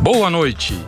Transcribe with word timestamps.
Boa 0.00 0.30
noite. 0.30 0.78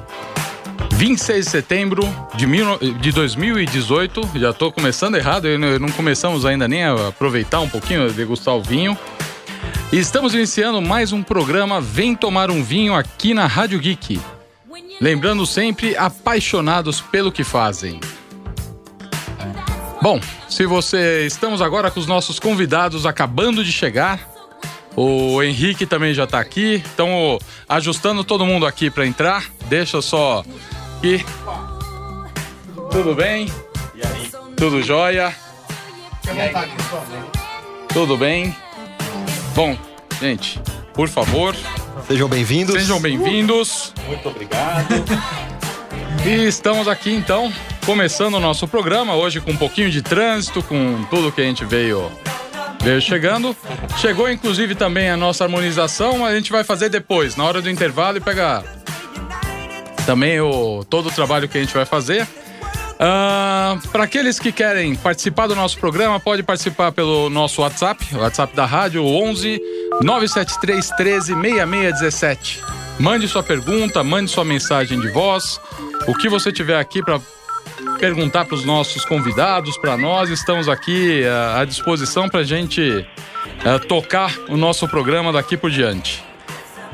26 0.93 1.45
de 1.45 1.51
setembro 1.51 2.03
de, 2.37 2.47
mil, 2.47 2.79
de 2.79 3.10
2018, 3.10 4.30
já 4.36 4.50
estou 4.50 4.71
começando 4.71 5.17
errado, 5.17 5.46
não 5.58 5.90
começamos 5.90 6.46
ainda 6.46 6.68
nem 6.68 6.84
a 6.84 7.08
aproveitar 7.08 7.60
um 7.60 7.68
pouquinho, 7.68 8.11
degustar 8.12 8.54
o 8.54 8.62
vinho. 8.62 8.96
Estamos 9.93 10.34
iniciando 10.34 10.80
mais 10.80 11.12
um 11.12 11.23
programa 11.23 11.80
Vem 11.80 12.14
Tomar 12.14 12.50
um 12.50 12.62
Vinho 12.62 12.95
aqui 12.95 13.34
na 13.34 13.46
Rádio 13.46 13.80
Geek. 13.80 14.20
Lembrando 15.01 15.45
sempre, 15.45 15.97
apaixonados 15.97 17.01
pelo 17.01 17.33
que 17.33 17.43
fazem. 17.43 17.99
Bom, 20.01 20.21
se 20.49 20.65
você. 20.67 21.27
Estamos 21.27 21.61
agora 21.61 21.91
com 21.91 21.99
os 21.99 22.07
nossos 22.07 22.39
convidados 22.39 23.05
acabando 23.05 23.65
de 23.65 23.73
chegar. 23.73 24.30
O 25.03 25.43
Henrique 25.43 25.87
também 25.87 26.12
já 26.12 26.25
está 26.25 26.39
aqui. 26.39 26.82
Estamos 26.85 27.39
ajustando 27.67 28.23
todo 28.23 28.45
mundo 28.45 28.67
aqui 28.67 28.91
para 28.91 29.07
entrar. 29.07 29.46
Deixa 29.64 30.03
só 30.03 30.45
aqui. 30.99 31.25
Tudo 32.90 33.14
bem? 33.14 33.50
E 33.95 34.06
aí? 34.06 34.30
Tudo 34.59 34.82
jóia? 34.82 35.34
Tudo 37.88 38.18
bem? 38.18 38.54
Bom, 39.54 39.74
gente, 40.20 40.60
por 40.92 41.09
favor. 41.09 41.56
Sejam 42.06 42.28
bem-vindos. 42.28 42.74
Sejam 42.74 43.01
bem-vindos. 43.01 43.95
Muito 44.06 44.28
obrigado. 44.28 44.87
E 46.26 46.46
estamos 46.46 46.87
aqui 46.87 47.14
então, 47.14 47.51
começando 47.87 48.34
o 48.34 48.40
nosso 48.40 48.68
programa, 48.68 49.14
hoje 49.14 49.40
com 49.40 49.52
um 49.52 49.56
pouquinho 49.56 49.90
de 49.90 50.02
trânsito, 50.02 50.62
com 50.62 51.02
tudo 51.04 51.32
que 51.32 51.40
a 51.40 51.45
gente 51.45 51.64
veio, 51.64 52.12
veio 52.82 53.00
chegando. 53.00 53.56
Chegou 53.98 54.30
inclusive 54.30 54.74
também 54.74 55.10
a 55.10 55.16
nossa 55.16 55.44
harmonização, 55.44 56.24
a 56.24 56.34
gente 56.34 56.50
vai 56.50 56.64
fazer 56.64 56.88
depois, 56.88 57.36
na 57.36 57.44
hora 57.44 57.60
do 57.62 57.70
intervalo 57.70 58.18
e 58.18 58.20
pegar 58.20 58.64
também 60.06 60.40
o, 60.40 60.84
todo 60.84 61.08
o 61.08 61.12
trabalho 61.12 61.48
que 61.48 61.56
a 61.56 61.60
gente 61.60 61.74
vai 61.74 61.84
fazer. 61.84 62.26
Uh, 63.00 63.88
Para 63.88 64.05
aqueles 64.05 64.39
que 64.39 64.53
querem 64.53 64.95
participar 64.95 65.47
do 65.47 65.55
nosso 65.55 65.78
programa, 65.78 66.19
pode 66.20 66.42
participar 66.42 66.92
pelo 66.92 67.31
nosso 67.31 67.62
WhatsApp, 67.62 68.05
o 68.14 68.19
WhatsApp 68.19 68.55
da 68.55 68.67
rádio, 68.67 69.05
11 69.05 69.61
973 70.03 70.91
13 70.91 71.27
6617. 71.34 72.61
Mande 72.98 73.27
sua 73.27 73.42
pergunta, 73.42 74.05
mande 74.05 74.31
sua 74.31 74.44
mensagem 74.44 75.00
de 75.00 75.09
voz, 75.09 75.59
o 76.06 76.15
que 76.15 76.28
você 76.28 76.53
tiver 76.53 76.78
aqui 76.78 77.03
para 77.03 77.19
perguntar 77.98 78.45
para 78.45 78.55
os 78.55 78.64
nossos 78.64 79.05
convidados, 79.05 79.77
para 79.78 79.97
nós, 79.97 80.31
estamos 80.31 80.69
aqui 80.69 81.23
uh, 81.23 81.59
à 81.61 81.64
disposição 81.64 82.28
para 82.28 82.41
a 82.41 82.45
gente 82.45 83.06
uh, 83.64 83.87
tocar 83.87 84.34
o 84.48 84.56
nosso 84.56 84.89
programa 84.89 85.33
daqui 85.33 85.56
por 85.56 85.70
diante. 85.70 86.25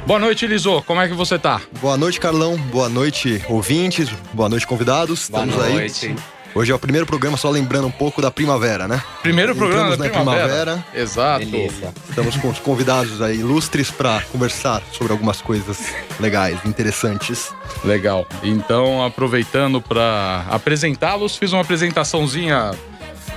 Boa 0.06 0.20
noite, 0.20 0.46
Lisô. 0.46 0.82
Como 0.82 1.00
é 1.00 1.08
que 1.08 1.14
você 1.14 1.38
tá? 1.38 1.60
Boa 1.80 1.96
noite, 1.96 2.20
Carlão. 2.20 2.56
Boa 2.56 2.88
noite, 2.88 3.44
ouvintes. 3.48 4.08
Boa 4.32 4.48
noite, 4.48 4.66
convidados. 4.66 5.28
Boa 5.28 5.44
Estamos 5.44 5.68
noite. 5.68 6.06
aí. 6.06 6.35
Hoje 6.56 6.72
é 6.72 6.74
o 6.74 6.78
primeiro 6.78 7.04
programa, 7.04 7.36
só 7.36 7.50
lembrando 7.50 7.86
um 7.86 7.90
pouco 7.90 8.22
da 8.22 8.30
primavera, 8.30 8.88
né? 8.88 9.02
Primeiro 9.20 9.54
programa 9.54 9.92
Entramos 9.92 9.98
da 9.98 10.04
na 10.04 10.10
primavera. 10.10 10.48
primavera. 10.48 10.86
Exato. 10.94 11.44
Delícia. 11.44 11.92
Estamos 12.08 12.34
com 12.38 12.48
os 12.48 12.58
convidados 12.58 13.20
aí 13.20 13.40
ilustres 13.40 13.90
para 13.90 14.22
conversar 14.32 14.82
sobre 14.90 15.12
algumas 15.12 15.42
coisas 15.42 15.94
legais, 16.18 16.58
interessantes. 16.64 17.54
Legal. 17.84 18.26
Então, 18.42 19.04
aproveitando 19.04 19.82
para 19.82 20.46
apresentá-los, 20.48 21.36
fiz 21.36 21.52
uma 21.52 21.60
apresentaçãozinha 21.60 22.70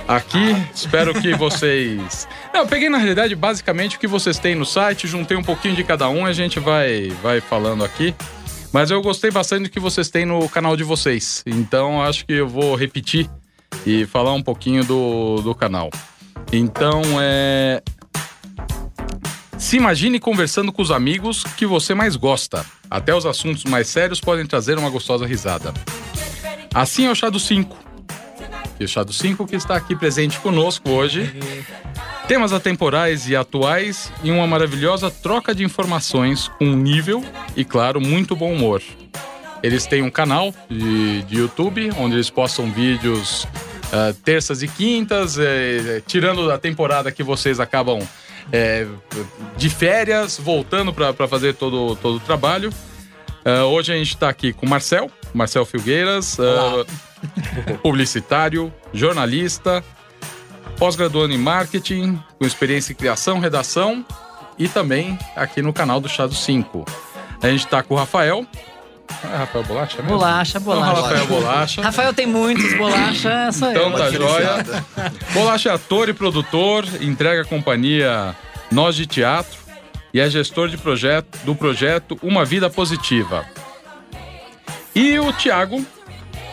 aqui. 0.08 0.56
Espero 0.74 1.12
que 1.12 1.34
vocês. 1.34 2.26
Não, 2.54 2.62
eu 2.62 2.66
peguei 2.66 2.88
na 2.88 2.96
realidade 2.96 3.34
basicamente 3.34 3.98
o 3.98 4.00
que 4.00 4.06
vocês 4.06 4.38
têm 4.38 4.54
no 4.54 4.64
site, 4.64 5.06
juntei 5.06 5.36
um 5.36 5.42
pouquinho 5.42 5.76
de 5.76 5.84
cada 5.84 6.08
um, 6.08 6.24
a 6.24 6.32
gente 6.32 6.58
vai, 6.58 7.12
vai 7.22 7.42
falando 7.42 7.84
aqui. 7.84 8.14
Mas 8.72 8.90
eu 8.90 9.02
gostei 9.02 9.30
bastante 9.30 9.64
do 9.64 9.70
que 9.70 9.80
vocês 9.80 10.08
têm 10.08 10.24
no 10.24 10.48
canal 10.48 10.76
de 10.76 10.84
vocês. 10.84 11.42
Então 11.46 12.02
acho 12.02 12.24
que 12.24 12.34
eu 12.34 12.48
vou 12.48 12.74
repetir 12.76 13.28
e 13.84 14.06
falar 14.06 14.32
um 14.32 14.42
pouquinho 14.42 14.84
do, 14.84 15.36
do 15.42 15.54
canal. 15.54 15.90
Então 16.52 17.02
é. 17.20 17.82
Se 19.58 19.76
imagine 19.76 20.18
conversando 20.18 20.72
com 20.72 20.80
os 20.80 20.90
amigos 20.90 21.44
que 21.56 21.66
você 21.66 21.94
mais 21.94 22.16
gosta. 22.16 22.64
Até 22.90 23.14
os 23.14 23.26
assuntos 23.26 23.64
mais 23.64 23.88
sérios 23.88 24.20
podem 24.20 24.46
trazer 24.46 24.78
uma 24.78 24.88
gostosa 24.88 25.26
risada. 25.26 25.72
Assim 26.74 27.06
é 27.06 27.10
o 27.10 27.14
Chá 27.14 27.28
do 27.28 27.38
5. 27.38 27.89
E 28.80 28.84
o 28.84 28.88
Chá 28.88 29.04
do 29.04 29.12
5 29.12 29.46
que 29.46 29.56
está 29.56 29.76
aqui 29.76 29.94
presente 29.94 30.40
conosco 30.40 30.88
hoje. 30.88 31.30
Temas 32.26 32.50
atemporais 32.50 33.28
e 33.28 33.36
atuais 33.36 34.10
e 34.24 34.30
uma 34.30 34.46
maravilhosa 34.46 35.10
troca 35.10 35.54
de 35.54 35.62
informações 35.62 36.48
com 36.48 36.64
nível 36.64 37.22
e, 37.54 37.62
claro, 37.62 38.00
muito 38.00 38.34
bom 38.34 38.50
humor. 38.50 38.80
Eles 39.62 39.84
têm 39.84 40.02
um 40.02 40.10
canal 40.10 40.54
de, 40.70 41.22
de 41.24 41.36
YouTube 41.36 41.90
onde 41.98 42.14
eles 42.14 42.30
postam 42.30 42.72
vídeos 42.72 43.46
ah, 43.92 44.14
terças 44.24 44.62
e 44.62 44.68
quintas, 44.68 45.36
eh, 45.38 46.00
tirando 46.06 46.50
a 46.50 46.56
temporada 46.56 47.12
que 47.12 47.22
vocês 47.22 47.60
acabam 47.60 47.98
eh, 48.50 48.86
de 49.58 49.68
férias, 49.68 50.40
voltando 50.42 50.90
para 50.90 51.28
fazer 51.28 51.54
todo, 51.54 51.96
todo 51.96 52.16
o 52.16 52.20
trabalho. 52.20 52.72
Ah, 53.44 53.66
hoje 53.66 53.92
a 53.92 53.96
gente 53.96 54.14
está 54.14 54.30
aqui 54.30 54.54
com 54.54 54.64
o 54.64 54.68
Marcel, 54.68 55.10
Marcel 55.34 55.66
Filgueiras, 55.66 56.38
ah, 56.40 56.86
publicitário, 57.82 58.72
jornalista, 58.92 59.84
pós-graduando 60.76 61.34
em 61.34 61.38
marketing, 61.38 62.18
com 62.38 62.46
experiência 62.46 62.92
em 62.92 62.96
criação, 62.96 63.38
redação 63.38 64.04
e 64.58 64.68
também 64.68 65.18
aqui 65.36 65.62
no 65.62 65.72
canal 65.72 66.00
do 66.00 66.08
Chá 66.08 66.26
do 66.26 66.34
5. 66.34 66.84
A 67.42 67.48
gente 67.48 67.64
está 67.64 67.82
com 67.82 67.94
o 67.94 67.96
Rafael. 67.96 68.46
É 69.24 69.36
Rafael 69.36 69.64
Bolacha 69.64 69.96
mesmo? 70.02 70.18
Bolacha, 70.18 70.58
Então, 70.58 70.74
bolacha. 70.74 71.00
Rafael 71.02 71.26
Bolacha. 71.26 71.82
Rafael 71.82 72.14
tem 72.14 72.26
muitos, 72.26 72.72
bolacha 72.74 73.50
sou 73.52 73.70
Então 73.70 73.90
eu. 73.90 73.96
tá 73.98 74.10
jóia. 74.10 74.64
Bolacha 75.34 75.70
é 75.70 75.72
ator 75.72 76.08
e 76.08 76.12
produtor, 76.14 76.84
entrega 77.00 77.42
a 77.42 77.44
companhia 77.44 78.36
Nós 78.70 78.94
de 78.94 79.06
Teatro 79.06 79.58
e 80.14 80.20
é 80.20 80.30
gestor 80.30 80.68
de 80.68 80.76
projeto, 80.76 81.38
do 81.44 81.54
projeto 81.54 82.18
Uma 82.22 82.44
Vida 82.44 82.70
Positiva. 82.70 83.44
E 84.94 85.18
o 85.18 85.32
Tiago 85.32 85.84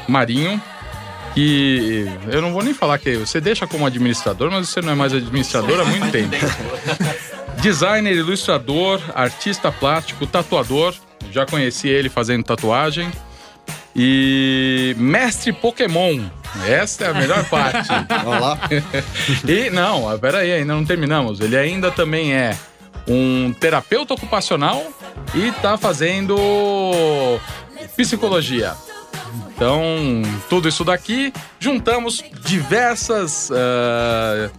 Marinho, 0.07 0.62
que 1.34 2.07
eu 2.28 2.41
não 2.41 2.51
vou 2.51 2.63
nem 2.63 2.73
falar 2.73 2.97
que 2.97 3.18
você 3.18 3.40
deixa 3.40 3.68
como 3.68 3.85
administrador, 3.85 4.50
mas 4.50 4.69
você 4.69 4.81
não 4.81 4.91
é 4.94 4.95
mais 4.95 5.13
administrador 5.13 5.79
há 5.79 5.85
muito 5.85 6.12
tempo. 6.12 6.35
Designer, 7.62 8.13
ilustrador, 8.13 9.01
artista 9.13 9.72
plástico, 9.72 10.25
tatuador. 10.25 10.94
Já 11.31 11.46
conheci 11.46 11.88
ele 11.88 12.09
fazendo 12.09 12.44
tatuagem. 12.44 13.12
E 13.96 14.96
mestre 14.97 15.51
Pokémon. 15.51 16.22
Essa 16.67 17.06
é 17.06 17.09
a 17.09 17.13
melhor 17.13 17.44
parte. 17.50 17.88
Vamos 18.23 18.41
lá. 18.41 18.59
E 19.47 19.69
não, 19.69 20.17
peraí, 20.19 20.51
ainda 20.53 20.73
não 20.73 20.85
terminamos. 20.85 21.40
Ele 21.40 21.57
ainda 21.57 21.90
também 21.91 22.34
é 22.34 22.56
um 23.07 23.53
terapeuta 23.59 24.13
ocupacional 24.13 24.85
e 25.34 25.51
tá 25.53 25.78
fazendo 25.78 26.35
psicologia. 27.96 28.75
Então, 29.56 30.22
tudo 30.50 30.68
isso 30.68 30.84
daqui, 30.84 31.34
juntamos 31.59 32.23
diversas. 32.44 33.50
ah, 33.51 34.50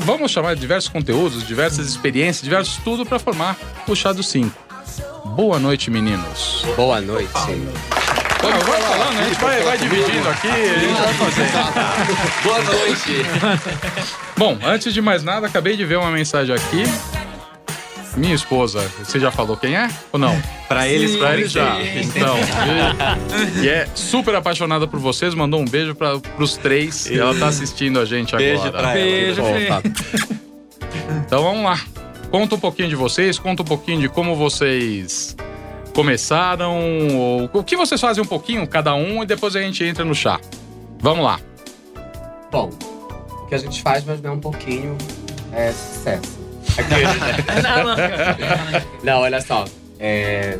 vamos 0.00 0.30
chamar 0.30 0.54
de 0.54 0.60
diversos 0.60 0.88
conteúdos, 0.88 1.44
diversas 1.46 1.88
experiências, 1.88 2.42
diversos 2.44 2.76
tudo 2.84 3.04
para 3.04 3.18
formar 3.18 3.56
o 3.88 3.94
Chá 3.96 4.12
do 4.12 4.22
5. 4.22 4.50
Boa 5.34 5.58
noite, 5.58 5.90
meninos. 5.90 6.64
Boa 6.76 7.00
noite. 7.00 7.32
Vai, 7.32 8.52
vai 8.52 8.82
falando, 8.82 9.18
a 9.18 9.24
gente 9.24 9.40
vai, 9.40 9.62
vai 9.62 9.78
dividindo 9.78 10.28
aqui, 10.28 10.48
a 10.48 10.78
gente 10.78 11.00
vai 11.00 11.14
fazendo. 11.14 12.42
Boa 12.42 12.62
noite. 12.62 13.24
Bom, 14.36 14.58
antes 14.64 14.92
de 14.92 15.00
mais 15.00 15.22
nada, 15.22 15.46
acabei 15.46 15.76
de 15.76 15.84
ver 15.84 15.98
uma 15.98 16.10
mensagem 16.10 16.54
aqui. 16.54 16.84
Minha 18.16 18.34
esposa, 18.34 18.86
você 19.02 19.18
já 19.18 19.30
falou 19.30 19.56
quem 19.56 19.74
é? 19.74 19.88
Ou 20.12 20.18
não? 20.18 20.40
Pra 20.68 20.86
eles, 20.86 21.16
Pra 21.16 21.34
ele 21.34 21.48
já. 21.48 21.78
Então, 21.80 22.36
e, 23.60 23.64
e 23.64 23.68
é 23.68 23.88
super 23.94 24.34
apaixonada 24.34 24.86
por 24.86 25.00
vocês, 25.00 25.34
mandou 25.34 25.60
um 25.60 25.64
beijo 25.64 25.94
para 25.94 26.18
pros 26.18 26.56
três. 26.56 27.06
E 27.06 27.18
ela 27.18 27.34
tá 27.34 27.48
assistindo 27.48 27.98
a 27.98 28.04
gente 28.04 28.36
Beijo 28.36 28.62
agora. 28.62 28.72
pra 28.78 28.90
ela. 28.90 28.94
Beijo, 28.94 29.42
Fê. 29.42 29.66
tá. 29.66 29.82
Então 31.26 31.42
vamos 31.42 31.64
lá. 31.64 31.80
Conta 32.30 32.54
um 32.54 32.60
pouquinho 32.60 32.88
de 32.88 32.96
vocês, 32.96 33.38
conta 33.38 33.62
um 33.62 33.64
pouquinho 33.66 34.00
de 34.00 34.08
como 34.08 34.34
vocês 34.36 35.36
começaram, 35.94 37.08
ou, 37.14 37.50
o 37.52 37.62
que 37.64 37.76
vocês 37.76 38.00
fazem 38.00 38.22
um 38.22 38.26
pouquinho, 38.26 38.66
cada 38.66 38.94
um, 38.94 39.22
e 39.22 39.26
depois 39.26 39.54
a 39.56 39.60
gente 39.60 39.84
entra 39.84 40.04
no 40.04 40.14
chá. 40.14 40.40
Vamos 40.98 41.24
lá. 41.24 41.38
Bom, 42.50 42.70
o 43.42 43.46
que 43.46 43.54
a 43.54 43.58
gente 43.58 43.82
faz, 43.82 44.04
mas 44.04 44.20
não 44.22 44.30
é 44.30 44.32
um 44.34 44.40
pouquinho, 44.40 44.96
é 45.52 45.70
sucesso. 45.72 46.41
Não, 49.02 49.20
olha 49.20 49.40
só. 49.40 49.64
é, 49.98 50.58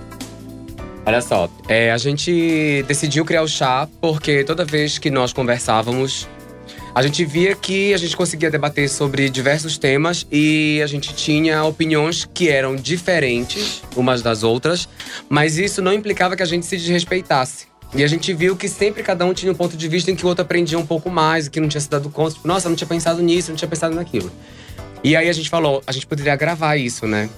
Olha 1.04 1.20
só, 1.20 1.50
é, 1.68 1.90
a 1.90 1.98
gente 1.98 2.84
decidiu 2.86 3.24
criar 3.24 3.42
o 3.42 3.48
chá 3.48 3.88
porque 4.00 4.44
toda 4.44 4.64
vez 4.64 4.98
que 4.98 5.10
nós 5.10 5.32
conversávamos, 5.32 6.28
a 6.94 7.02
gente 7.02 7.24
via 7.24 7.56
que 7.56 7.92
a 7.92 7.96
gente 7.96 8.16
conseguia 8.16 8.48
debater 8.50 8.88
sobre 8.88 9.28
diversos 9.28 9.76
temas 9.76 10.24
e 10.30 10.80
a 10.80 10.86
gente 10.86 11.12
tinha 11.12 11.64
opiniões 11.64 12.28
que 12.32 12.48
eram 12.48 12.76
diferentes 12.76 13.82
umas 13.96 14.22
das 14.22 14.44
outras, 14.44 14.88
mas 15.28 15.58
isso 15.58 15.82
não 15.82 15.92
implicava 15.92 16.36
que 16.36 16.42
a 16.42 16.46
gente 16.46 16.66
se 16.66 16.76
desrespeitasse. 16.76 17.66
E 17.94 18.04
a 18.04 18.06
gente 18.06 18.32
viu 18.32 18.56
que 18.56 18.68
sempre 18.68 19.02
cada 19.02 19.24
um 19.26 19.34
tinha 19.34 19.50
um 19.50 19.54
ponto 19.56 19.76
de 19.76 19.88
vista 19.88 20.10
em 20.10 20.14
que 20.14 20.24
o 20.24 20.28
outro 20.28 20.42
aprendia 20.42 20.78
um 20.78 20.86
pouco 20.86 21.10
mais, 21.10 21.48
que 21.48 21.60
não 21.60 21.68
tinha 21.68 21.80
se 21.80 21.90
dado 21.90 22.08
conta. 22.10 22.34
Tipo, 22.34 22.46
nossa, 22.46 22.68
não 22.68 22.76
tinha 22.76 22.88
pensado 22.88 23.20
nisso, 23.20 23.50
não 23.50 23.56
tinha 23.56 23.68
pensado 23.68 23.94
naquilo. 23.94 24.30
E 25.04 25.16
aí 25.16 25.28
a 25.28 25.32
gente 25.32 25.50
falou, 25.50 25.82
a 25.86 25.92
gente 25.92 26.06
poderia 26.06 26.34
gravar 26.36 26.76
isso, 26.76 27.06
né? 27.06 27.28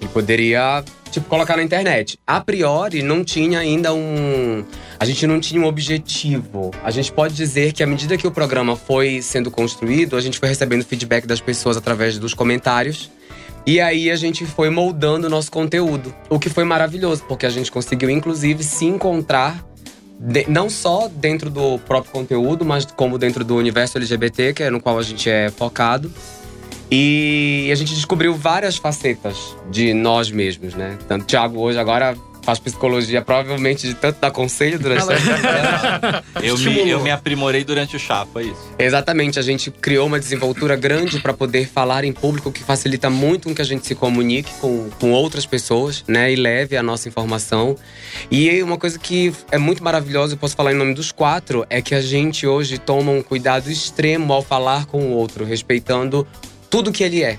E 0.00 0.06
poderia, 0.08 0.82
tipo, 1.10 1.28
colocar 1.28 1.56
na 1.56 1.62
internet. 1.62 2.18
A 2.26 2.40
priori, 2.40 3.02
não 3.02 3.22
tinha 3.22 3.60
ainda 3.60 3.92
um. 3.94 4.64
A 4.98 5.04
gente 5.04 5.26
não 5.26 5.38
tinha 5.38 5.60
um 5.60 5.64
objetivo. 5.66 6.70
A 6.82 6.90
gente 6.90 7.12
pode 7.12 7.34
dizer 7.34 7.72
que 7.72 7.82
à 7.82 7.86
medida 7.86 8.16
que 8.16 8.26
o 8.26 8.30
programa 8.30 8.74
foi 8.76 9.20
sendo 9.22 9.50
construído, 9.50 10.16
a 10.16 10.20
gente 10.20 10.38
foi 10.38 10.48
recebendo 10.48 10.84
feedback 10.84 11.26
das 11.26 11.40
pessoas 11.40 11.76
através 11.76 12.18
dos 12.18 12.34
comentários. 12.34 13.10
E 13.64 13.80
aí 13.80 14.10
a 14.10 14.16
gente 14.16 14.44
foi 14.44 14.70
moldando 14.70 15.28
o 15.28 15.30
nosso 15.30 15.52
conteúdo. 15.52 16.12
O 16.28 16.38
que 16.38 16.48
foi 16.48 16.64
maravilhoso, 16.64 17.22
porque 17.28 17.46
a 17.46 17.50
gente 17.50 17.70
conseguiu, 17.70 18.10
inclusive, 18.10 18.62
se 18.64 18.84
encontrar. 18.86 19.64
de- 20.24 20.46
não 20.48 20.70
só 20.70 21.08
dentro 21.08 21.50
do 21.50 21.80
próprio 21.80 22.12
conteúdo, 22.12 22.64
mas 22.64 22.84
como 22.84 23.18
dentro 23.18 23.44
do 23.44 23.56
universo 23.56 23.98
LGBT, 23.98 24.52
que 24.52 24.62
é 24.62 24.70
no 24.70 24.80
qual 24.80 24.96
a 24.96 25.02
gente 25.02 25.28
é 25.28 25.50
focado. 25.50 26.12
E 26.94 27.70
a 27.72 27.74
gente 27.74 27.94
descobriu 27.94 28.34
várias 28.34 28.76
facetas 28.76 29.56
de 29.70 29.94
nós 29.94 30.30
mesmos, 30.30 30.74
né? 30.74 30.98
Tanto 31.08 31.22
o 31.22 31.24
Thiago 31.24 31.58
hoje 31.58 31.78
agora 31.78 32.14
faz 32.42 32.58
psicologia, 32.58 33.22
provavelmente 33.22 33.88
de 33.88 33.94
tanto 33.94 34.20
dar 34.20 34.30
conselho 34.30 34.78
durante 34.78 35.10
essa 35.10 36.22
Eu 36.42 36.58
me, 36.58 36.90
eu 36.90 37.00
me 37.00 37.10
aprimorei 37.10 37.64
durante 37.64 37.96
o 37.96 37.98
chá, 37.98 38.26
foi 38.30 38.48
isso. 38.48 38.60
Exatamente, 38.78 39.38
a 39.38 39.42
gente 39.42 39.70
criou 39.70 40.06
uma 40.06 40.18
desenvoltura 40.18 40.76
grande 40.76 41.18
para 41.18 41.32
poder 41.32 41.66
falar 41.66 42.04
em 42.04 42.12
público, 42.12 42.52
que 42.52 42.62
facilita 42.62 43.08
muito 43.08 43.48
com 43.48 43.54
que 43.54 43.62
a 43.62 43.64
gente 43.64 43.86
se 43.86 43.94
comunique 43.94 44.52
com, 44.60 44.90
com 45.00 45.12
outras 45.12 45.46
pessoas, 45.46 46.04
né? 46.06 46.30
E 46.30 46.36
leve 46.36 46.76
a 46.76 46.82
nossa 46.82 47.08
informação. 47.08 47.74
E 48.30 48.62
uma 48.62 48.76
coisa 48.76 48.98
que 48.98 49.32
é 49.50 49.56
muito 49.56 49.82
maravilhosa, 49.82 50.34
eu 50.34 50.38
posso 50.38 50.54
falar 50.54 50.72
em 50.72 50.76
nome 50.76 50.92
dos 50.92 51.10
quatro, 51.10 51.64
é 51.70 51.80
que 51.80 51.94
a 51.94 52.02
gente 52.02 52.46
hoje 52.46 52.76
toma 52.76 53.12
um 53.12 53.22
cuidado 53.22 53.70
extremo 53.70 54.30
ao 54.30 54.42
falar 54.42 54.84
com 54.84 54.98
o 54.98 55.10
outro, 55.12 55.44
respeitando 55.44 56.26
tudo 56.72 56.90
que 56.90 57.04
ele 57.04 57.22
é. 57.22 57.38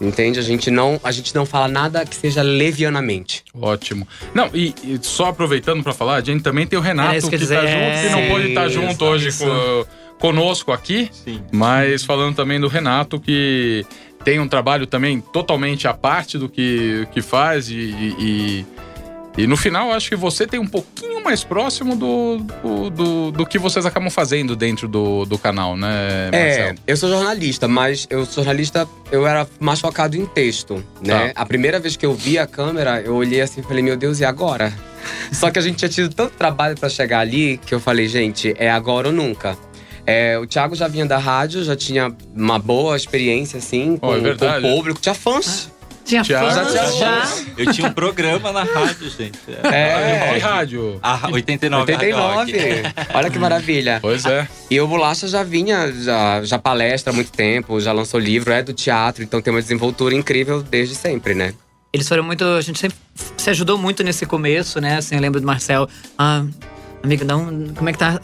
Entende? 0.00 0.40
A 0.40 0.42
gente 0.42 0.70
não, 0.72 0.98
a 1.04 1.12
gente 1.12 1.32
não 1.34 1.46
fala 1.46 1.68
nada 1.68 2.04
que 2.04 2.16
seja 2.16 2.42
levianamente. 2.42 3.44
Ótimo. 3.54 4.08
Não, 4.34 4.50
e, 4.52 4.74
e 4.82 4.98
só 5.00 5.26
aproveitando 5.26 5.84
pra 5.84 5.92
falar, 5.92 6.16
a 6.16 6.20
gente 6.20 6.42
também 6.42 6.66
tem 6.66 6.76
o 6.76 6.82
Renato 6.82 7.14
É 7.14 7.20
que, 7.20 7.26
que 7.26 7.30
tá 7.30 7.36
dizer, 7.36 7.60
junto, 7.60 8.00
que 8.02 8.08
não 8.10 8.18
é, 8.18 8.28
pôde 8.28 8.48
estar 8.48 8.66
isso, 8.66 8.74
junto 8.80 9.04
hoje 9.04 9.28
isso. 9.28 9.44
co- 9.44 9.86
conosco 10.18 10.72
aqui, 10.72 11.08
Sim. 11.12 11.40
mas 11.52 12.02
falando 12.04 12.34
também 12.34 12.58
do 12.58 12.66
Renato, 12.66 13.20
que 13.20 13.86
tem 14.24 14.40
um 14.40 14.48
trabalho 14.48 14.86
também 14.86 15.20
totalmente 15.20 15.86
à 15.86 15.92
parte 15.94 16.38
do 16.38 16.48
que, 16.48 17.06
que 17.12 17.20
faz 17.22 17.68
e, 17.68 17.74
e, 17.74 18.16
e- 18.18 18.66
e 19.36 19.46
no 19.46 19.56
final 19.56 19.88
eu 19.88 19.94
acho 19.94 20.08
que 20.08 20.16
você 20.16 20.46
tem 20.46 20.60
um 20.60 20.66
pouquinho 20.66 21.22
mais 21.24 21.42
próximo 21.42 21.96
do, 21.96 22.38
do, 22.38 22.90
do, 22.90 23.30
do 23.32 23.46
que 23.46 23.58
vocês 23.58 23.84
acabam 23.86 24.10
fazendo 24.10 24.54
dentro 24.54 24.86
do, 24.86 25.24
do 25.24 25.36
canal, 25.38 25.76
né, 25.76 26.28
É, 26.32 26.46
Marcelo? 26.58 26.78
eu 26.86 26.96
sou 26.96 27.08
jornalista, 27.08 27.66
mas 27.68 28.06
eu 28.10 28.24
sou 28.24 28.44
jornalista, 28.44 28.88
eu 29.10 29.26
era 29.26 29.46
mais 29.58 29.80
focado 29.80 30.16
em 30.16 30.24
texto, 30.26 30.84
né? 31.04 31.28
Tá. 31.32 31.42
A 31.42 31.46
primeira 31.46 31.80
vez 31.80 31.96
que 31.96 32.06
eu 32.06 32.14
vi 32.14 32.38
a 32.38 32.46
câmera, 32.46 33.00
eu 33.00 33.14
olhei 33.14 33.40
assim 33.40 33.60
e 33.60 33.64
falei, 33.64 33.82
meu 33.82 33.96
Deus, 33.96 34.20
e 34.20 34.24
agora? 34.24 34.72
Só 35.32 35.50
que 35.50 35.58
a 35.58 35.62
gente 35.62 35.76
tinha 35.76 35.88
tido 35.88 36.14
tanto 36.14 36.32
trabalho 36.36 36.76
pra 36.78 36.88
chegar 36.88 37.20
ali 37.20 37.58
que 37.58 37.74
eu 37.74 37.80
falei, 37.80 38.06
gente, 38.08 38.54
é 38.58 38.70
agora 38.70 39.08
ou 39.08 39.12
nunca. 39.14 39.56
É, 40.06 40.38
o 40.38 40.46
Thiago 40.46 40.74
já 40.74 40.86
vinha 40.86 41.06
da 41.06 41.16
rádio, 41.16 41.64
já 41.64 41.74
tinha 41.74 42.14
uma 42.36 42.58
boa 42.58 42.94
experiência, 42.94 43.58
assim, 43.58 43.96
com, 43.96 44.08
Oh, 44.08 44.12
é 44.12 44.16
com 44.18 44.22
verdade. 44.22 44.66
o 44.66 44.70
público. 44.76 45.00
Tinha 45.00 45.14
fãs. 45.14 45.70
Tinha 46.04 46.22
Thiago, 46.22 46.50
fãs, 46.50 46.72
já 46.72 46.90
já. 46.90 47.28
Eu 47.56 47.72
tinha 47.72 47.88
um 47.88 47.92
programa 47.92 48.52
na 48.52 48.62
rádio, 48.62 49.08
gente. 49.08 49.38
É. 49.62 50.34
Que 50.34 50.38
rádio? 50.38 50.98
A 51.02 51.28
89. 51.30 51.92
89. 51.92 52.52
Olha 53.14 53.30
que 53.30 53.38
maravilha. 53.38 53.98
Pois 54.02 54.24
é. 54.26 54.46
E 54.70 54.78
o 54.80 54.86
Bolacha 54.86 55.26
já 55.26 55.42
vinha, 55.42 55.90
já, 55.92 56.44
já 56.44 56.58
palestra 56.58 57.12
há 57.12 57.14
muito 57.16 57.32
tempo, 57.32 57.80
já 57.80 57.92
lançou 57.92 58.20
livro, 58.20 58.52
é 58.52 58.62
do 58.62 58.74
teatro, 58.74 59.22
então 59.22 59.40
tem 59.40 59.52
uma 59.52 59.62
desenvoltura 59.62 60.14
incrível 60.14 60.62
desde 60.62 60.94
sempre, 60.94 61.34
né? 61.34 61.54
Eles 61.92 62.06
foram 62.06 62.24
muito. 62.24 62.44
A 62.44 62.60
gente 62.60 62.78
sempre 62.78 62.98
se 63.36 63.48
ajudou 63.50 63.78
muito 63.78 64.02
nesse 64.02 64.26
começo, 64.26 64.80
né? 64.80 64.96
Assim, 64.98 65.14
eu 65.14 65.20
lembro 65.20 65.40
do 65.40 65.46
Marcel. 65.46 65.88
Ah, 66.18 66.44
amigo, 67.02 67.24
não, 67.24 67.72
como 67.74 67.88
é 67.88 67.92
que 67.92 67.98
tá 67.98 68.20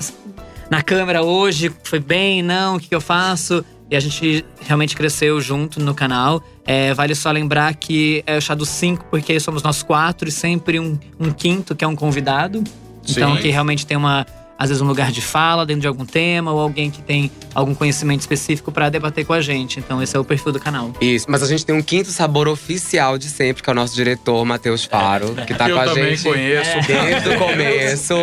na 0.68 0.82
câmera 0.82 1.22
hoje? 1.22 1.72
Foi 1.84 2.00
bem? 2.00 2.42
Não? 2.42 2.76
O 2.76 2.80
que, 2.80 2.88
que 2.88 2.94
eu 2.94 3.00
faço? 3.00 3.64
E 3.90 3.96
a 3.96 4.00
gente 4.00 4.44
realmente 4.60 4.94
cresceu 4.94 5.40
junto 5.40 5.80
no 5.80 5.92
canal. 5.94 6.42
É, 6.64 6.94
vale 6.94 7.14
só 7.14 7.30
lembrar 7.32 7.74
que 7.74 8.22
é 8.24 8.36
o 8.36 8.40
chá 8.40 8.54
dos 8.54 8.68
cinco, 8.68 9.04
porque 9.10 9.40
somos 9.40 9.62
nós 9.62 9.82
quatro 9.82 10.28
e 10.28 10.32
sempre 10.32 10.78
um, 10.78 10.96
um 11.18 11.32
quinto 11.32 11.74
que 11.74 11.84
é 11.84 11.88
um 11.88 11.96
convidado. 11.96 12.62
Então, 13.08 13.34
Sim. 13.34 13.42
que 13.42 13.48
realmente 13.48 13.84
tem 13.84 13.96
uma. 13.96 14.24
Às 14.56 14.68
vezes, 14.68 14.82
um 14.82 14.86
lugar 14.86 15.10
de 15.10 15.22
fala 15.22 15.64
dentro 15.64 15.80
de 15.80 15.86
algum 15.88 16.04
tema, 16.04 16.52
ou 16.52 16.60
alguém 16.60 16.90
que 16.90 17.00
tem 17.00 17.30
algum 17.54 17.74
conhecimento 17.74 18.20
específico 18.20 18.70
para 18.70 18.90
debater 18.90 19.24
com 19.24 19.32
a 19.32 19.40
gente. 19.40 19.80
Então, 19.80 20.02
esse 20.02 20.14
é 20.14 20.20
o 20.20 20.24
perfil 20.24 20.52
do 20.52 20.60
canal. 20.60 20.92
Isso, 21.00 21.24
mas 21.30 21.42
a 21.42 21.46
gente 21.46 21.64
tem 21.64 21.74
um 21.74 21.80
quinto 21.82 22.10
sabor 22.10 22.46
oficial 22.46 23.16
de 23.16 23.30
sempre, 23.30 23.62
que 23.62 23.70
é 23.70 23.72
o 23.72 23.74
nosso 23.74 23.94
diretor, 23.94 24.44
Matheus 24.44 24.84
Faro, 24.84 25.34
que 25.46 25.54
tá 25.54 25.66
eu 25.70 25.76
com 25.76 25.82
a 25.82 25.84
também 25.86 26.14
gente 26.14 26.28
conheço. 26.28 26.86
desde 26.86 27.28
o 27.30 27.38
começo. 27.40 28.14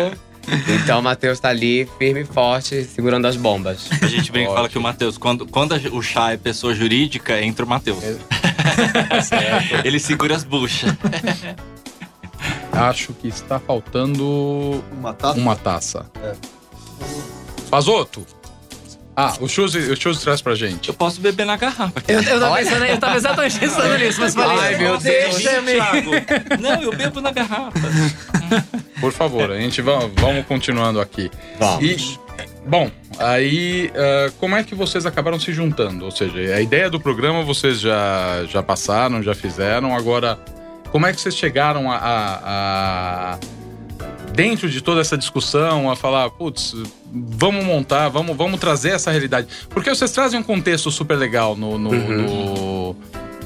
Então 0.82 1.00
o 1.00 1.02
Matheus 1.02 1.38
tá 1.40 1.48
ali, 1.48 1.88
firme 1.98 2.20
e 2.22 2.24
forte, 2.24 2.84
segurando 2.84 3.26
as 3.26 3.36
bombas. 3.36 3.88
A 4.02 4.06
gente 4.06 4.30
bem 4.32 4.44
Ótimo. 4.44 4.56
fala 4.56 4.68
que 4.68 4.78
o 4.78 4.80
Matheus, 4.80 5.18
quando, 5.18 5.46
quando 5.46 5.72
o 5.92 6.02
chá 6.02 6.32
é 6.32 6.36
pessoa 6.36 6.74
jurídica, 6.74 7.40
entra 7.42 7.64
o 7.64 7.68
Matheus. 7.68 8.02
Ele 9.84 9.98
segura 9.98 10.34
as 10.36 10.44
buchas. 10.44 10.90
Acho 12.72 13.12
que 13.14 13.28
está 13.28 13.58
faltando 13.58 14.82
Uma 14.92 15.12
taça. 15.12 15.38
uma 15.40 15.56
taça. 15.56 16.06
É. 16.22 16.34
Fazoto. 17.68 18.24
Ah, 19.20 19.34
o 19.40 19.48
Chuzi, 19.48 19.78
o 19.90 19.96
Chuzi 20.00 20.20
traz 20.22 20.40
pra 20.40 20.54
gente. 20.54 20.88
Eu 20.88 20.94
posso 20.94 21.20
beber 21.20 21.44
na 21.44 21.56
garrafa. 21.56 21.92
Eu, 22.06 22.22
eu, 22.22 22.38
tava, 22.40 22.56
pensando, 22.56 22.84
eu 22.84 22.98
tava 22.98 23.16
exatamente 23.16 23.58
pensando 23.58 23.98
nisso, 23.98 24.20
mas 24.20 24.32
falei. 24.34 24.58
Ai, 24.58 24.76
meu 24.76 24.96
Deus. 24.96 25.36
Thiago. 25.36 26.10
Não, 26.60 26.82
eu 26.82 26.92
bebo 26.94 27.20
na 27.20 27.32
garrafa. 27.32 27.72
Por 29.00 29.12
favor, 29.12 29.50
a 29.50 29.58
gente 29.58 29.82
va- 29.82 30.08
vamos 30.14 30.46
continuando 30.46 31.00
aqui. 31.00 31.30
Vamos. 31.58 31.84
E, 31.84 32.18
bom, 32.64 32.90
aí 33.18 33.90
ah, 33.96 34.30
como 34.38 34.54
é 34.56 34.62
que 34.62 34.74
vocês 34.74 35.04
acabaram 35.04 35.40
se 35.40 35.52
juntando? 35.52 36.04
Ou 36.04 36.10
seja, 36.12 36.38
a 36.54 36.60
ideia 36.60 36.88
do 36.88 37.00
programa 37.00 37.42
vocês 37.42 37.80
já, 37.80 38.44
já 38.48 38.62
passaram, 38.62 39.20
já 39.22 39.34
fizeram. 39.34 39.96
Agora, 39.96 40.38
como 40.92 41.06
é 41.06 41.12
que 41.12 41.20
vocês 41.20 41.34
chegaram 41.36 41.90
a, 41.90 41.96
a- 41.96 43.34
a- 43.34 43.38
dentro 44.34 44.68
de 44.70 44.80
toda 44.80 45.00
essa 45.00 45.16
discussão 45.18 45.90
a 45.90 45.96
falar, 45.96 46.30
putz, 46.30 46.74
vamos 47.12 47.64
montar, 47.64 48.08
vamos, 48.08 48.36
vamos 48.36 48.60
trazer 48.60 48.90
essa 48.90 49.10
realidade? 49.10 49.48
Porque 49.70 49.88
vocês 49.90 50.10
trazem 50.12 50.38
um 50.40 50.42
contexto 50.42 50.90
super 50.90 51.16
legal 51.16 51.56
no, 51.56 51.78
no, 51.78 51.90
no- 51.92 52.96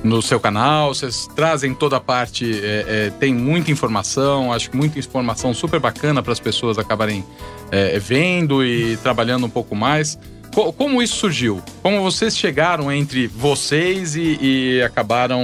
no 0.04 0.20
seu 0.20 0.40
canal, 0.40 0.92
vocês 0.92 1.28
trazem 1.36 1.72
toda 1.72 1.96
a 1.96 2.00
parte, 2.00 2.44
é, 2.60 2.84
é, 3.06 3.10
tem 3.20 3.32
muita 3.32 3.70
informação, 3.70 4.52
acho 4.52 4.68
que 4.68 4.76
muita 4.76 4.98
informação 4.98 5.54
super 5.54 5.78
bacana 5.78 6.20
para 6.20 6.32
as 6.32 6.40
pessoas 6.40 6.76
acabarem 6.76 7.24
é, 7.70 7.96
vendo 8.00 8.64
e 8.64 8.96
trabalhando 8.96 9.46
um 9.46 9.48
pouco 9.48 9.76
mais. 9.76 10.18
Co- 10.52 10.72
como 10.72 11.00
isso 11.00 11.14
surgiu? 11.14 11.62
Como 11.84 12.02
vocês 12.02 12.36
chegaram 12.36 12.90
entre 12.90 13.28
vocês 13.28 14.16
e, 14.16 14.38
e 14.42 14.82
acabaram 14.82 15.40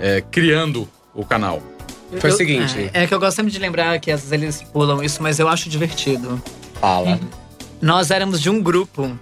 é, 0.00 0.20
criando 0.20 0.88
o 1.14 1.24
canal? 1.24 1.62
Foi 2.18 2.30
o 2.30 2.32
seguinte. 2.32 2.90
É, 2.92 3.04
é 3.04 3.06
que 3.06 3.12
eu 3.12 3.20
gosto 3.20 3.36
sempre 3.36 3.52
de 3.52 3.58
lembrar 3.58 3.98
que 4.00 4.10
às 4.10 4.20
vezes 4.20 4.32
eles 4.32 4.62
pulam 4.72 5.02
isso, 5.02 5.22
mas 5.22 5.38
eu 5.38 5.48
acho 5.48 5.68
divertido. 5.68 6.42
Fala. 6.80 7.18
Nós 7.80 8.10
éramos 8.10 8.40
de 8.40 8.50
um 8.50 8.60
grupo 8.62 9.16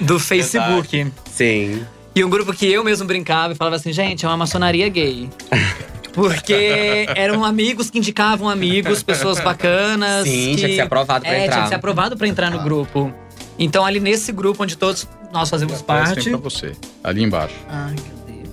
do 0.00 0.18
Facebook. 0.18 1.12
Sim. 1.30 1.84
E 2.14 2.24
um 2.24 2.30
grupo 2.30 2.52
que 2.52 2.70
eu 2.70 2.82
mesmo 2.84 3.06
brincava 3.06 3.52
e 3.52 3.56
falava 3.56 3.76
assim, 3.76 3.92
gente, 3.92 4.24
é 4.24 4.28
uma 4.28 4.36
maçonaria 4.36 4.88
gay. 4.88 5.28
Porque 6.12 7.06
eram 7.16 7.42
amigos 7.42 7.88
que 7.88 7.98
indicavam 7.98 8.48
amigos, 8.48 9.02
pessoas 9.02 9.40
bacanas. 9.40 10.28
Sim, 10.28 10.56
tinha 10.56 10.68
que 10.68 10.74
ser 10.74 10.80
aprovado 10.82 11.24
pra 11.24 11.34
é, 11.34 11.44
entrar. 11.44 11.52
tinha 11.52 11.62
que 11.62 11.68
ser 11.70 11.74
aprovado 11.74 12.16
pra 12.16 12.28
entrar 12.28 12.50
no 12.50 12.62
grupo. 12.62 13.12
Então, 13.58 13.84
ali 13.84 13.98
nesse 13.98 14.30
grupo 14.30 14.62
onde 14.62 14.76
todos 14.76 15.08
nós 15.32 15.48
fazemos 15.48 15.78
que 15.78 15.84
parte. 15.84 16.24
tem 16.24 16.32
pra 16.32 16.40
você, 16.42 16.72
ali 17.02 17.22
embaixo. 17.22 17.54
Ai, 17.66 17.94
meu 17.94 18.36
Deus. 18.36 18.50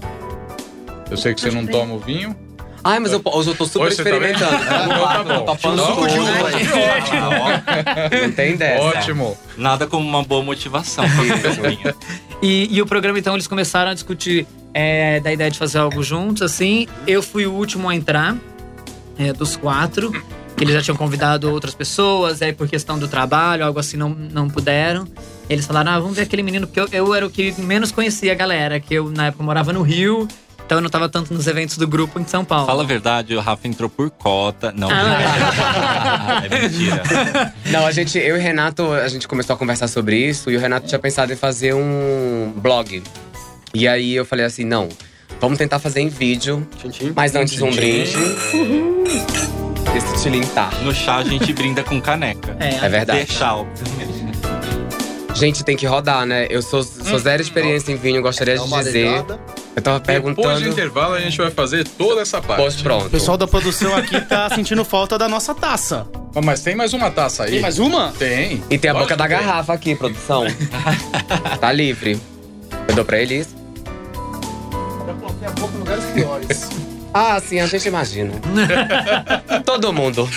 Eu 1.12 1.18
sei 1.18 1.34
que 1.34 1.42
você 1.42 1.52
não 1.52 1.66
toma 1.66 1.96
o 1.96 2.00
vinho. 2.00 2.34
Ai, 2.84 3.00
mas 3.00 3.12
eu, 3.12 3.22
hoje 3.26 3.50
eu 3.50 3.56
tô 3.56 3.66
super 3.66 3.88
Hoje 3.88 3.96
você 3.98 4.04
tá 4.04 4.10
experimentando. 4.10 4.52
bem? 4.52 4.60
Ah, 4.70 5.22
então 5.24 5.46
tá 5.46 5.54
bom. 5.54 5.76
Tô 5.76 5.86
suco 5.86 6.08
de 6.08 6.20
uva. 6.20 6.50
Não 8.22 8.32
tem 8.32 8.56
dessa. 8.56 8.84
Ótimo. 8.84 9.38
Nada 9.58 9.86
como 9.88 10.08
uma 10.08 10.24
boa 10.24 10.44
motivação. 10.44 11.04
E, 12.42 12.74
e 12.74 12.82
o 12.82 12.86
programa, 12.86 13.20
então, 13.20 13.34
eles 13.34 13.48
começaram 13.48 13.92
a 13.92 13.94
discutir 13.94 14.48
é, 14.74 15.20
da 15.20 15.30
ideia 15.34 15.52
de 15.52 15.60
fazer 15.60 15.78
algo 15.78 16.02
juntos, 16.02 16.42
assim. 16.42 16.88
Eu 17.06 17.22
fui 17.22 17.46
o 17.46 17.52
último 17.52 17.90
a 17.90 17.94
entrar, 17.94 18.38
é, 19.18 19.34
dos 19.34 19.58
quatro. 19.58 20.10
que 20.56 20.64
eles 20.64 20.74
já 20.74 20.82
tinham 20.82 20.96
convidado 20.96 21.52
outras 21.52 21.76
pessoas, 21.76 22.42
aí 22.42 22.54
por 22.54 22.70
questão 22.70 22.98
do 22.98 23.10
trabalho, 23.10 23.66
algo 23.66 23.78
assim, 23.78 23.98
não, 23.98 24.10
não 24.10 24.50
puderam. 24.50 25.06
Eles 25.50 25.66
falaram, 25.66 25.92
ah, 25.92 26.00
vamos 26.00 26.16
ver 26.16 26.22
aquele 26.22 26.42
menino, 26.44 26.66
porque 26.66 26.80
eu, 26.80 26.88
eu 26.94 27.14
era 27.14 27.26
o 27.28 27.30
que 27.30 27.54
menos 27.62 27.92
conhecia 27.92 28.32
a 28.32 28.36
galera, 28.36 28.80
que 28.80 28.94
eu 28.94 29.10
na 29.10 29.26
época 29.28 29.44
morava 29.44 29.74
no 29.74 29.82
Rio, 29.82 30.26
então 30.70 30.78
eu 30.78 30.84
não 30.84 30.90
tava 30.92 31.10
tanto 31.10 31.34
nos 31.34 31.48
eventos 31.48 31.78
do 31.78 31.88
grupo 31.88 32.20
em 32.20 32.26
São 32.28 32.46
Paulo. 32.46 32.68
Fala 32.68 32.84
a 32.84 32.86
verdade, 32.86 33.34
o 33.36 33.40
Rafa 33.40 33.68
entrou 33.68 33.90
por 33.90 34.12
cota. 34.12 34.72
Não, 34.72 34.88
Ah. 34.88 36.44
é 36.46 36.60
mentira. 36.62 37.54
Não, 37.72 37.88
a 37.88 37.92
gente, 37.92 38.20
eu 38.20 38.36
e 38.36 38.40
o 38.40 38.42
Renato, 38.42 38.94
a 38.94 39.08
gente 39.08 39.28
começou 39.28 39.56
a 39.56 39.58
conversar 39.58 39.88
sobre 39.88 40.16
isso 40.18 40.52
e 40.52 40.56
o 40.56 40.60
Renato 40.60 40.86
tinha 40.86 41.00
pensado 41.00 41.34
em 41.34 41.36
fazer 41.36 41.74
um 41.74 42.54
blog. 42.56 43.02
E 43.74 43.88
aí 43.88 44.14
eu 44.14 44.24
falei 44.24 44.46
assim, 44.46 44.64
não, 44.64 44.90
vamos 45.42 45.58
tentar 45.58 45.80
fazer 45.80 46.02
em 46.02 46.08
vídeo, 46.08 46.68
mas 47.16 47.34
antes 47.34 47.60
um 47.64 47.72
brinde. 47.72 48.14
Esse 49.98 50.22
tilintar. 50.22 50.72
No 50.84 50.94
chá 50.94 51.16
a 51.16 51.24
gente 51.24 51.52
brinda 51.52 51.84
com 51.84 52.00
caneca. 52.00 52.56
É, 52.60 52.86
É 52.86 52.90
verdade. 52.90 53.26
Deixar, 53.26 53.56
obviamente. 53.56 54.09
Gente, 55.40 55.64
tem 55.64 55.78
que 55.78 55.86
rodar, 55.86 56.26
né? 56.26 56.48
Eu 56.50 56.62
sou, 56.62 56.84
sou 56.84 57.18
zero 57.18 57.42
experiência 57.42 57.92
em 57.92 57.96
vinho, 57.96 58.22
gostaria 58.22 58.58
de 58.58 58.70
dizer. 58.70 59.24
Eu 59.76 59.82
tava 59.82 60.00
Depois 60.00 60.36
do 60.36 60.36
perguntando. 60.36 60.68
intervalo, 60.68 61.14
a 61.14 61.20
gente 61.22 61.38
vai 61.38 61.50
fazer 61.50 61.88
toda 61.88 62.22
essa 62.22 62.42
parte. 62.42 62.62
Pois 62.62 62.76
pronto. 62.82 63.06
O 63.08 63.10
pessoal 63.10 63.38
da 63.38 63.48
produção 63.48 63.96
aqui 63.96 64.20
tá 64.22 64.50
sentindo 64.50 64.84
falta 64.84 65.18
da 65.18 65.30
nossa 65.30 65.56
taça. 65.56 66.06
Ó, 66.36 66.42
Mas 66.42 66.62
tem 66.62 66.76
mais 66.76 66.94
uma 66.94 67.10
taça 67.10 67.44
aí. 67.46 67.52
Tem 67.52 67.62
mais 67.62 67.80
uma? 67.80 68.12
Tem. 68.20 68.62
E 68.70 68.78
tem 68.78 68.90
a 68.90 68.94
Lógico 68.94 69.14
boca 69.14 69.16
da 69.18 69.28
tem. 69.28 69.38
garrafa 69.46 69.74
aqui, 69.74 69.96
produção. 69.96 70.46
tá 71.62 71.72
livre. 71.72 72.20
Eu 72.88 72.96
dou 72.96 73.06
pra 73.06 73.20
eles. 73.22 73.48
Já 75.08 75.14
coloquei 75.14 75.48
a 75.48 75.52
boca 75.52 75.74
em 75.76 75.80
lugares 75.80 76.04
piores. 76.14 76.70
Ah, 77.14 77.40
sim, 77.40 77.60
a 77.60 77.66
gente 77.66 77.88
imagina. 77.88 78.34
Todo 79.66 79.94
mundo. 79.94 80.30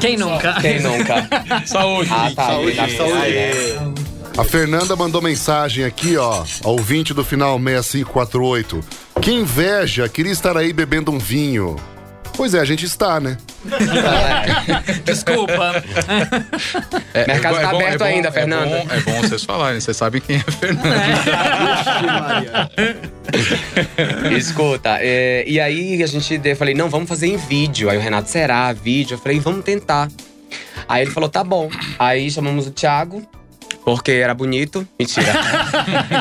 Quem 0.00 0.16
nunca? 0.16 0.54
Quem 0.60 0.80
nunca? 0.80 1.28
Saúde. 1.66 2.10
Ah, 2.12 2.30
tá. 2.34 2.46
Saúde, 2.46 2.78
obrigado. 2.80 2.96
saúde. 2.96 3.98
A 4.36 4.44
Fernanda 4.44 4.94
mandou 4.94 5.20
mensagem 5.20 5.84
aqui, 5.84 6.16
ó, 6.16 6.44
ao 6.62 6.72
ouvinte 6.72 7.12
do 7.12 7.24
final 7.24 7.58
6548. 7.58 8.80
Que 9.20 9.32
inveja, 9.32 10.08
queria 10.08 10.30
estar 10.32 10.56
aí 10.56 10.72
bebendo 10.72 11.10
um 11.10 11.18
vinho. 11.18 11.76
Pois 12.38 12.54
é, 12.54 12.60
a 12.60 12.64
gente 12.64 12.86
está, 12.86 13.18
né? 13.18 13.36
Desculpa. 15.04 15.82
É, 17.12 17.26
Mercado 17.26 17.56
é 17.56 17.60
tá 17.62 17.70
bom- 17.72 17.80
é 17.80 17.84
aberto 17.86 17.98
bom- 17.98 18.04
ainda, 18.04 18.28
é 18.28 18.32
Fernanda. 18.32 18.66
bom- 18.78 18.86
É 18.94 19.00
bom, 19.00 19.20
vocês 19.22 19.42
falarem, 19.44 19.80
vocês 19.80 19.96
sabem 19.96 20.20
quem 20.20 20.36
é 20.36 20.44
a 20.46 20.52
Fernanda. 20.52 20.88
Escuta, 24.38 24.98
é, 25.00 25.42
e 25.46 25.58
aí 25.60 26.00
a 26.02 26.06
gente 26.06 26.40
eu 26.44 26.56
falei, 26.56 26.74
não, 26.74 26.88
vamos 26.88 27.08
fazer 27.08 27.26
em 27.26 27.36
vídeo. 27.36 27.90
Aí 27.90 27.98
o 27.98 28.00
Renato, 28.00 28.30
será? 28.30 28.72
Vídeo? 28.72 29.14
Eu 29.14 29.18
falei, 29.18 29.40
vamos 29.40 29.64
tentar. 29.64 30.08
Aí 30.88 31.02
ele 31.02 31.10
falou, 31.10 31.28
tá 31.28 31.42
bom. 31.42 31.68
Aí 31.98 32.30
chamamos 32.30 32.68
o 32.68 32.70
Thiago, 32.70 33.22
porque 33.88 34.10
era 34.12 34.34
bonito. 34.34 34.86
Mentira. 35.00 35.32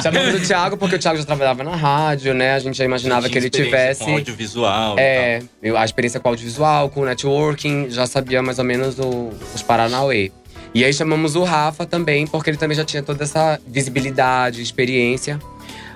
chamamos 0.01 0.35
o 0.35 0.39
Thiago 0.39 0.77
porque 0.77 0.95
o 0.95 0.99
Thiago 0.99 1.17
já 1.17 1.25
trabalhava 1.25 1.65
na 1.65 1.75
rádio, 1.75 2.33
né? 2.33 2.53
A 2.53 2.59
gente 2.59 2.77
já 2.77 2.85
imaginava 2.85 3.27
que 3.27 3.37
ele 3.37 3.49
tivesse. 3.49 4.05
Com 4.05 4.13
audiovisual. 4.13 4.95
É, 4.97 5.41
a 5.77 5.83
experiência 5.83 6.17
com 6.17 6.29
audiovisual, 6.29 6.89
com 6.89 7.03
networking, 7.03 7.89
já 7.89 8.07
sabia 8.07 8.41
mais 8.41 8.57
ou 8.57 8.63
menos 8.63 8.97
o- 8.99 9.31
os 9.53 9.61
Paranauê. 9.61 10.31
E 10.73 10.85
aí 10.85 10.93
chamamos 10.93 11.35
o 11.35 11.43
Rafa 11.43 11.85
também, 11.85 12.25
porque 12.25 12.49
ele 12.49 12.57
também 12.57 12.77
já 12.77 12.85
tinha 12.85 13.03
toda 13.03 13.25
essa 13.25 13.59
visibilidade, 13.67 14.61
experiência. 14.61 15.37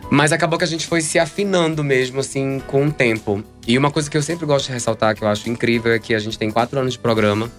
Mas 0.09 0.33
acabou 0.33 0.57
que 0.57 0.65
a 0.65 0.67
gente 0.67 0.85
foi 0.87 0.99
se 0.99 1.17
afinando 1.19 1.85
mesmo, 1.85 2.19
assim, 2.19 2.61
com 2.67 2.87
o 2.87 2.91
tempo. 2.91 3.41
E 3.65 3.77
uma 3.77 3.89
coisa 3.89 4.09
que 4.09 4.17
eu 4.17 4.21
sempre 4.21 4.45
gosto 4.45 4.65
de 4.67 4.73
ressaltar, 4.73 5.15
que 5.15 5.23
eu 5.23 5.27
acho 5.29 5.49
incrível, 5.49 5.93
é 5.93 5.99
que 5.99 6.13
a 6.13 6.19
gente 6.19 6.37
tem 6.37 6.51
quatro 6.51 6.77
anos 6.77 6.91
de 6.93 6.99
programa. 6.99 7.49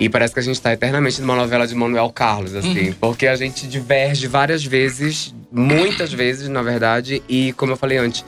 E 0.00 0.08
parece 0.08 0.32
que 0.32 0.40
a 0.40 0.42
gente 0.42 0.58
tá 0.60 0.72
eternamente 0.72 1.20
numa 1.20 1.36
novela 1.36 1.66
de 1.66 1.74
Manuel 1.74 2.10
Carlos, 2.10 2.54
assim. 2.54 2.90
Porque 2.92 3.26
a 3.26 3.36
gente 3.36 3.66
diverge 3.68 4.26
várias 4.26 4.64
vezes, 4.64 5.34
muitas 5.52 6.10
vezes, 6.12 6.48
na 6.48 6.62
verdade. 6.62 7.22
E 7.28 7.52
como 7.52 7.72
eu 7.72 7.76
falei 7.76 7.98
antes, 7.98 8.24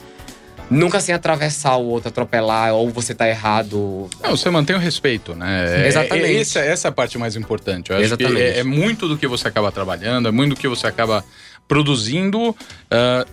nunca 0.71 1.01
sem 1.01 1.15
atravessar 1.15 1.77
o 1.77 1.87
outro, 1.87 2.11
atropelar, 2.11 2.75
ou 2.75 2.91
você 2.91 3.15
tá 3.15 3.27
errado. 3.27 4.09
Não, 4.23 4.37
você 4.37 4.51
mantém 4.51 4.77
o 4.77 4.79
respeito, 4.79 5.35
né? 5.35 5.85
É- 5.85 5.89
Exatamente. 5.89 6.27
é- 6.27 6.41
essa, 6.43 6.61
essa 6.61 6.89
é 6.89 6.91
a 6.91 6.93
parte 6.93 7.17
mais 7.17 7.37
importante. 7.37 7.91
Eu 7.91 7.97
acho 7.97 8.05
Exatamente. 8.05 8.37
que 8.37 8.43
é, 8.43 8.59
é 8.59 8.63
muito 8.65 9.09
do 9.09 9.17
que 9.17 9.27
você 9.27 9.49
acaba 9.49 9.73
trabalhando, 9.73 10.29
é 10.29 10.31
muito 10.31 10.51
do 10.55 10.61
que 10.61 10.69
você 10.69 10.87
acaba 10.87 11.25
produzindo. 11.67 12.55
ah, 12.91 13.25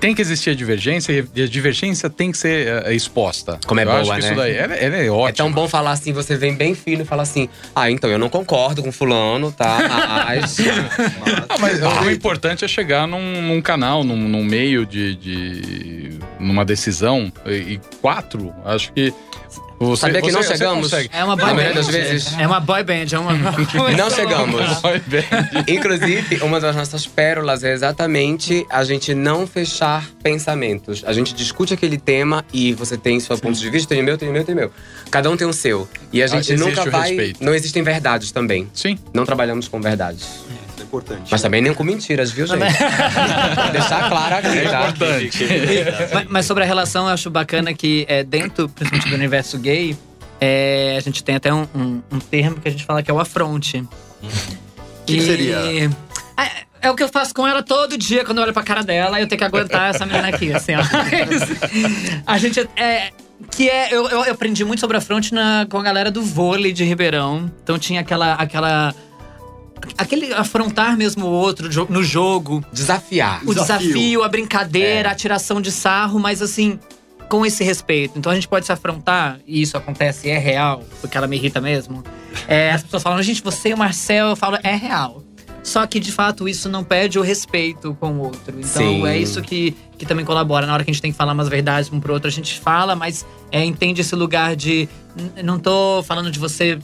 tem 0.00 0.14
que 0.14 0.22
existir 0.22 0.50
a 0.50 0.54
divergência 0.54 1.26
e 1.34 1.42
a 1.42 1.46
divergência 1.46 2.08
tem 2.08 2.32
que 2.32 2.38
ser 2.38 2.84
ah, 2.86 2.92
exposta. 2.92 3.58
Como 3.66 3.78
é 3.78 3.84
eu 3.84 3.86
boa, 3.86 4.00
acho 4.00 4.10
que 4.12 4.20
né? 4.20 4.26
isso 4.26 4.34
daí 4.34 4.56
ela, 4.56 4.74
ela 4.74 4.96
é 4.96 5.10
ótima. 5.10 5.28
É 5.28 5.32
tão 5.32 5.52
bom 5.52 5.68
falar 5.68 5.92
assim, 5.92 6.12
você 6.12 6.36
vem 6.36 6.54
bem 6.54 6.74
fino 6.74 7.02
e 7.02 7.04
fala 7.04 7.22
assim: 7.22 7.48
Ah, 7.74 7.90
então 7.90 8.08
eu 8.10 8.18
não 8.18 8.28
concordo 8.28 8.82
com 8.82 8.90
fulano, 8.90 9.52
tá? 9.52 9.78
Mas. 10.26 10.56
Ah, 11.48 11.58
mas 11.58 11.80
o 11.82 12.10
importante 12.10 12.64
é 12.64 12.68
chegar 12.68 13.06
num, 13.06 13.42
num 13.42 13.60
canal, 13.60 14.04
num, 14.04 14.16
num 14.16 14.42
meio 14.44 14.86
de, 14.86 15.14
de- 15.16 16.18
numa 16.38 16.64
decisão. 16.64 17.32
E 17.46 17.78
quatro, 18.00 18.54
acho 18.64 18.92
que. 18.92 19.12
Você, 19.82 20.02
Sabia 20.02 20.20
que 20.20 20.30
não 20.30 20.42
você- 20.42 20.48
você 20.48 20.58
chegamos? 20.58 20.92
É 20.92 21.24
uma 21.24 21.34
boy 21.36 21.46
Na 21.46 21.52
band. 21.52 21.54
maioria 21.56 21.74
das 21.74 21.88
vezes. 21.88 22.38
É 22.38 22.46
uma 22.46 22.60
boy 22.60 22.84
band, 22.84 23.06
é 23.12 23.18
uma. 23.18 23.32
Não 23.96 24.10
chegamos. 24.10 24.60
Bem. 25.06 25.24
Inclusive, 25.68 26.36
uma 26.42 26.60
das 26.60 26.76
nossas 26.76 27.06
pérolas 27.06 27.64
é 27.64 27.72
exatamente 27.72 28.66
a 28.68 28.84
gente 28.84 29.14
não 29.14 29.46
fechar 29.46 30.06
pensamentos. 30.22 31.02
A 31.06 31.14
gente 31.14 31.32
discute 31.34 31.72
aquele 31.72 31.96
tema 31.96 32.44
e 32.52 32.74
você 32.74 32.98
tem 32.98 33.18
seu 33.20 33.38
ponto 33.38 33.58
de 33.58 33.70
vista, 33.70 33.88
tem 33.88 34.02
o 34.02 34.04
meu, 34.04 34.18
tem 34.18 34.28
o 34.28 34.32
meu, 34.32 34.44
tem 34.44 34.54
o 34.54 34.58
meu. 34.58 34.70
Cada 35.10 35.30
um 35.30 35.36
tem 35.36 35.46
o 35.46 35.52
seu. 35.52 35.88
E 36.12 36.22
a 36.22 36.26
gente 36.26 36.52
Ah, 36.52 36.56
nunca 36.58 36.84
vai. 36.90 37.08
respeito. 37.08 37.42
Não 37.42 37.54
existem 37.54 37.82
verdades 37.82 38.30
também. 38.32 38.68
Sim. 38.74 38.98
Não 39.14 39.24
trabalhamos 39.24 39.66
com 39.66 39.80
verdades. 39.80 40.26
Importante. 40.90 41.28
Mas 41.30 41.40
também 41.40 41.62
nem 41.62 41.72
com 41.72 41.84
mentiras, 41.84 42.32
viu, 42.32 42.48
gente? 42.48 42.58
Pra 42.58 43.68
deixar 43.70 44.08
claro 44.08 44.34
aqui, 44.36 44.58
É 44.58 44.68
tá? 44.68 44.88
importante. 44.88 45.38
mas, 46.12 46.26
mas 46.28 46.46
sobre 46.46 46.64
a 46.64 46.66
relação, 46.66 47.06
eu 47.06 47.14
acho 47.14 47.30
bacana 47.30 47.72
que 47.72 48.04
é, 48.08 48.24
dentro, 48.24 48.68
principalmente 48.68 49.08
do 49.08 49.14
universo 49.14 49.56
gay, 49.56 49.96
é, 50.40 50.96
a 50.98 51.00
gente 51.00 51.22
tem 51.22 51.36
até 51.36 51.54
um, 51.54 51.68
um- 51.72 52.02
um 52.10 52.18
termo 52.18 52.56
que 52.60 52.66
a 52.66 52.72
gente 52.72 52.84
fala 52.84 53.04
que 53.04 53.10
é 53.10 53.14
o 53.14 53.20
afronte. 53.20 53.84
que 55.06 55.20
seria? 55.20 55.56
É, 56.36 56.50
é 56.82 56.90
o 56.90 56.96
que 56.96 57.04
eu 57.04 57.08
faço 57.08 57.32
com 57.34 57.46
ela 57.46 57.62
todo 57.62 57.96
dia, 57.96 58.24
quando 58.24 58.38
eu 58.38 58.44
olho 58.44 58.52
pra 58.52 58.62
cara 58.64 58.82
dela, 58.82 59.20
eu 59.20 59.28
tenho 59.28 59.38
que 59.38 59.44
aguentar 59.44 59.90
essa 59.90 60.04
menina 60.04 60.26
aqui, 60.28 60.52
assim, 60.52 60.72
ó. 60.74 60.80
a 62.26 62.36
gente 62.38 62.60
é. 62.76 63.10
Que 63.52 63.68
é. 63.70 63.88
Eu, 63.94 64.06
eu 64.08 64.32
aprendi 64.32 64.64
muito 64.64 64.80
sobre 64.80 64.96
a 64.96 65.00
fronte 65.00 65.32
na, 65.32 65.66
com 65.70 65.78
a 65.78 65.82
galera 65.82 66.10
do 66.10 66.20
vôlei 66.22 66.72
de 66.72 66.84
Ribeirão. 66.84 67.50
Então 67.62 67.78
tinha 67.78 68.00
aquela. 68.00 68.34
aquela 68.34 68.94
aquele 69.98 70.32
afrontar 70.32 70.96
mesmo 70.96 71.26
o 71.26 71.30
outro 71.30 71.68
no 71.88 72.02
jogo 72.02 72.64
Desafiar. 72.72 73.42
o 73.46 73.54
desafio, 73.54 73.88
Desafio. 73.88 74.22
a 74.22 74.28
brincadeira, 74.28 75.10
a 75.10 75.14
tiração 75.14 75.60
de 75.60 75.70
sarro, 75.70 76.18
mas 76.18 76.40
assim, 76.42 76.78
com 77.28 77.44
esse 77.46 77.62
respeito. 77.62 78.18
Então 78.18 78.30
a 78.32 78.34
gente 78.34 78.48
pode 78.48 78.66
se 78.66 78.72
afrontar, 78.72 79.38
e 79.46 79.62
isso 79.62 79.76
acontece 79.76 80.26
e 80.28 80.30
é 80.30 80.38
real, 80.38 80.82
porque 81.00 81.16
ela 81.16 81.26
me 81.26 81.36
irrita 81.36 81.60
mesmo. 81.60 82.02
É, 82.48 82.72
as 82.72 82.82
pessoas 82.82 83.02
falam, 83.02 83.22
gente, 83.22 83.42
você 83.42 83.70
e 83.70 83.74
o 83.74 83.78
Marcel, 83.78 84.28
eu 84.28 84.36
falo, 84.36 84.58
é 84.62 84.74
real. 84.74 85.22
Só 85.62 85.86
que, 85.86 86.00
de 86.00 86.10
fato, 86.10 86.48
isso 86.48 86.70
não 86.70 86.82
perde 86.82 87.18
o 87.18 87.22
respeito 87.22 87.94
com 88.00 88.12
o 88.14 88.20
outro. 88.20 88.54
Então, 88.58 88.64
Sim. 88.82 89.06
é 89.06 89.18
isso 89.18 89.42
que, 89.42 89.76
que 89.98 90.06
também 90.06 90.24
colabora. 90.24 90.66
Na 90.66 90.72
hora 90.72 90.82
que 90.82 90.90
a 90.90 90.94
gente 90.94 91.02
tem 91.02 91.12
que 91.12 91.18
falar 91.18 91.34
umas 91.34 91.50
verdades 91.50 91.92
um 91.92 92.00
pro 92.00 92.14
outro, 92.14 92.28
a 92.28 92.32
gente 92.32 92.58
fala, 92.58 92.96
mas 92.96 93.26
é, 93.52 93.62
entende 93.62 94.00
esse 94.00 94.16
lugar 94.16 94.56
de. 94.56 94.88
"N- 95.14 95.42
Não 95.42 95.58
tô 95.58 96.02
falando 96.06 96.30
de 96.30 96.38
você 96.38 96.78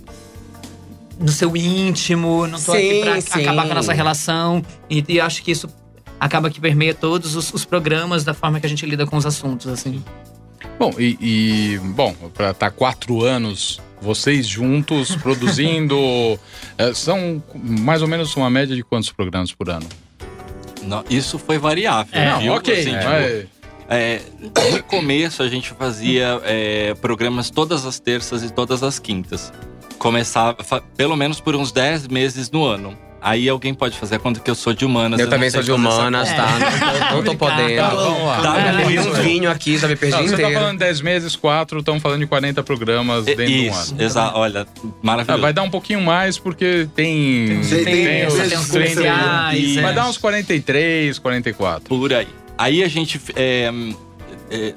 no 1.18 1.28
seu 1.32 1.56
íntimo, 1.56 2.46
não 2.46 2.60
tô 2.60 2.72
aqui 2.72 2.90
Sim, 2.96 3.00
pra 3.02 3.20
sim. 3.20 3.42
acabar 3.42 3.66
com 3.66 3.72
a 3.72 3.74
nossa 3.76 3.92
relação. 3.92 4.62
E, 4.88 5.04
e 5.08 5.20
acho 5.20 5.42
que 5.42 5.50
isso 5.50 5.68
acaba 6.20 6.50
que 6.50 6.60
permeia 6.60 6.94
todos 6.94 7.34
os, 7.36 7.52
os 7.52 7.64
programas 7.64 8.24
da 8.24 8.34
forma 8.34 8.58
que 8.60 8.66
a 8.66 8.68
gente 8.68 8.84
lida 8.86 9.06
com 9.06 9.16
os 9.16 9.26
assuntos, 9.26 9.66
assim. 9.66 10.02
Bom, 10.78 10.92
e, 10.98 11.16
e, 11.20 11.78
bom, 11.78 12.12
pra 12.34 12.50
estar 12.50 12.70
quatro 12.70 13.24
anos 13.24 13.80
vocês 14.00 14.46
juntos 14.46 15.14
produzindo, 15.22 15.96
eh, 16.76 16.92
são 16.92 17.42
mais 17.54 18.02
ou 18.02 18.08
menos 18.08 18.36
uma 18.36 18.50
média 18.50 18.76
de 18.76 18.82
quantos 18.84 19.10
programas 19.10 19.52
por 19.52 19.70
ano? 19.70 19.86
Não, 20.82 21.02
isso 21.08 21.38
foi 21.38 21.58
variável. 21.58 22.12
É, 22.12 22.30
Não, 22.30 22.40
viu? 22.40 22.52
ok. 22.54 22.74
Assim, 22.74 22.90
tipo, 22.90 23.04
mas- 23.04 23.46
É, 23.88 24.20
no 24.72 24.82
começo 24.82 25.42
a 25.42 25.48
gente 25.48 25.70
fazia 25.74 26.40
é, 26.44 26.92
programas 26.94 27.50
todas 27.50 27.86
as 27.86 27.98
terças 28.00 28.42
e 28.42 28.52
todas 28.52 28.82
as 28.82 28.98
quintas. 28.98 29.52
Começava 30.06 30.56
fa- 30.62 30.82
pelo 30.96 31.16
menos 31.16 31.40
por 31.40 31.56
uns 31.56 31.72
10 31.72 32.08
meses 32.08 32.50
no 32.50 32.64
ano. 32.64 32.96
Aí 33.20 33.48
alguém 33.48 33.74
pode 33.74 33.98
fazer 33.98 34.16
a 34.16 34.18
conta 34.20 34.38
que 34.38 34.48
eu 34.48 34.54
sou 34.54 34.72
de 34.72 34.84
humanas. 34.84 35.18
Eu 35.18 35.26
não 35.26 35.30
também 35.32 35.50
sou 35.50 35.60
de 35.60 35.72
humanas, 35.72 36.28
tá? 36.32 36.46
Não 36.46 37.08
tô, 37.08 37.14
não 37.16 37.22
tô 37.24 37.34
podendo. 37.34 37.76
Tá, 37.76 37.88
vamos 37.88 38.22
lá. 38.24 38.40
Tá, 38.40 38.82
isso, 38.92 39.08
um 39.08 39.12
vinho 39.14 39.50
aqui, 39.50 39.76
já 39.76 39.88
me 39.88 39.96
perdi 39.96 40.14
Não, 40.16 40.22
você 40.22 40.28
tá 40.30 40.42
inteiro. 40.42 40.54
falando 40.60 40.78
10 40.78 41.00
meses, 41.00 41.34
4, 41.34 41.80
estamos 41.80 42.00
falando 42.00 42.20
de 42.20 42.26
40 42.28 42.62
programas 42.62 43.24
dentro 43.24 43.44
de 43.46 43.52
um 43.52 43.72
Isso, 43.72 43.94
ano. 43.94 44.02
exato. 44.02 44.38
Olha, 44.38 44.60
Ah, 44.62 44.86
maravilhoso. 45.02 45.42
vai 45.42 45.52
dar 45.52 45.62
um 45.64 45.70
pouquinho 45.70 46.00
mais 46.02 46.38
porque 46.38 46.86
tem. 46.94 47.60
Tem- 47.68 47.84
tem 47.84 48.26
os 48.28 48.34
tem 48.34 48.44
os 48.58 48.68
30, 48.68 48.94
comerciais, 48.94 49.76
é. 49.76 49.80
Vai 49.82 49.94
dar 49.94 50.06
uns 50.08 50.18
43, 50.18 51.18
44. 51.18 51.88
Por 51.88 52.12
aí. 52.14 52.28
Aí 52.56 52.84
a 52.84 52.88
gente 52.88 53.20
é, 53.34 53.64
é, 53.64 53.72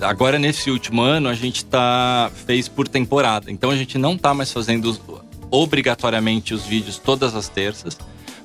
agora 0.01 0.39
nesse 0.39 0.69
último 0.71 1.01
ano 1.01 1.29
a 1.29 1.33
gente 1.33 1.65
tá 1.65 2.31
fez 2.45 2.67
por 2.67 2.87
temporada. 2.87 3.51
Então 3.51 3.69
a 3.69 3.75
gente 3.75 3.97
não 3.97 4.17
tá 4.17 4.33
mais 4.33 4.51
fazendo 4.51 4.97
obrigatoriamente 5.51 6.53
os 6.53 6.65
vídeos 6.65 6.97
todas 6.97 7.35
as 7.35 7.49
terças, 7.49 7.97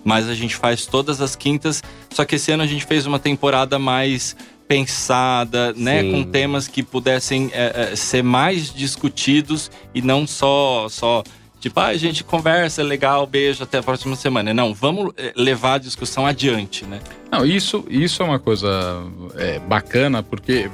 mas 0.03 0.29
a 0.29 0.35
gente 0.35 0.57
faz 0.57 0.87
todas 0.87 1.21
as 1.21 1.35
quintas. 1.37 1.83
Só 2.11 2.25
que 2.25 2.37
esse 2.37 2.53
ano 2.53 2.63
a 2.63 2.67
gente 2.67 2.85
fez 2.85 3.07
uma 3.07 3.19
temporada 3.19 3.79
mais 3.79 4.37
pensada, 4.67 5.75
né, 5.75 6.01
Sim. 6.01 6.11
com 6.11 6.25
temas 6.25 6.67
que 6.67 6.83
pudessem 6.83 7.51
é, 7.53 7.93
é, 7.93 7.97
ser 7.97 8.23
mais 8.23 8.73
discutidos 8.73 9.71
e 9.95 10.01
não 10.01 10.27
só 10.27 10.89
só 10.89 11.23
tipo, 11.61 11.81
ah, 11.81 11.87
a 11.87 11.97
gente 11.97 12.23
conversa, 12.23 12.83
é 12.83 12.85
legal, 12.85 13.27
beijo, 13.27 13.63
até 13.63 13.79
a 13.79 13.83
próxima 13.83 14.15
semana. 14.17 14.53
Não, 14.53 14.75
vamos 14.75 15.15
levar 15.35 15.75
a 15.75 15.79
discussão 15.79 16.27
adiante, 16.27 16.85
né? 16.85 17.01
Não, 17.33 17.45
isso, 17.45 17.87
isso 17.89 18.23
é 18.23 18.27
uma 18.27 18.39
coisa 18.39 19.03
é, 19.37 19.59
bacana, 19.61 20.23
porque, 20.23 20.71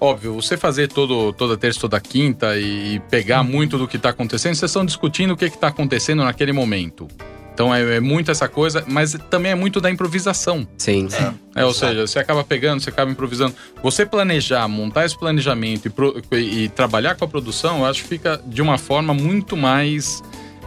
óbvio, 0.00 0.34
você 0.34 0.56
fazer 0.56 0.88
todo, 0.88 1.32
toda 1.32 1.56
terça, 1.56 1.78
toda 1.80 2.00
quinta 2.00 2.56
e, 2.58 2.94
e 2.96 3.00
pegar 3.10 3.42
muito 3.42 3.76
do 3.78 3.86
que 3.86 3.96
está 3.96 4.08
acontecendo, 4.10 4.54
vocês 4.54 4.70
estão 4.70 4.84
discutindo 4.84 5.32
o 5.32 5.36
que 5.36 5.44
está 5.44 5.68
acontecendo 5.68 6.24
naquele 6.24 6.52
momento. 6.52 7.06
Então 7.52 7.74
é, 7.74 7.96
é 7.96 8.00
muito 8.00 8.30
essa 8.30 8.48
coisa, 8.48 8.82
mas 8.88 9.12
também 9.28 9.52
é 9.52 9.54
muito 9.54 9.80
da 9.82 9.90
improvisação. 9.90 10.66
Sim. 10.78 11.08
É, 11.54 11.62
ou 11.64 11.74
seja, 11.74 12.06
você 12.06 12.18
acaba 12.18 12.42
pegando, 12.42 12.80
você 12.80 12.88
acaba 12.88 13.10
improvisando. 13.10 13.54
Você 13.82 14.06
planejar, 14.06 14.66
montar 14.66 15.04
esse 15.04 15.18
planejamento 15.18 15.86
e, 15.86 15.90
pro- 15.90 16.22
e 16.32 16.70
trabalhar 16.70 17.16
com 17.16 17.24
a 17.26 17.28
produção, 17.28 17.80
eu 17.80 17.84
acho 17.86 18.02
que 18.02 18.08
fica 18.08 18.40
de 18.46 18.62
uma 18.62 18.78
forma 18.78 19.12
muito 19.12 19.56
mais. 19.58 20.22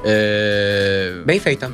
é, 0.06 1.22
Bem 1.26 1.40
feita. 1.40 1.72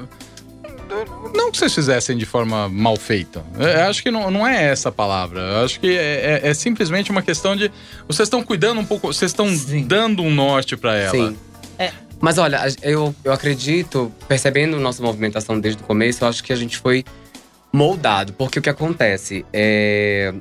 Não 1.35 1.51
que 1.51 1.57
vocês 1.57 1.73
fizessem 1.73 2.17
de 2.17 2.25
forma 2.25 2.67
mal 2.69 2.95
feita. 2.97 3.43
Eu 3.57 3.89
acho 3.89 4.01
que 4.03 4.09
não, 4.11 4.29
não 4.31 4.47
é 4.47 4.65
essa 4.65 4.89
a 4.89 4.91
palavra. 4.91 5.39
Eu 5.39 5.65
acho 5.65 5.79
que 5.79 5.87
é, 5.97 6.41
é- 6.43 6.49
é 6.49 6.53
simplesmente 6.53 7.11
uma 7.11 7.21
questão 7.21 7.55
de. 7.55 7.71
Vocês 8.07 8.27
estão 8.27 8.41
cuidando 8.43 8.79
um 8.81 8.85
pouco, 8.85 9.07
vocês 9.07 9.31
estão 9.31 9.47
Sim. 9.55 9.83
dando 9.85 10.21
um 10.23 10.31
norte 10.33 10.75
pra 10.75 10.95
ela. 10.95 11.11
Sim. 11.11 11.37
É. 11.77 11.91
Mas 12.19 12.37
olha, 12.37 12.59
eu, 12.81 13.15
eu 13.23 13.31
acredito, 13.31 14.11
percebendo 14.27 14.77
nossa 14.79 15.01
movimentação 15.01 15.59
desde 15.59 15.81
o 15.81 15.85
começo, 15.85 16.23
eu 16.23 16.27
acho 16.27 16.43
que 16.43 16.51
a 16.51 16.55
gente 16.55 16.77
foi 16.77 17.05
moldado. 17.71 18.33
Porque 18.33 18.59
o 18.59 18.61
que 18.61 18.69
acontece 18.69 19.45
é. 19.53 20.33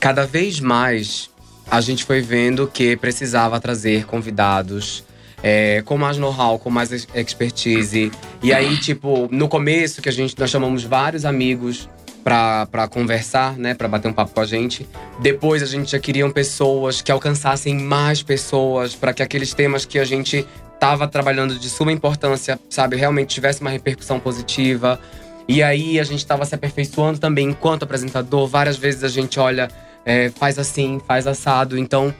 Cada 0.00 0.26
vez 0.26 0.60
mais 0.60 1.30
a 1.70 1.80
gente 1.80 2.04
foi 2.04 2.20
vendo 2.20 2.66
que 2.66 2.96
precisava 2.96 3.58
trazer 3.60 4.04
convidados. 4.06 5.04
É, 5.42 5.82
com 5.84 5.96
mais 5.96 6.18
know-how, 6.18 6.58
com 6.58 6.70
mais 6.70 6.92
ex- 6.92 7.08
expertise. 7.14 8.10
E 8.42 8.52
aí, 8.52 8.76
tipo, 8.78 9.28
no 9.30 9.48
começo, 9.48 10.00
que 10.02 10.08
a 10.08 10.12
gente 10.12 10.34
nós 10.38 10.50
chamamos 10.50 10.84
vários 10.84 11.24
amigos 11.24 11.88
pra 12.24 12.88
conversar, 12.90 13.56
né? 13.56 13.72
Pra 13.72 13.86
bater 13.86 14.08
um 14.08 14.12
papo 14.12 14.32
com 14.34 14.40
a 14.40 14.44
gente. 14.46 14.84
Depois 15.20 15.62
a 15.62 15.66
gente 15.66 15.92
já 15.92 15.98
queriam 16.00 16.28
pessoas 16.28 17.00
que 17.00 17.12
alcançassem 17.12 17.78
mais 17.78 18.20
pessoas, 18.20 18.96
para 18.96 19.12
que 19.12 19.22
aqueles 19.22 19.54
temas 19.54 19.84
que 19.84 19.96
a 19.98 20.04
gente 20.04 20.44
tava 20.80 21.06
trabalhando 21.06 21.56
de 21.56 21.70
suma 21.70 21.92
importância, 21.92 22.58
sabe, 22.68 22.96
realmente 22.96 23.32
tivesse 23.32 23.60
uma 23.60 23.70
repercussão 23.70 24.18
positiva. 24.18 25.00
E 25.48 25.62
aí 25.62 26.00
a 26.00 26.04
gente 26.04 26.18
estava 26.18 26.44
se 26.44 26.54
aperfeiçoando 26.54 27.20
também 27.20 27.50
enquanto 27.50 27.84
apresentador. 27.84 28.48
Várias 28.48 28.76
vezes 28.76 29.04
a 29.04 29.08
gente 29.08 29.38
olha, 29.38 29.68
é, 30.04 30.28
faz 30.30 30.58
assim, 30.58 31.00
faz 31.06 31.28
assado. 31.28 31.78
Então, 31.78 32.12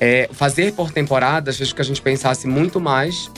é, 0.00 0.28
fazer 0.32 0.72
por 0.72 0.90
temporadas 0.90 1.56
fez 1.56 1.70
com 1.70 1.76
que 1.76 1.82
a 1.82 1.84
gente 1.84 2.02
pensasse 2.02 2.46
muito 2.46 2.80
mais 2.80 3.30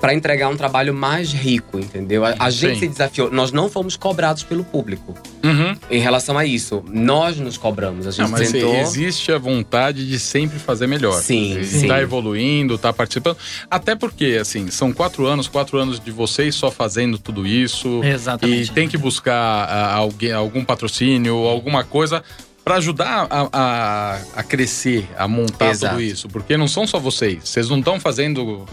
para 0.00 0.14
entregar 0.14 0.48
um 0.48 0.56
trabalho 0.56 0.94
mais 0.94 1.32
rico, 1.32 1.78
entendeu? 1.78 2.24
A, 2.24 2.34
a 2.38 2.50
gente 2.50 2.80
se 2.80 2.88
desafiou. 2.88 3.30
Nós 3.30 3.52
não 3.52 3.68
fomos 3.68 3.94
cobrados 3.96 4.42
pelo 4.42 4.64
público 4.64 5.14
Uhum. 5.44 5.76
em 5.90 6.00
relação 6.00 6.38
a 6.38 6.46
isso. 6.46 6.82
Nós 6.90 7.36
nos 7.36 7.58
cobramos. 7.58 8.06
A 8.06 8.10
gente 8.10 8.22
Não, 8.22 8.28
mas 8.30 8.48
sentou. 8.48 8.74
existe 8.74 9.30
a 9.30 9.38
vontade 9.38 10.08
de 10.08 10.18
sempre 10.18 10.58
fazer 10.58 10.86
melhor. 10.86 11.20
Sim, 11.20 11.58
E 11.60 11.64
sim. 11.64 11.86
Tá 11.88 12.00
evoluindo, 12.00 12.78
tá 12.78 12.92
participando. 12.92 13.36
Até 13.70 13.94
porque, 13.94 14.38
assim, 14.40 14.70
são 14.70 14.92
quatro 14.92 15.26
anos, 15.26 15.46
quatro 15.46 15.76
anos 15.78 16.00
de 16.00 16.10
vocês 16.10 16.54
só 16.54 16.70
fazendo 16.70 17.18
tudo 17.18 17.46
isso. 17.46 18.02
Exatamente. 18.02 18.70
E 18.70 18.74
tem 18.74 18.88
que 18.88 18.96
buscar 18.96 19.34
ah, 19.36 19.94
alguém, 19.94 20.32
algum 20.32 20.64
patrocínio, 20.64 21.34
alguma 21.46 21.84
coisa 21.84 22.24
para 22.64 22.76
ajudar 22.76 23.26
a, 23.30 23.48
a, 23.52 24.18
a 24.36 24.42
crescer, 24.42 25.08
a 25.18 25.26
montar 25.26 25.70
Exato. 25.70 25.94
tudo 25.96 26.02
isso. 26.04 26.28
Porque 26.28 26.56
não 26.56 26.68
são 26.68 26.86
só 26.86 26.98
vocês. 26.98 27.48
Vocês 27.48 27.68
não 27.68 27.78
estão 27.78 27.98
fazendo. 28.00 28.64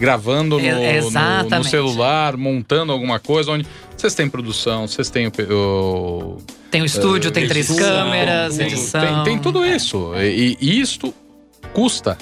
Gravando 0.00 0.58
no, 0.58 0.66
É- 0.66 1.00
no- 1.00 1.48
no 1.58 1.64
celular, 1.64 2.36
montando 2.36 2.90
alguma 2.90 3.20
coisa 3.20 3.52
onde 3.52 3.64
vocês 3.96 4.12
têm 4.12 4.28
produção, 4.28 4.88
vocês 4.88 5.08
têm 5.08 5.28
o, 5.28 6.38
Tem 6.68 6.82
o 6.82 6.84
estúdio, 6.84 7.30
tem 7.30 7.46
três 7.46 7.70
edição, 7.70 8.06
câmeras, 8.06 8.56
tem- 8.56 8.66
edição. 8.66 9.00
tem, 9.00 9.22
tem 9.34 9.38
tudo 9.38 9.64
isso. 9.64 10.12
E, 10.16 10.58
e 10.60 10.80
isto 10.80 11.14
custa. 11.72 12.18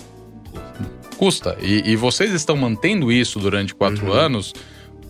Custa. 1.16 1.56
E, 1.62 1.92
e 1.92 1.96
vocês 1.96 2.32
estão 2.32 2.56
mantendo 2.58 3.11
isso 3.11 3.38
durante 3.38 3.74
quatro 3.74 4.06
Uhum. 4.08 4.12
anos 4.12 4.52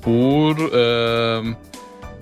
por. 0.01 0.57
ahn, 0.72 1.55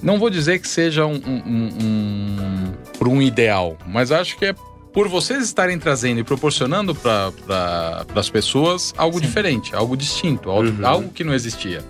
não 0.03 0.19
vou 0.19 0.31
dizer 0.31 0.59
que 0.61 0.69
seja 0.69 1.05
um, 1.07 1.15
um- 1.15 1.43
um- 1.47 2.75
um- 3.03 3.09
um 3.13 3.23
ideal, 3.23 3.77
mas 3.87 4.11
acho 4.13 4.37
que 4.37 4.47
é 4.47 4.55
por 4.93 5.09
vocês 5.09 5.45
estarem 5.45 5.79
trazendo 5.79 6.19
e 6.21 6.25
proporcionando 6.25 6.95
para 6.95 7.33
pra, 7.47 8.05
as 8.17 8.29
pessoas 8.29 8.93
algo 8.97 9.19
Sim. 9.19 9.27
diferente, 9.27 9.75
algo 9.75 9.97
distinto, 9.97 10.51
algo, 10.51 10.69
Uhum. 10.69 10.87
algo 10.87 11.09
que 11.11 11.23
não 11.23 11.33
existia. 11.35 11.85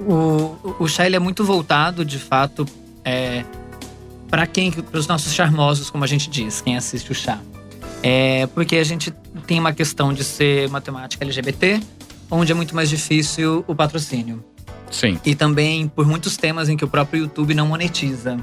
O, 0.00 0.56
o 0.78 0.86
chá 0.88 1.06
é 1.10 1.18
muito 1.18 1.42
voltado, 1.44 2.04
de 2.04 2.18
fato, 2.18 2.66
é, 3.04 3.44
para 4.28 4.46
quem, 4.46 4.70
para 4.70 4.98
os 5.00 5.06
nossos 5.06 5.32
charmosos, 5.32 5.90
como 5.90 6.04
a 6.04 6.06
gente 6.06 6.28
diz, 6.28 6.60
quem 6.60 6.76
assiste 6.76 7.10
o 7.10 7.14
chá. 7.14 7.40
É 8.02 8.46
porque 8.48 8.76
a 8.76 8.84
gente 8.84 9.10
tem 9.46 9.58
uma 9.58 9.72
questão 9.72 10.12
de 10.12 10.22
ser 10.22 10.68
matemática 10.68 11.24
LGBT, 11.24 11.80
onde 12.30 12.52
é 12.52 12.54
muito 12.54 12.74
mais 12.74 12.88
difícil 12.90 13.64
o 13.66 13.74
patrocínio. 13.74 14.44
Sim. 14.90 15.18
E 15.24 15.34
também 15.34 15.88
por 15.88 16.06
muitos 16.06 16.36
temas 16.36 16.68
em 16.68 16.76
que 16.76 16.84
o 16.84 16.88
próprio 16.88 17.22
YouTube 17.24 17.54
não 17.54 17.66
monetiza. 17.66 18.38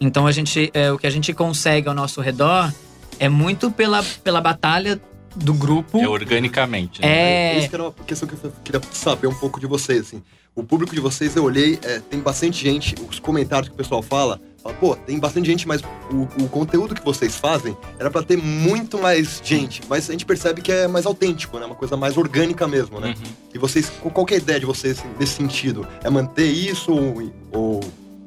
Então 0.00 0.26
a 0.26 0.32
gente, 0.32 0.70
é, 0.74 0.92
o 0.92 0.98
que 0.98 1.06
a 1.06 1.10
gente 1.10 1.32
consegue 1.32 1.88
ao 1.88 1.94
nosso 1.94 2.20
redor 2.20 2.72
é 3.18 3.28
muito 3.28 3.70
pela, 3.70 4.02
pela 4.22 4.40
batalha 4.40 5.00
do 5.34 5.52
grupo. 5.54 5.98
É 5.98 6.08
organicamente. 6.08 7.00
né? 7.00 7.08
É, 7.08 7.58
Isso 7.58 7.68
que 7.68 7.74
era 7.74 7.84
uma 7.84 7.92
questão 7.92 8.28
que 8.28 8.34
eu 8.34 8.52
queria 8.64 8.80
saber 8.92 9.26
um 9.26 9.34
pouco 9.34 9.58
de 9.60 9.66
vocês, 9.66 10.00
assim. 10.02 10.22
O 10.54 10.62
público 10.64 10.94
de 10.94 11.00
vocês, 11.00 11.36
eu 11.36 11.44
olhei, 11.44 11.78
é, 11.82 12.00
tem 12.00 12.20
bastante 12.20 12.62
gente, 12.64 12.94
os 13.08 13.18
comentários 13.18 13.68
que 13.68 13.74
o 13.74 13.76
pessoal 13.76 14.02
fala, 14.02 14.40
fala, 14.62 14.74
pô, 14.74 14.96
tem 14.96 15.18
bastante 15.18 15.46
gente, 15.46 15.66
mas 15.68 15.80
o, 16.10 16.22
o 16.44 16.48
conteúdo 16.48 16.94
que 16.94 17.04
vocês 17.04 17.36
fazem 17.36 17.76
era 17.98 18.10
pra 18.10 18.22
ter 18.22 18.36
muito 18.36 18.98
mais 18.98 19.40
gente. 19.44 19.80
Mas 19.88 20.08
a 20.08 20.12
gente 20.12 20.24
percebe 20.26 20.60
que 20.62 20.72
é 20.72 20.86
mais 20.88 21.06
autêntico, 21.06 21.58
né? 21.58 21.66
Uma 21.66 21.74
coisa 21.74 21.96
mais 21.96 22.16
orgânica 22.16 22.66
mesmo, 22.66 22.98
né? 23.00 23.08
Uhum. 23.16 23.32
E 23.54 23.58
vocês, 23.58 23.90
qual 24.12 24.26
é 24.30 24.34
a 24.34 24.36
ideia 24.38 24.60
de 24.60 24.66
vocês 24.66 24.98
assim, 24.98 25.08
nesse 25.18 25.34
sentido? 25.34 25.86
É 26.02 26.10
manter 26.10 26.46
isso 26.50 26.92
ou, 26.92 27.32
ou 27.52 27.80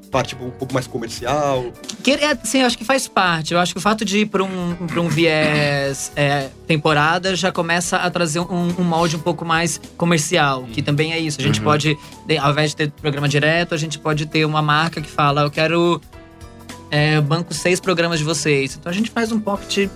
parte 0.10 0.36
um 0.36 0.50
pouco 0.52 0.74
mais 0.74 0.88
comercial? 0.88 1.72
Que, 2.04 2.12
é, 2.12 2.32
assim, 2.32 2.60
eu 2.60 2.66
acho 2.68 2.78
que 2.78 2.84
faz 2.84 3.08
parte. 3.08 3.54
Eu 3.54 3.60
acho 3.60 3.72
que 3.74 3.78
o 3.78 3.82
fato 3.82 4.04
de 4.04 4.20
ir 4.20 4.26
para 4.26 4.44
um, 4.44 4.76
pra 4.88 5.00
um 5.00 5.08
viés 5.08 6.12
é, 6.18 6.50
temporada 6.68 7.34
já 7.36 7.52
começa 7.52 7.96
a 7.98 8.10
trazer 8.10 8.40
um, 8.40 8.74
um 8.78 8.84
molde 8.84 9.16
um 9.16 9.20
pouco 9.20 9.46
mais 9.46 9.80
comercial, 9.98 10.64
que 10.74 10.82
também 10.82 11.14
é 11.14 11.20
isso. 11.20 11.40
A 11.40 11.44
gente 11.44 11.60
Uhum. 11.60 11.66
pode, 11.66 11.98
de- 12.26 12.38
ao 12.38 12.52
invés 12.52 12.72
de 12.72 12.76
ter 12.78 12.92
programa 12.92 13.28
direto, 13.30 13.74
a 13.74 13.78
gente 13.78 13.98
pode 14.00 14.26
ter 14.26 14.44
uma 14.46 14.62
marca 14.62 15.00
que 15.02 15.10
fala: 15.10 15.44
eu 15.44 15.52
quero 15.52 16.02
é, 16.92 17.20
banco 17.22 17.54
seis 17.54 17.80
programas 17.80 18.20
de 18.20 18.26
vocês. 18.26 18.76
Então 18.78 18.92
a 18.92 18.94
gente 18.94 19.10
faz 19.10 19.32
um 19.32 19.40
pocket 19.40 19.90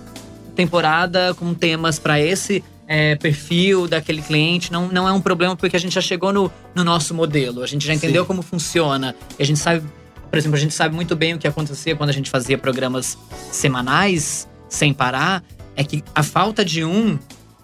temporada 0.55 1.33
com 1.33 1.53
temas 1.53 1.99
para 1.99 2.19
esse 2.19 2.63
é, 2.87 3.15
perfil 3.15 3.87
daquele 3.87 4.21
cliente. 4.21 4.71
Não, 4.71 4.87
não 4.87 5.07
é 5.07 5.11
um 5.11 5.21
problema 5.21 5.55
porque 5.55 5.75
a 5.75 5.79
gente 5.79 5.93
já 5.93 6.01
chegou 6.01 6.31
no, 6.31 6.51
no 6.73 6.83
nosso 6.83 7.13
modelo. 7.13 7.61
A 7.61 7.67
gente 7.67 7.85
já 7.85 7.93
entendeu 7.93 8.23
Sim. 8.23 8.27
como 8.27 8.41
funciona. 8.41 9.13
E 9.37 9.43
a 9.43 9.45
gente 9.45 9.59
sabe, 9.59 9.85
por 10.31 10.37
exemplo, 10.37 10.55
a 10.55 10.59
gente 10.59 10.73
sabe 10.73 10.95
muito 10.95 11.15
bem 11.15 11.33
o 11.33 11.37
que 11.37 11.47
acontecia 11.47 11.95
quando 11.95 12.09
a 12.09 12.13
gente 12.13 12.29
fazia 12.29 12.57
programas 12.57 13.17
semanais, 13.51 14.47
sem 14.69 14.93
parar. 14.93 15.43
É 15.75 15.83
que 15.83 16.01
a 16.15 16.23
falta 16.23 16.63
de 16.63 16.85
um 16.85 17.19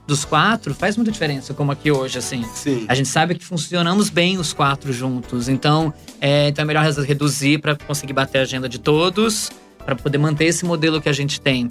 dos 0.05 0.25
quatro 0.25 0.73
faz 0.73 0.97
muita 0.97 1.09
diferença, 1.09 1.53
como 1.53 1.71
aqui 1.71 1.89
hoje, 1.89 2.17
assim. 2.17 2.43
Sim. 2.53 2.85
A 2.89 2.93
gente 2.93 3.07
sabe 3.07 3.35
que 3.35 3.45
funcionamos 3.45 4.09
bem 4.09 4.37
os 4.37 4.51
quatro 4.51 4.91
juntos. 4.91 5.47
Então, 5.47 5.93
é, 6.21 6.47
então 6.47 6.63
é 6.63 6.65
melhor 6.65 6.86
reduzir 6.86 7.57
para 7.60 7.75
conseguir 7.75 8.13
bater 8.13 8.38
a 8.38 8.41
agenda 8.43 8.69
de 8.69 8.79
todos, 8.79 9.51
para 9.84 9.95
poder 9.95 10.19
manter 10.19 10.45
esse 10.45 10.63
modelo 10.63 11.01
que 11.01 11.10
a 11.10 11.13
gente 11.13 11.41
tem. 11.41 11.67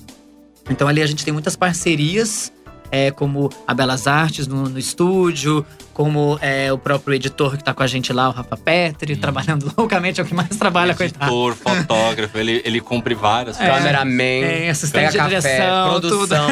Então, 0.68 0.86
ali 0.88 1.00
a 1.00 1.06
gente 1.06 1.24
tem 1.24 1.32
muitas 1.32 1.56
parcerias, 1.56 2.52
é, 2.92 3.10
como 3.12 3.48
a 3.66 3.72
Belas 3.72 4.06
Artes 4.08 4.46
no, 4.48 4.68
no 4.68 4.78
estúdio, 4.78 5.64
como 5.94 6.38
é, 6.42 6.72
o 6.72 6.78
próprio 6.78 7.14
editor 7.14 7.52
que 7.52 7.58
está 7.58 7.72
com 7.72 7.82
a 7.82 7.86
gente 7.86 8.12
lá, 8.12 8.28
o 8.28 8.32
Rafa 8.32 8.56
Petri, 8.56 9.14
trabalhando 9.16 9.70
loucamente, 9.78 10.20
é 10.20 10.24
o 10.24 10.26
que 10.26 10.34
mais 10.34 10.48
trabalha, 10.56 10.94
coitado. 10.94 11.24
Editor, 11.32 11.54
fotógrafo, 11.54 12.36
ele, 12.36 12.60
ele 12.64 12.80
cumpre 12.80 13.14
várias 13.14 13.56
É. 13.60 13.64
coisas. 13.64 13.78
Cameraman, 13.78 14.22
É, 14.42 14.70
assistente 14.70 14.92
pega 14.92 15.10
de 15.12 15.16
café, 15.18 15.28
direção, 15.56 15.90
produção. 16.00 16.46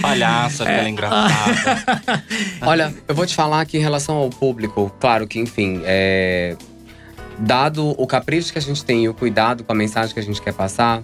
Palhaça, 0.00 0.64
É. 0.68 0.74
aquela 0.74 0.88
engraçada. 0.90 2.24
Olha, 2.62 2.94
eu 3.08 3.14
vou 3.14 3.26
te 3.26 3.34
falar 3.34 3.64
que 3.66 3.76
em 3.76 3.80
relação 3.80 4.16
ao 4.16 4.30
público, 4.30 4.94
claro 5.00 5.26
que, 5.26 5.38
enfim, 5.40 5.80
é, 5.84 6.56
dado 7.38 7.94
o 7.98 8.06
capricho 8.06 8.52
que 8.52 8.58
a 8.58 8.62
gente 8.62 8.84
tem 8.84 9.04
e 9.04 9.08
o 9.08 9.14
cuidado 9.14 9.64
com 9.64 9.72
a 9.72 9.74
mensagem 9.74 10.12
que 10.12 10.20
a 10.20 10.22
gente 10.22 10.40
quer 10.40 10.52
passar, 10.52 11.02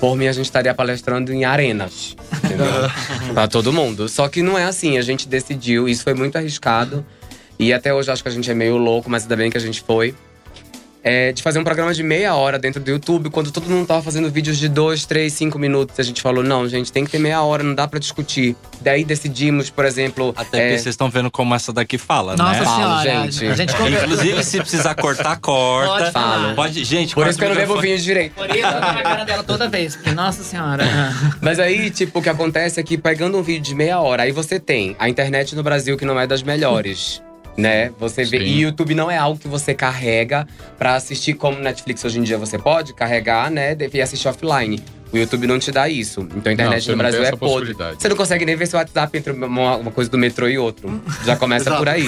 Por 0.00 0.14
mim, 0.14 0.26
a 0.26 0.32
gente 0.32 0.44
estaria 0.44 0.74
palestrando 0.74 1.32
em 1.32 1.44
arenas. 1.44 2.14
Entendeu? 2.44 2.66
pra 3.32 3.48
todo 3.48 3.72
mundo. 3.72 4.08
Só 4.08 4.28
que 4.28 4.42
não 4.42 4.58
é 4.58 4.64
assim, 4.64 4.98
a 4.98 5.02
gente 5.02 5.26
decidiu, 5.26 5.88
isso 5.88 6.04
foi 6.04 6.12
muito 6.12 6.36
arriscado. 6.36 7.04
E 7.58 7.72
até 7.72 7.94
hoje 7.94 8.10
acho 8.10 8.22
que 8.22 8.28
a 8.28 8.32
gente 8.32 8.50
é 8.50 8.54
meio 8.54 8.76
louco, 8.76 9.08
mas 9.08 9.22
ainda 9.22 9.36
bem 9.36 9.50
que 9.50 9.56
a 9.56 9.60
gente 9.60 9.80
foi. 9.80 10.14
É, 11.08 11.30
de 11.30 11.40
fazer 11.40 11.60
um 11.60 11.62
programa 11.62 11.94
de 11.94 12.02
meia 12.02 12.34
hora 12.34 12.58
dentro 12.58 12.82
do 12.82 12.90
YouTube, 12.90 13.30
quando 13.30 13.52
todo 13.52 13.70
mundo 13.70 13.86
tava 13.86 14.02
fazendo 14.02 14.28
vídeos 14.28 14.58
de 14.58 14.68
dois, 14.68 15.06
três, 15.06 15.32
cinco 15.34 15.56
minutos. 15.56 16.00
A 16.00 16.02
gente 16.02 16.20
falou, 16.20 16.42
não, 16.42 16.68
gente, 16.68 16.90
tem 16.90 17.04
que 17.04 17.12
ter 17.12 17.20
meia 17.20 17.40
hora, 17.42 17.62
não 17.62 17.76
dá 17.76 17.86
pra 17.86 18.00
discutir. 18.00 18.56
Daí 18.80 19.04
decidimos, 19.04 19.70
por 19.70 19.84
exemplo. 19.84 20.34
Até 20.36 20.58
é, 20.58 20.60
porque 20.62 20.78
vocês 20.80 20.94
estão 20.94 21.08
vendo 21.08 21.30
como 21.30 21.54
essa 21.54 21.72
daqui 21.72 21.96
fala, 21.96 22.34
Nossa 22.34 22.58
né? 22.58 22.66
Senhora, 22.66 23.30
gente. 23.30 23.46
a 23.46 23.54
gente 23.54 23.72
Inclusive, 24.02 24.42
se 24.42 24.58
precisar 24.58 24.96
cortar, 24.96 25.38
corta. 25.38 25.92
Pode 25.92 26.10
falar. 26.10 26.54
Pode, 26.56 26.82
gente, 26.82 27.14
Por 27.14 27.28
isso 27.28 27.38
que 27.38 27.44
eu 27.44 27.50
não 27.50 27.56
bebo 27.56 27.80
vinho 27.80 27.98
direito. 27.98 28.34
Por 28.34 28.50
isso 28.50 28.66
eu 28.66 28.72
tô 28.72 28.80
na 28.80 29.02
cara 29.04 29.24
dela 29.24 29.44
toda 29.44 29.68
vez, 29.68 29.94
porque, 29.94 30.10
nossa 30.10 30.42
senhora. 30.42 30.84
Mas 31.40 31.60
aí, 31.60 31.88
tipo, 31.88 32.18
o 32.18 32.22
que 32.22 32.28
acontece 32.28 32.80
é 32.80 32.82
que 32.82 32.98
pegando 32.98 33.38
um 33.38 33.42
vídeo 33.42 33.62
de 33.62 33.76
meia 33.76 34.00
hora, 34.00 34.24
aí 34.24 34.32
você 34.32 34.58
tem 34.58 34.96
a 34.98 35.08
internet 35.08 35.54
no 35.54 35.62
Brasil 35.62 35.96
que 35.96 36.04
não 36.04 36.18
é 36.18 36.26
das 36.26 36.42
melhores. 36.42 37.22
Né? 37.56 37.90
Você 37.98 38.24
vê. 38.24 38.38
E 38.38 38.60
YouTube 38.60 38.94
não 38.94 39.10
é 39.10 39.16
algo 39.16 39.38
que 39.38 39.48
você 39.48 39.74
carrega 39.74 40.46
pra 40.78 40.94
assistir 40.94 41.34
como 41.34 41.58
Netflix 41.58 42.04
hoje 42.04 42.18
em 42.18 42.22
dia 42.22 42.36
você 42.36 42.58
pode 42.58 42.92
carregar, 42.92 43.50
né? 43.50 43.76
E 43.92 44.00
assistir 44.00 44.28
offline. 44.28 44.82
O 45.12 45.16
YouTube 45.16 45.46
não 45.46 45.58
te 45.58 45.70
dá 45.70 45.88
isso. 45.88 46.20
Então 46.34 46.50
a 46.50 46.52
internet 46.52 46.84
você 46.84 46.90
no 46.90 46.96
não 46.96 47.02
Brasil 47.02 47.24
é 47.24 47.32
podre. 47.32 47.74
Você 47.98 48.08
não 48.08 48.16
consegue 48.16 48.44
nem 48.44 48.56
ver 48.56 48.66
seu 48.66 48.78
WhatsApp 48.78 49.16
entre 49.16 49.32
uma, 49.32 49.76
uma 49.76 49.90
coisa 49.90 50.10
do 50.10 50.18
metrô 50.18 50.48
e 50.48 50.58
outro. 50.58 51.00
Já 51.24 51.36
começa 51.36 51.74
por 51.76 51.88
aí. 51.88 52.06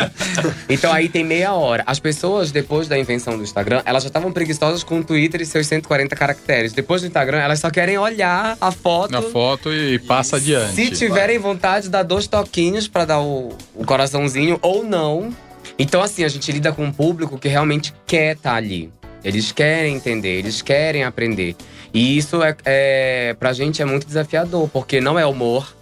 então 0.68 0.92
aí 0.92 1.08
tem 1.08 1.24
meia 1.24 1.54
hora. 1.54 1.82
As 1.86 1.98
pessoas, 1.98 2.52
depois 2.52 2.88
da 2.88 2.98
invenção 2.98 3.36
do 3.36 3.42
Instagram, 3.42 3.82
elas 3.84 4.02
já 4.02 4.08
estavam 4.08 4.30
preguiçosas 4.32 4.84
com 4.84 5.00
o 5.00 5.04
Twitter 5.04 5.40
e 5.40 5.46
seus 5.46 5.66
140 5.66 6.14
caracteres. 6.14 6.72
Depois 6.72 7.02
do 7.02 7.08
Instagram, 7.08 7.38
elas 7.38 7.58
só 7.58 7.70
querem 7.70 7.98
olhar 7.98 8.56
a 8.60 8.70
foto. 8.70 9.10
Na 9.10 9.22
foto 9.22 9.72
e 9.72 9.98
passa 9.98 10.36
adiante. 10.36 10.74
Se 10.74 10.90
tiverem 10.90 11.38
vontade, 11.38 11.88
dá 11.88 12.02
dois 12.02 12.26
toquinhos 12.26 12.86
pra 12.86 13.04
dar 13.04 13.20
o, 13.20 13.56
o 13.74 13.84
coraçãozinho 13.84 14.58
ou 14.62 14.84
não. 14.84 15.34
Então, 15.78 16.02
assim, 16.02 16.24
a 16.24 16.28
gente 16.28 16.50
lida 16.52 16.72
com 16.72 16.84
um 16.84 16.92
público 16.92 17.38
que 17.38 17.48
realmente 17.48 17.92
quer 18.06 18.36
estar 18.36 18.54
ali. 18.54 18.90
Eles 19.26 19.50
querem 19.50 19.96
entender, 19.96 20.38
eles 20.38 20.62
querem 20.62 21.02
aprender. 21.02 21.56
E 21.92 22.16
isso 22.16 22.44
é, 22.44 22.56
é 22.64 23.36
pra 23.36 23.52
gente 23.52 23.82
é 23.82 23.84
muito 23.84 24.06
desafiador, 24.06 24.68
porque 24.68 25.00
não 25.00 25.18
é 25.18 25.26
humor, 25.26 25.74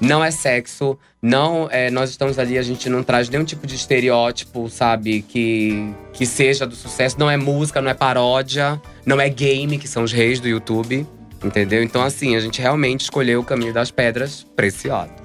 não 0.00 0.24
é 0.24 0.30
sexo, 0.30 0.96
não 1.20 1.68
é, 1.72 1.90
nós 1.90 2.10
estamos 2.10 2.38
ali, 2.38 2.56
a 2.56 2.62
gente 2.62 2.88
não 2.88 3.02
traz 3.02 3.28
nenhum 3.28 3.44
tipo 3.44 3.66
de 3.66 3.74
estereótipo, 3.74 4.70
sabe, 4.70 5.22
que, 5.22 5.92
que 6.12 6.24
seja 6.24 6.64
do 6.64 6.76
sucesso. 6.76 7.16
Não 7.18 7.28
é 7.28 7.36
música, 7.36 7.80
não 7.80 7.90
é 7.90 7.94
paródia, 7.94 8.80
não 9.04 9.20
é 9.20 9.28
game, 9.28 9.76
que 9.76 9.88
são 9.88 10.04
os 10.04 10.12
reis 10.12 10.38
do 10.38 10.46
YouTube. 10.46 11.04
Entendeu? 11.44 11.82
Então, 11.82 12.02
assim, 12.02 12.34
a 12.36 12.40
gente 12.40 12.60
realmente 12.60 13.02
escolheu 13.02 13.40
o 13.40 13.44
caminho 13.44 13.72
das 13.72 13.90
pedras 13.90 14.46
preciosas. 14.56 15.10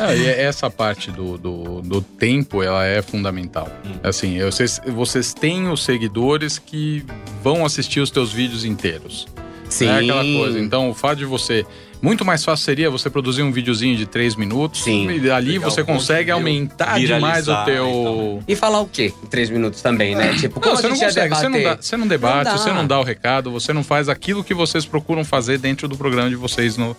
Ah, 0.00 0.12
e 0.14 0.26
essa 0.26 0.68
parte 0.68 1.10
do, 1.12 1.38
do, 1.38 1.80
do 1.80 2.00
tempo, 2.00 2.62
ela 2.62 2.84
é 2.84 3.00
fundamental. 3.00 3.68
Assim, 4.02 4.36
eu- 4.36 4.50
vocês, 4.50 4.80
vocês 4.88 5.32
têm 5.32 5.68
os 5.68 5.84
seguidores 5.84 6.58
que 6.58 7.04
vão 7.42 7.64
assistir 7.64 8.00
os 8.00 8.10
teus 8.10 8.32
vídeos 8.32 8.64
inteiros. 8.64 9.26
Sim. 9.68 9.86
É 9.86 9.98
aquela 10.00 10.22
coisa. 10.24 10.58
Então, 10.58 10.90
o 10.90 10.94
fato 10.94 11.18
de 11.18 11.24
você. 11.24 11.64
Muito 12.04 12.22
mais 12.22 12.44
fácil 12.44 12.62
seria 12.66 12.90
você 12.90 13.08
produzir 13.08 13.42
um 13.42 13.50
videozinho 13.50 13.96
de 13.96 14.04
três 14.04 14.36
minutos. 14.36 14.84
Sim. 14.84 15.08
E 15.10 15.30
ali 15.30 15.52
Legal, 15.52 15.70
você 15.70 15.82
consegue 15.82 16.30
aumentar 16.30 16.98
demais 17.00 17.48
o 17.48 17.50
viralizar, 17.52 17.64
teu. 17.64 17.86
então. 17.88 18.44
E 18.46 18.54
falar 18.54 18.80
o 18.82 18.86
quê 18.86 19.10
em 19.22 19.26
três 19.26 19.48
minutos 19.48 19.80
também, 19.80 20.14
né? 20.14 20.34
Tipo, 20.36 20.60
como 20.60 20.74
Não, 20.74 20.80
você 20.82 20.86
a 20.86 20.90
não 20.90 20.98
consegue, 20.98 21.34
você 21.34 21.48
não, 21.48 21.62
dá, 21.62 21.76
você 21.80 21.96
não 21.96 22.06
debate, 22.06 22.50
Não 22.50 22.58
você 22.58 22.72
não 22.72 22.86
dá 22.86 23.00
o 23.00 23.02
recado, 23.02 23.50
você 23.50 23.72
não 23.72 23.82
faz 23.82 24.10
aquilo 24.10 24.44
que 24.44 24.52
vocês 24.52 24.84
procuram 24.84 25.24
fazer 25.24 25.56
dentro 25.56 25.88
do 25.88 25.96
programa 25.96 26.28
de 26.28 26.36
vocês 26.36 26.76
no. 26.76 26.94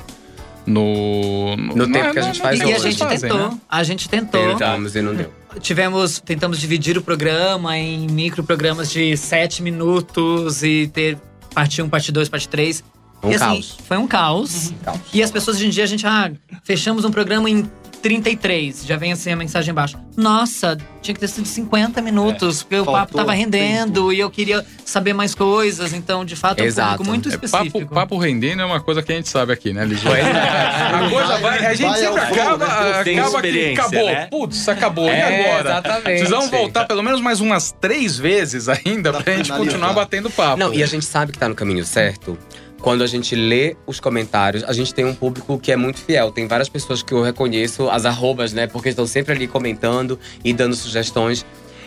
No, 0.66 1.56
No 1.56 1.88
tempo 1.92 2.12
que 2.12 2.18
a 2.18 2.22
gente 2.24 2.40
faz 2.42 2.60
e 2.60 2.64
a 2.64 2.68
hoje. 2.68 2.80
gente 2.90 2.98
fazem, 2.98 3.30
tentou. 3.30 3.50
né? 3.52 3.58
A 3.70 3.84
gente 3.84 4.10
tentou. 4.10 4.42
Tentamos 4.54 4.96
e 4.96 5.02
não 5.04 5.14
deu. 5.14 5.32
Tivemos, 5.60 6.20
tentamos 6.20 6.58
dividir 6.60 6.98
o 6.98 7.04
programa 7.04 7.78
em 7.78 8.08
microprogramas 8.08 8.92
de 8.92 9.16
sete 9.16 9.62
minutos 9.62 10.64
e 10.64 10.88
ter 10.92 11.20
parte 11.54 11.80
1, 11.82 11.88
parte 11.88 12.12
2, 12.12 12.28
parte 12.30 12.50
3. 12.50 12.84
Um 13.26 13.32
e, 13.32 13.36
assim, 13.36 13.46
caos. 13.46 13.78
Foi 13.88 13.98
um 13.98 14.08
caos. 14.08 14.74
Caos. 14.84 15.00
E 15.14 15.22
as 15.24 15.32
pessoas 15.32 15.58
hoje 15.58 15.68
em 15.68 15.70
dia, 15.70 15.84
a 15.84 15.88
gente, 15.88 16.06
ah, 16.06 16.32
fechamos 16.64 17.04
um 17.06 17.12
programa 17.12 17.50
em 17.50 17.70
33. 18.02 18.86
Já 18.86 18.98
vem 18.98 19.12
assim 19.12 19.32
a 19.32 19.36
mensagem 19.36 19.72
embaixo. 19.72 19.98
Nossa, 20.16 20.78
tinha 21.02 21.14
que 21.16 21.20
ter 21.20 21.28
sido 21.28 21.48
50 21.48 22.04
minutos, 22.04 22.62
porque 22.62 22.78
o 22.78 22.86
papo 22.86 23.16
tava 23.18 23.34
rendendo 23.34 24.14
e 24.14 24.20
eu 24.20 24.30
queria 24.30 24.64
saber 24.86 25.14
mais 25.14 25.34
coisas. 25.34 25.92
Então, 25.92 26.24
de 26.24 26.36
fato, 26.36 26.60
é 26.62 26.68
um 27.00 27.04
muito 27.04 27.30
É, 27.30 27.32
específico. 27.32 27.80
papo, 27.80 27.94
papo 27.96 28.18
rendendo 28.20 28.62
é 28.62 28.66
uma 28.66 28.80
coisa 28.80 29.02
que 29.02 29.12
a 29.12 29.16
gente 29.16 29.28
sabe 29.28 29.54
aqui, 29.54 29.74
né, 29.74 29.84
Ligia? 29.86 30.12
É. 30.12 30.22
A 30.22 31.10
coisa 31.10 31.38
vai. 31.40 31.66
A 31.66 31.74
gente 31.74 31.88
Vai 31.90 32.00
sempre 32.00 32.20
acaba, 32.22 32.68
né? 32.68 33.04
Tem 33.04 33.20
acaba 33.20 33.42
que 33.42 33.72
acabou. 33.74 34.06
né? 34.06 34.28
Putz, 34.28 34.70
acabou. 34.70 35.08
e 35.08 35.10
É, 35.10 35.24
agora? 35.50 35.70
exatamente. 35.70 36.04
Precisamos 36.04 36.50
voltar 36.52 36.86
pelo 36.86 37.02
menos 37.02 37.22
mais 37.22 37.42
umas 37.42 37.72
três 37.72 38.20
vezes 38.20 38.70
ainda 38.70 39.14
Pra 39.14 39.24
pra 39.24 39.34
gente 39.34 39.46
finalizar. 39.46 39.58
continuar 39.74 39.94
batendo 39.94 40.30
papo. 40.30 40.60
Não, 40.60 40.72
e 40.72 40.84
a 40.84 40.86
gente 40.88 41.06
sabe 41.06 41.32
que 41.32 41.40
tá 41.40 41.50
no 41.50 41.56
caminho 41.56 41.84
certo. 41.84 42.38
Quando 42.86 43.04
a 43.04 43.08
gente 43.08 43.34
lê 43.34 43.76
os 43.88 44.00
comentários, 44.00 44.64
a 44.64 44.72
gente 44.72 44.94
tem 44.94 45.04
um 45.04 45.16
público 45.16 45.58
que 45.58 45.72
é 45.72 45.76
muito 45.76 46.00
fiel. 46.00 46.32
Tem 46.32 46.48
várias 46.48 46.70
pessoas 46.70 47.02
que 47.02 47.16
eu 47.16 47.24
reconheço, 47.24 47.90
as 47.90 48.06
arrobas, 48.06 48.54
né? 48.54 48.68
Porque 48.68 48.90
estão 48.90 49.08
sempre 49.08 49.34
ali 49.34 49.48
comentando 49.48 50.20
e 50.44 50.54
dando 50.54 50.76
sugestões. 50.76 51.44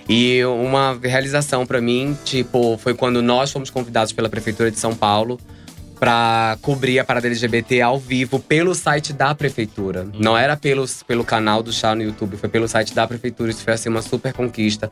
E 0.09 0.45
uma 0.45 0.99
realização 1.01 1.65
pra 1.65 1.81
mim, 1.81 2.19
tipo, 2.25 2.77
foi 2.79 2.95
quando 2.95 3.23
nós 3.23 3.53
fomos 3.53 3.71
convidados 3.71 4.13
pela 4.13 4.29
Prefeitura 4.29 4.73
de 4.73 4.79
São 4.81 4.93
Paulo 4.93 5.39
pra 6.01 6.59
cobrir 6.63 6.99
a 6.99 7.05
parada 7.05 7.29
LGBT 7.29 7.81
ao 7.81 7.97
vivo 7.97 8.41
pelo 8.41 8.75
site 8.75 9.13
da 9.13 9.33
prefeitura. 9.37 10.05
Não 10.19 10.37
era 10.37 10.57
pelos, 10.57 11.05
pelo 11.05 11.25
canal 11.25 11.63
do 11.63 11.73
Chá 11.73 11.95
no 11.95 12.03
YouTube, 12.03 12.37
foi 12.37 12.49
pelo 12.49 12.67
site 12.67 12.93
da 12.93 13.07
prefeitura. 13.07 13.51
Isso 13.53 13.63
foi 13.63 13.75
assim 13.75 13.89
uma 13.89 14.03
super 14.03 14.33
conquista. 14.33 14.91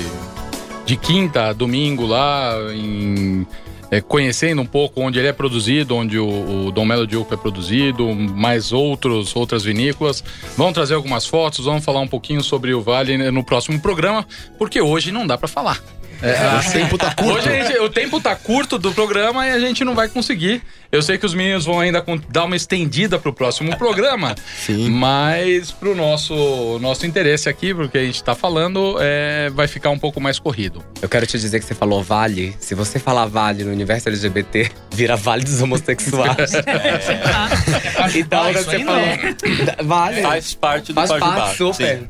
de 0.86 0.97
quinta 0.97 1.45
a 1.45 1.54
domingo 1.54 2.06
lá 2.06 2.54
em 2.73 3.47
é, 3.89 4.02
conhecendo 4.02 4.62
um 4.62 4.65
pouco 4.65 4.99
onde 4.99 5.19
ele 5.19 5.30
é 5.30 5.32
produzido, 5.32 5.95
onde 5.95 6.19
o, 6.19 6.65
o 6.67 6.71
Dom 6.73 6.84
Melo 6.84 7.08
de 7.08 7.15
Uco 7.15 7.34
é 7.34 7.38
produzido, 7.38 8.13
mais 8.13 8.73
outros, 8.73 9.34
outras 9.34 9.63
vinícolas. 9.63 10.21
Vamos 10.58 10.73
trazer 10.73 10.95
algumas 10.95 11.25
fotos, 11.25 11.63
vamos 11.63 11.86
falar 11.86 12.02
um 12.02 12.10
pouquinho 12.10 12.43
sobre 12.43 12.73
o 12.73 12.82
Vale 12.82 13.32
no 13.32 13.41
próximo 13.41 13.80
programa, 13.80 14.28
porque 14.58 14.82
hoje 14.82 15.13
não 15.13 15.25
dá 15.25 15.38
para 15.38 15.47
falar. 15.47 15.82
É, 16.21 16.67
O 16.67 16.71
tempo 16.71 16.97
tá 16.97 17.13
curto. 17.15 17.34
Hoje 17.39 17.49
a 17.49 17.63
gente- 17.63 17.79
o 17.79 17.89
tempo 17.89 18.19
tá 18.21 18.36
curto 18.36 18.77
do 18.77 18.91
programa 18.91 19.47
e 19.47 19.51
a 19.51 19.60
gente 19.60 19.84
não 19.84 19.95
vai 19.95 20.08
conseguir. 20.10 20.62
Eu 20.91 21.01
sei 21.03 21.17
que 21.19 21.25
os 21.25 21.34
meninos 21.36 21.65
vão 21.65 21.79
ainda 21.79 22.03
dar 22.29 22.45
uma 22.45 22.55
estendida 22.55 23.19
pro 23.19 23.32
próximo 23.32 23.77
programa. 23.77 24.36
Sim. 24.65 24.89
Mas 24.89 25.71
pro 25.71 25.95
nosso, 25.95 26.79
nosso 26.82 27.05
interesse 27.05 27.47
aqui, 27.47 27.73
porque 27.73 27.97
a 27.97 28.03
gente 28.03 28.23
tá 28.23 28.34
falando, 28.36 28.97
é, 28.99 29.49
vai 29.51 29.67
ficar 29.67 29.91
um 29.91 29.99
pouco 29.99 30.19
mais 30.19 30.39
corrido. 30.39 30.84
Eu 31.01 31.08
quero 31.08 31.25
te 31.27 31.38
dizer 31.38 31.60
que 31.60 31.65
você 31.65 31.75
falou 31.75 32.03
vale. 32.03 32.55
Se 32.60 32.73
você 32.75 32.97
falar 32.99 33.25
vale 33.27 33.63
no 33.63 33.71
universo 33.71 34.10
LGBT, 34.10 34.71
vira 34.91 35.15
vale 35.15 35.43
dos 35.43 35.62
homossexuais. 35.62 36.53
então, 38.15 38.43
Ah, 38.43 38.51
você 38.51 38.79
falou. 38.84 39.86
Vale. 39.86 40.21
Faz 40.21 40.53
parte 40.55 40.88
do 40.91 40.95
Faz 40.95 41.10
parte, 41.10 41.23
Bar, 41.23 41.55
super. 41.55 41.97
sim. 41.99 42.10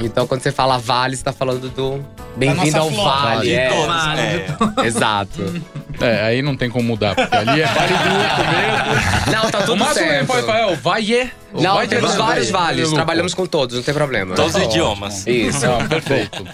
Então, 0.00 0.26
quando 0.26 0.42
você 0.42 0.52
fala 0.52 0.78
vale, 0.78 1.16
você 1.16 1.24
tá 1.24 1.32
falando 1.32 1.68
do. 1.70 2.04
Bem-vindo 2.36 2.78
ao 2.78 2.90
flora. 2.90 3.10
vale. 3.36 3.52
É, 3.52 3.68
todos, 3.70 3.86
Vale. 3.86 4.20
é. 4.20 4.46
exato. 4.84 5.62
É, 6.00 6.22
aí 6.26 6.42
não 6.42 6.54
tem 6.54 6.68
como 6.68 6.84
mudar, 6.84 7.14
porque 7.14 7.34
ali 7.34 7.62
é 7.62 7.66
Vale 7.66 7.88
do 7.88 7.94
Uco 7.94 8.50
mesmo. 8.50 9.32
Não, 9.32 9.50
tá 9.50 9.58
O 9.58 9.60
tudo 9.62 9.76
máximo 9.78 10.00
a 10.00 10.08
gente 10.08 10.12
certo. 10.12 10.26
pode 10.26 10.46
falar 10.46 10.58
é 10.60 10.66
o 10.66 10.76
Valle. 10.76 11.30
O 11.54 11.62
Não, 11.62 11.74
Valle 11.76 11.88
temos 11.88 12.14
vários 12.14 12.50
vales. 12.50 12.92
Trabalhamos 12.92 13.32
com 13.32 13.46
todos, 13.46 13.76
não 13.76 13.82
tem 13.82 13.94
problema. 13.94 14.34
Todos 14.34 14.54
os 14.54 14.62
idiomas. 14.62 15.26
Isso. 15.26 15.66
Não, 15.66 15.88
perfeito. 15.88 16.44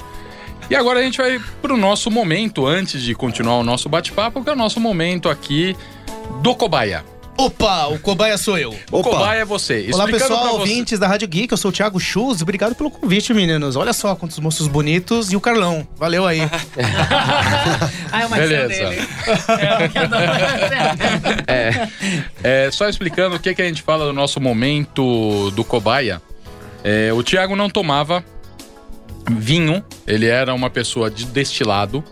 E 0.71 0.77
agora 0.77 1.01
a 1.01 1.03
gente 1.03 1.19
vai 1.19 1.41
pro 1.61 1.77
nosso 1.77 2.11
momento, 2.11 2.65
antes 2.67 3.03
de 3.03 3.15
continuar 3.15 3.57
o 3.59 3.65
nosso 3.65 3.89
bate-papo, 3.89 4.43
que 4.45 4.49
é 4.49 4.53
o 4.53 4.57
nosso 4.57 4.79
momento 4.79 5.29
aqui 5.29 5.77
do 6.41 6.55
Cobaia. 6.55 7.05
Opa, 7.37 7.87
o 7.87 7.99
cobaia 7.99 8.37
sou 8.37 8.59
eu. 8.59 8.71
O 8.91 8.99
Opa. 9.01 9.11
Cobaia 9.11 9.41
é 9.41 9.45
você. 9.45 9.89
Olá, 9.93 10.05
Explicando 10.05 10.13
pessoal, 10.19 10.41
pra 10.41 10.51
você- 10.51 10.59
ouvintes 10.59 10.99
da 10.99 11.09
Rádio 11.09 11.27
Geek, 11.29 11.51
eu 11.51 11.57
sou 11.57 11.71
o 11.71 11.73
Thiago 11.73 11.99
Chus. 11.99 12.43
Obrigado 12.43 12.75
pelo 12.75 12.91
convite, 12.91 13.33
meninos. 13.33 13.75
Olha 13.75 13.93
só 13.95 14.15
quantos 14.15 14.39
moços 14.39 14.69
bonitos 14.69 15.33
e 15.33 15.37
o 15.37 15.41
Carlão. 15.41 15.87
Valeu 15.97 16.27
aí. 16.27 16.41
Ah, 18.13 18.23
é 18.23 18.27
uma 18.27 18.37
Beleza. 18.37 18.69
dele. 18.69 19.01
É. 21.47 21.89
É. 22.45 22.67
É, 22.67 22.71
só 22.71 22.87
explicando 22.89 23.37
o 23.37 23.39
que, 23.41 23.55
que 23.55 23.63
a 23.63 23.65
gente 23.65 23.81
fala 23.83 24.05
do 24.05 24.13
nosso 24.13 24.39
momento 24.39 25.51
do 25.53 25.65
cobaia. 25.65 26.21
É, 26.85 27.11
o 27.15 27.23
Thiago 27.23 27.57
não 27.57 27.71
tomava 27.71 28.23
vinho, 29.31 29.83
ele 30.07 30.27
era 30.27 30.53
uma 30.53 30.69
pessoa 30.69 31.11
de 31.11 31.25
destilado. 31.25 32.05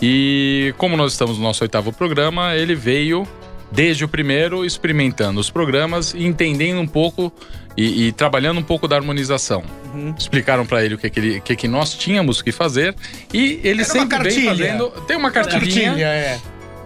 E 0.00 0.74
como 0.78 0.96
nós 0.96 1.12
estamos 1.12 1.36
no 1.36 1.42
nosso 1.44 1.62
oitavo 1.62 1.92
programa, 1.92 2.54
ele 2.56 2.74
veio 2.74 3.28
desde 3.72 4.04
o 4.04 4.08
primeiro 4.08 4.64
experimentando 4.64 5.40
os 5.40 5.50
programas 5.50 6.14
e 6.14 6.24
entendendo 6.24 6.80
um 6.80 6.86
pouco 6.86 7.32
e, 7.76 8.08
e 8.08 8.12
trabalhando 8.12 8.58
um 8.60 8.62
pouco 8.62 8.86
da 8.86 8.96
harmonização. 8.96 9.64
Explicaram 10.18 10.64
pra 10.66 10.84
ele 10.84 10.94
o 10.94 10.98
que, 10.98 11.08
que, 11.10 11.20
ele- 11.20 11.40
que, 11.40 11.56
que 11.56 11.68
nós 11.68 11.94
tínhamos 11.94 12.40
que 12.42 12.52
fazer 12.52 12.94
e 13.32 13.60
ele 13.64 13.82
Era 13.82 13.90
sempre 13.90 14.18
vem 14.30 14.44
fazendo. 14.46 14.90
Tem 15.06 15.16
uma 15.16 15.30
cartilhinha. 15.30 15.86
Cartilha, 15.90 16.06
é. 16.06 16.38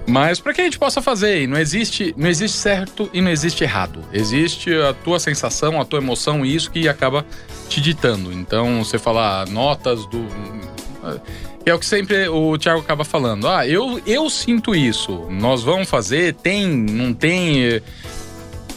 Mas 0.08 0.38
para 0.38 0.54
que 0.54 0.60
a 0.60 0.64
gente 0.64 0.78
possa 0.78 1.02
fazer, 1.02 1.42
e 1.42 1.46
não 1.48 1.58
existe, 1.58 2.14
não 2.16 2.28
existe 2.28 2.56
certo 2.56 3.10
e 3.12 3.20
não 3.20 3.28
existe 3.30 3.64
errado. 3.64 4.04
Existe 4.12 4.72
a 4.72 4.92
tua 4.94 5.18
sensação, 5.18 5.80
a 5.80 5.84
tua 5.84 5.98
emoção 5.98 6.46
e 6.46 6.54
isso 6.54 6.70
que 6.70 6.88
acaba 6.88 7.26
te 7.68 7.80
ditando. 7.80 8.32
Então, 8.32 8.84
você 8.84 9.00
falar 9.00 9.48
notas 9.48 10.06
do 10.06 10.24
é 11.70 11.74
o 11.74 11.78
que 11.78 11.86
sempre 11.86 12.28
o 12.28 12.56
Thiago 12.56 12.80
acaba 12.80 13.04
falando. 13.04 13.48
Ah, 13.48 13.66
eu, 13.66 14.00
eu 14.06 14.28
sinto 14.30 14.74
isso. 14.74 15.26
Nós 15.30 15.62
vamos 15.62 15.88
fazer, 15.88 16.34
tem, 16.34 16.66
não 16.66 17.12
tem. 17.12 17.64
eh, 17.64 17.82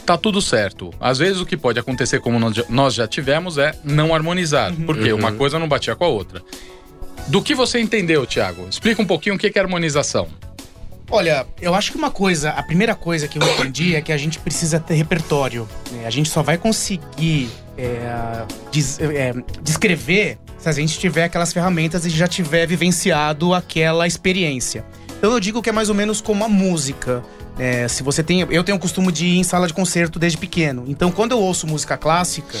Tá 0.04 0.18
tudo 0.18 0.42
certo. 0.42 0.90
Às 1.00 1.18
vezes 1.18 1.40
o 1.40 1.46
que 1.46 1.56
pode 1.56 1.78
acontecer, 1.78 2.18
como 2.20 2.36
nós 2.68 2.94
já, 2.94 3.06
tivemos, 3.06 3.58
é 3.58 3.72
não 3.84 4.12
harmonizar. 4.12 4.72
Porque 4.84 5.12
uma 5.12 5.30
coisa 5.30 5.56
não 5.56 5.68
batia 5.68 5.94
com 5.94 6.04
a 6.04 6.08
outra. 6.08 6.42
Do 7.28 7.40
que 7.40 7.54
você 7.54 7.78
entendeu, 7.78 8.26
Thiago? 8.26 8.66
Explica 8.68 9.00
um 9.00 9.06
pouquinho 9.06 9.36
o 9.36 9.38
que 9.38 9.56
é 9.56 9.60
harmonização. 9.62 10.26
Olha, 11.08 11.46
eu 11.60 11.74
acho 11.76 11.92
que 11.92 11.98
uma 11.98 12.10
coisa, 12.10 12.50
a 12.50 12.62
primeira 12.62 12.94
coisa 12.96 13.28
que 13.28 13.38
eu 13.38 13.42
entendi 13.42 13.94
é 13.94 14.00
que 14.00 14.10
a 14.12 14.16
gente 14.16 14.38
precisa 14.40 14.80
ter 14.80 14.94
repertório. 14.94 15.68
né? 15.92 16.04
A 16.06 16.10
gente 16.10 16.28
só 16.28 16.42
vai 16.42 16.58
conseguir 16.58 17.48
é, 17.78 18.44
des- 18.72 18.98
é, 19.00 19.32
descrever 19.62 20.38
se 20.60 20.68
a 20.68 20.72
gente 20.72 20.98
tiver 20.98 21.24
aquelas 21.24 21.52
ferramentas 21.52 22.04
e 22.04 22.10
já 22.10 22.28
tiver 22.28 22.66
vivenciado 22.66 23.54
aquela 23.54 24.06
experiência. 24.06 24.84
Então 25.18 25.32
eu 25.32 25.40
digo 25.40 25.62
que 25.62 25.70
é 25.70 25.72
mais 25.72 25.88
ou 25.88 25.94
menos 25.94 26.20
como 26.20 26.44
a 26.44 26.48
música. 26.48 27.22
né? 27.58 27.88
se 27.88 28.02
você 28.02 28.22
tem, 28.22 28.40
eu 28.40 28.62
tenho 28.62 28.76
o 28.76 28.80
costume 28.80 29.10
de 29.10 29.26
ir 29.26 29.38
em 29.38 29.44
sala 29.44 29.66
de 29.66 29.74
concerto 29.74 30.18
desde 30.18 30.38
pequeno. 30.38 30.84
Então 30.86 31.10
quando 31.10 31.32
eu 31.32 31.38
ouço 31.40 31.66
música 31.66 31.96
clássica, 31.96 32.58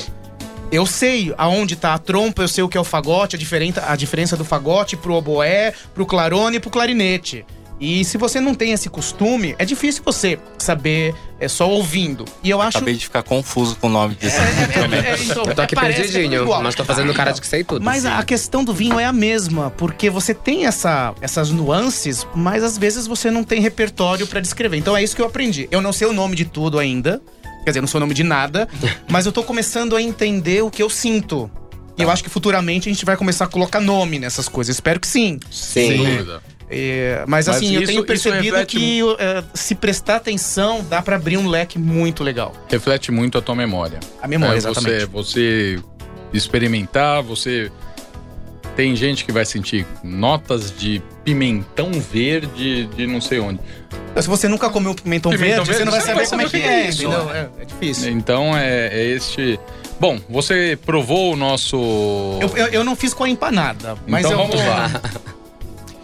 eu 0.72 0.86
sei 0.86 1.34
aonde 1.36 1.76
tá 1.76 1.94
a 1.94 1.98
trompa, 1.98 2.42
eu 2.42 2.48
sei 2.48 2.64
o 2.64 2.68
que 2.68 2.78
é 2.78 2.80
o 2.80 2.84
fagote, 2.84 3.36
a, 3.36 3.38
diferença, 3.38 3.84
a 3.86 3.96
diferença 3.96 4.36
do 4.36 4.44
fagote 4.44 4.96
pro 4.96 5.14
oboé, 5.14 5.74
pro 5.94 6.06
clarone 6.06 6.56
e 6.56 6.60
pro 6.60 6.70
clarinete. 6.70 7.44
E 7.80 8.04
se 8.04 8.18
você 8.18 8.40
não 8.40 8.54
tem 8.54 8.72
esse 8.72 8.90
costume, 8.90 9.54
é 9.58 9.64
difícil 9.64 10.02
você 10.04 10.38
saber 10.58 11.14
é, 11.40 11.48
só 11.48 11.68
ouvindo. 11.68 12.26
E 12.44 12.50
eu 12.50 12.60
acho. 12.60 12.76
Acabei 12.76 12.94
de 12.94 13.04
ficar 13.04 13.22
confuso 13.22 13.74
com 13.76 13.86
o 13.86 13.90
nome 13.90 14.14
desse 14.14 14.36
instrumento. 14.38 15.06
É, 15.06 15.22
então, 15.22 15.44
Eu 15.46 15.54
tô 15.54 15.62
aqui 15.62 15.74
parece 15.74 15.94
que 15.96 16.02
é 16.02 16.04
tudo 16.04 16.12
perdidinho, 16.12 16.62
mas 16.62 16.74
tô 16.74 16.84
fazendo 16.84 17.14
cara 17.14 17.32
de 17.32 17.40
que 17.40 17.46
sei 17.46 17.64
tudo. 17.64 17.82
Mas 17.82 18.04
a 18.04 18.22
questão 18.22 18.62
do 18.62 18.74
vinho 18.74 19.00
é 19.00 19.06
a 19.06 19.12
mesma, 19.12 19.70
porque 19.70 20.10
você 20.10 20.34
tem 20.34 20.66
essa, 20.66 21.14
essas 21.22 21.50
nuances, 21.50 22.26
mas 22.34 22.62
às 22.62 22.76
vezes 22.76 23.06
você 23.06 23.30
não 23.30 23.42
tem 23.42 23.62
repertório 23.62 24.26
pra 24.26 24.40
descrever. 24.40 24.76
Então 24.76 24.94
é 24.94 25.02
isso 25.02 25.16
que 25.16 25.22
eu 25.22 25.26
aprendi. 25.26 25.66
Eu 25.70 25.80
não 25.80 25.92
sei 25.92 26.06
o 26.06 26.12
nome 26.12 26.36
de 26.36 26.44
tudo 26.44 26.78
ainda, 26.78 27.22
quer 27.64 27.70
dizer, 27.70 27.80
não 27.80 27.88
sei 27.88 27.96
o 27.96 28.00
nome 28.00 28.12
de 28.12 28.22
nada, 28.22 28.68
mas 29.08 29.24
eu 29.24 29.32
tô 29.32 29.42
começando 29.42 29.96
a 29.96 30.02
entender 30.02 30.62
o 30.62 30.70
que 30.70 30.82
eu 30.82 30.90
sinto. 30.90 31.50
E 31.96 32.02
eu 32.02 32.10
acho 32.10 32.22
que 32.22 32.30
futuramente 32.30 32.88
a 32.88 32.92
gente 32.92 33.04
vai 33.04 33.16
começar 33.16 33.46
a 33.46 33.48
colocar 33.48 33.80
nome 33.80 34.18
nessas 34.18 34.48
coisas. 34.48 34.76
Espero 34.76 35.00
que 35.00 35.06
sim. 35.06 35.38
Sem 35.50 35.98
Sim. 35.98 36.40
É, 36.70 37.24
mas 37.26 37.48
Mas 37.48 37.56
assim, 37.56 37.74
eu 37.74 37.84
tenho 37.84 38.04
percebido 38.04 38.64
que 38.64 39.00
é, 39.18 39.42
se 39.52 39.74
prestar 39.74 40.16
atenção, 40.16 40.84
dá 40.88 41.02
pra 41.02 41.16
abrir 41.16 41.36
um 41.36 41.48
leque 41.48 41.78
muito 41.78 42.22
legal. 42.22 42.54
Reflete 42.68 43.10
muito 43.10 43.36
a 43.36 43.42
tua 43.42 43.56
memória. 43.56 43.98
A 44.22 44.28
memória, 44.28 44.54
É, 44.54 44.58
exatamente. 44.58 45.06
Você, 45.06 45.76
você 45.76 45.82
experimentar, 46.32 47.22
você. 47.22 47.72
Tem 48.76 48.94
gente 48.94 49.24
que 49.24 49.32
vai 49.32 49.44
sentir 49.44 49.84
notas 50.02 50.72
de 50.74 51.02
pimentão 51.24 51.90
verde 51.92 52.86
de 52.86 53.06
não 53.06 53.20
sei 53.20 53.40
onde. 53.40 53.58
Se 54.20 54.28
você 54.28 54.46
nunca 54.46 54.70
comeu 54.70 54.94
pimentão, 54.94 55.32
Pimentão 55.32 55.64
verde, 55.64 55.78
você 55.78 55.84
não 55.84 55.92
vai 55.92 56.00
verde, 56.00 56.28
saber 56.28 56.28
como 56.28 56.42
é 56.42 56.48
que 56.48 56.68
é, 56.68 56.88
isso. 56.88 57.02
entendeu? 57.02 57.30
É, 57.30 57.48
é 57.60 57.64
difícil. 57.64 58.12
Então 58.12 58.56
é, 58.56 58.88
é 58.92 59.06
este. 59.06 59.58
Bom, 59.98 60.20
você 60.28 60.78
provou 60.86 61.32
o 61.32 61.36
nosso. 61.36 61.76
Eu, 62.40 62.56
eu, 62.56 62.66
eu 62.68 62.84
não 62.84 62.94
fiz 62.94 63.12
com 63.12 63.24
a 63.24 63.28
empanada, 63.28 63.96
mas 64.06 64.24
então 64.24 64.32
eu 64.32 64.46
vamos 64.46 64.60
vou... 64.60 64.70
lá. 64.70 64.90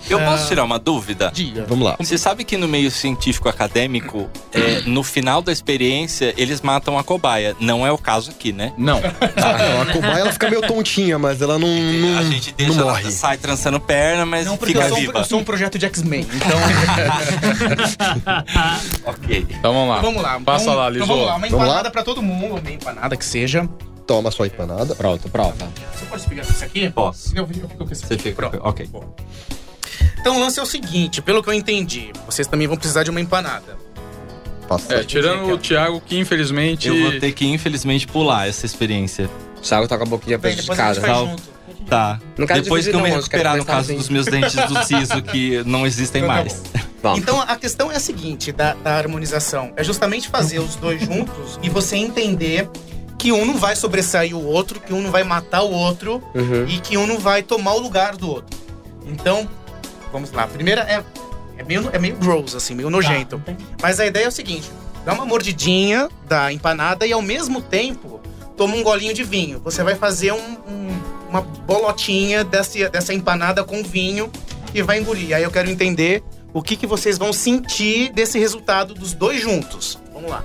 Eu 0.08 0.18
posso 0.20 0.48
tirar 0.48 0.64
uma 0.64 0.78
dúvida? 0.78 1.30
Diga. 1.34 1.64
Vamos 1.68 1.84
lá. 1.86 1.96
Você 1.98 2.16
sabe 2.18 2.44
que 2.44 2.56
no 2.56 2.66
meio 2.68 2.90
científico 2.90 3.48
acadêmico, 3.48 4.28
é, 4.52 4.80
no 4.86 5.02
final 5.02 5.42
da 5.42 5.52
experiência, 5.52 6.32
eles 6.36 6.60
matam 6.60 6.98
a 6.98 7.04
cobaia. 7.04 7.54
Não 7.60 7.86
é 7.86 7.90
o 7.92 7.98
caso 7.98 8.30
aqui, 8.30 8.52
né? 8.52 8.72
Não. 8.78 9.00
Não, 9.00 9.82
a 9.82 9.86
cobaia 9.92 10.20
ela 10.20 10.32
fica 10.32 10.48
meio 10.50 10.62
tontinha, 10.62 11.18
mas 11.18 11.40
ela 11.42 11.58
não, 11.58 11.68
não, 11.68 12.18
a 12.18 12.22
gente 12.24 12.50
não 12.50 12.56
deixa 12.56 12.80
ela 12.80 12.92
morre. 12.92 13.10
sai 13.10 13.36
trançando 13.36 13.78
perna, 13.80 14.24
mas 14.26 14.46
Não, 14.46 14.56
porque 14.56 14.72
fica 14.74 14.84
eu 14.84 14.88
sou, 14.90 14.98
viva. 14.98 15.18
eu 15.18 15.24
sou 15.24 15.40
um 15.40 15.44
projeto 15.44 15.78
de 15.78 15.86
X-Men, 15.86 16.26
então 16.34 16.58
Ok. 19.04 19.46
Então 19.50 19.72
vamos 19.72 19.88
lá. 19.88 20.00
vamos 20.00 20.22
lá. 20.22 20.40
Passa 20.40 20.64
então, 20.64 20.74
lá, 20.76 20.90
Então 20.90 21.00
Liso. 21.00 21.06
vamos 21.06 21.26
lá, 21.26 21.36
uma 21.36 21.46
Vamos 21.46 21.58
lá? 21.58 21.64
empanada 21.64 21.90
pra 21.90 22.02
todo 22.02 22.22
mundo, 22.22 22.56
uma 22.60 22.70
empanada 22.70 23.16
que 23.16 23.24
seja. 23.24 23.68
Toma 24.06 24.30
sua 24.30 24.46
empanada. 24.46 24.94
Pronto, 24.94 25.28
prova. 25.28 25.54
Você 25.94 26.04
pode 26.06 26.26
pegar 26.26 26.42
isso 26.42 26.64
aqui? 26.64 26.90
Posso. 26.90 27.36
Eu, 27.36 27.46
fico 27.46 27.68
com 27.76 27.84
esse 27.92 28.06
Você 28.06 28.14
aqui. 28.14 28.22
fica. 28.24 28.36
Pronto. 28.36 28.58
Ok. 28.62 28.88
Então 30.26 30.38
o 30.38 30.40
lance 30.40 30.58
é 30.58 30.62
o 30.64 30.66
seguinte, 30.66 31.22
pelo 31.22 31.40
que 31.40 31.48
eu 31.48 31.52
entendi, 31.52 32.10
vocês 32.28 32.48
também 32.48 32.66
vão 32.66 32.76
precisar 32.76 33.04
de 33.04 33.10
uma 33.10 33.20
empanada. 33.20 33.78
Passa. 34.66 34.96
É, 34.96 35.04
tirando 35.04 35.52
o 35.52 35.56
Thiago, 35.56 36.02
que 36.04 36.18
infelizmente. 36.18 36.88
Eu 36.88 37.00
vou 37.00 37.20
ter 37.20 37.30
que, 37.30 37.46
infelizmente, 37.46 38.08
pular 38.08 38.48
essa 38.48 38.66
experiência. 38.66 39.30
O 39.56 39.60
Thiago 39.60 39.86
tá 39.86 39.96
com 39.96 40.02
a 40.02 40.06
boquinha 40.06 40.36
Bem, 40.36 40.56
depois 40.56 40.80
a 40.80 40.92
gente 40.94 41.00
prejudicada. 41.00 41.00
faz 41.00 41.28
Tá. 41.28 41.30
junto. 41.30 41.86
Tá. 41.86 42.20
Não 42.36 42.44
quero 42.44 42.62
Depois 42.62 42.88
que 42.88 42.92
eu 42.92 43.00
me 43.00 43.08
não, 43.08 43.16
recuperar, 43.18 43.56
no 43.56 43.64
caso 43.64 43.92
assim. 43.92 43.98
dos 43.98 44.08
meus 44.08 44.26
dentes 44.26 44.52
do 44.56 44.82
siso, 44.82 45.22
que 45.22 45.62
não 45.64 45.86
existem 45.86 46.22
Então 46.24 46.34
tá 46.34 46.42
mais. 46.42 46.62
Vamos. 47.00 47.18
Então 47.22 47.40
a 47.40 47.54
questão 47.54 47.92
é 47.92 47.94
a 47.94 48.00
seguinte, 48.00 48.50
da, 48.50 48.74
da 48.74 48.96
harmonização. 48.96 49.72
É 49.76 49.84
justamente 49.84 50.26
fazer 50.28 50.58
os 50.58 50.74
dois 50.74 51.02
juntos 51.02 51.56
e 51.62 51.70
você 51.70 51.94
entender 51.94 52.68
que 53.16 53.30
um 53.30 53.44
não 53.44 53.56
vai 53.58 53.76
sobressair 53.76 54.36
o 54.36 54.44
outro, 54.44 54.80
que 54.80 54.92
um 54.92 55.00
não 55.00 55.12
vai 55.12 55.22
matar 55.22 55.62
o 55.62 55.70
outro 55.70 56.20
Uhum. 56.34 56.66
e 56.66 56.80
que 56.80 56.96
um 56.98 57.06
não 57.06 57.20
vai 57.20 57.44
tomar 57.44 57.74
o 57.74 57.78
lugar 57.78 58.16
do 58.16 58.28
outro. 58.28 58.58
Então, 59.06 59.48
vamos 60.16 60.32
lá. 60.32 60.44
A 60.44 60.48
primeira 60.48 60.80
é, 60.82 61.02
é, 61.58 61.62
meio, 61.62 61.88
é 61.92 61.98
meio 61.98 62.16
gross, 62.16 62.54
assim, 62.54 62.74
meio 62.74 62.90
nojento. 62.90 63.42
Mas 63.82 64.00
a 64.00 64.06
ideia 64.06 64.24
é 64.24 64.28
o 64.28 64.32
seguinte: 64.32 64.70
dá 65.04 65.12
uma 65.12 65.24
mordidinha 65.26 66.08
da 66.28 66.52
empanada 66.52 67.06
e 67.06 67.12
ao 67.12 67.22
mesmo 67.22 67.60
tempo 67.60 68.20
toma 68.56 68.74
um 68.74 68.82
golinho 68.82 69.12
de 69.14 69.22
vinho. 69.22 69.60
Você 69.64 69.82
vai 69.82 69.94
fazer 69.94 70.32
um- 70.32 70.56
um- 70.68 71.00
uma 71.28 71.40
bolotinha 71.42 72.42
dessa, 72.44 72.88
dessa 72.88 73.12
empanada 73.12 73.62
com 73.64 73.82
vinho 73.82 74.30
e 74.74 74.80
vai 74.82 74.98
engolir. 74.98 75.34
Aí 75.36 75.42
eu 75.42 75.50
quero 75.50 75.68
entender 75.70 76.22
o 76.54 76.62
que, 76.62 76.74
que 76.76 76.86
vocês 76.86 77.18
vão 77.18 77.32
sentir 77.32 78.10
desse 78.12 78.38
resultado 78.38 78.94
dos 78.94 79.12
dois 79.12 79.40
juntos. 79.42 79.98
Vamos 80.12 80.30
lá. 80.30 80.42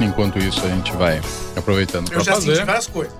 Enquanto 0.00 0.38
isso, 0.38 0.64
a 0.64 0.68
gente 0.68 0.92
vai 0.96 1.20
aproveitando 1.56 2.08
Eu 2.08 2.16
pra 2.16 2.24
já 2.24 2.34
fazer. 2.34 2.54
senti 2.56 2.66
várias 2.66 2.86
coisas. 2.86 3.14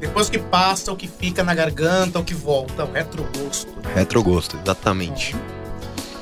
Depois 0.00 0.28
que 0.28 0.38
passa, 0.38 0.92
o 0.92 0.96
que 0.96 1.08
fica 1.08 1.42
na 1.42 1.54
garganta, 1.54 2.18
o 2.18 2.24
que 2.24 2.34
volta, 2.34 2.84
o 2.84 2.92
retrogosto. 2.92 3.72
Retrogosto, 3.94 4.58
exatamente. 4.62 5.34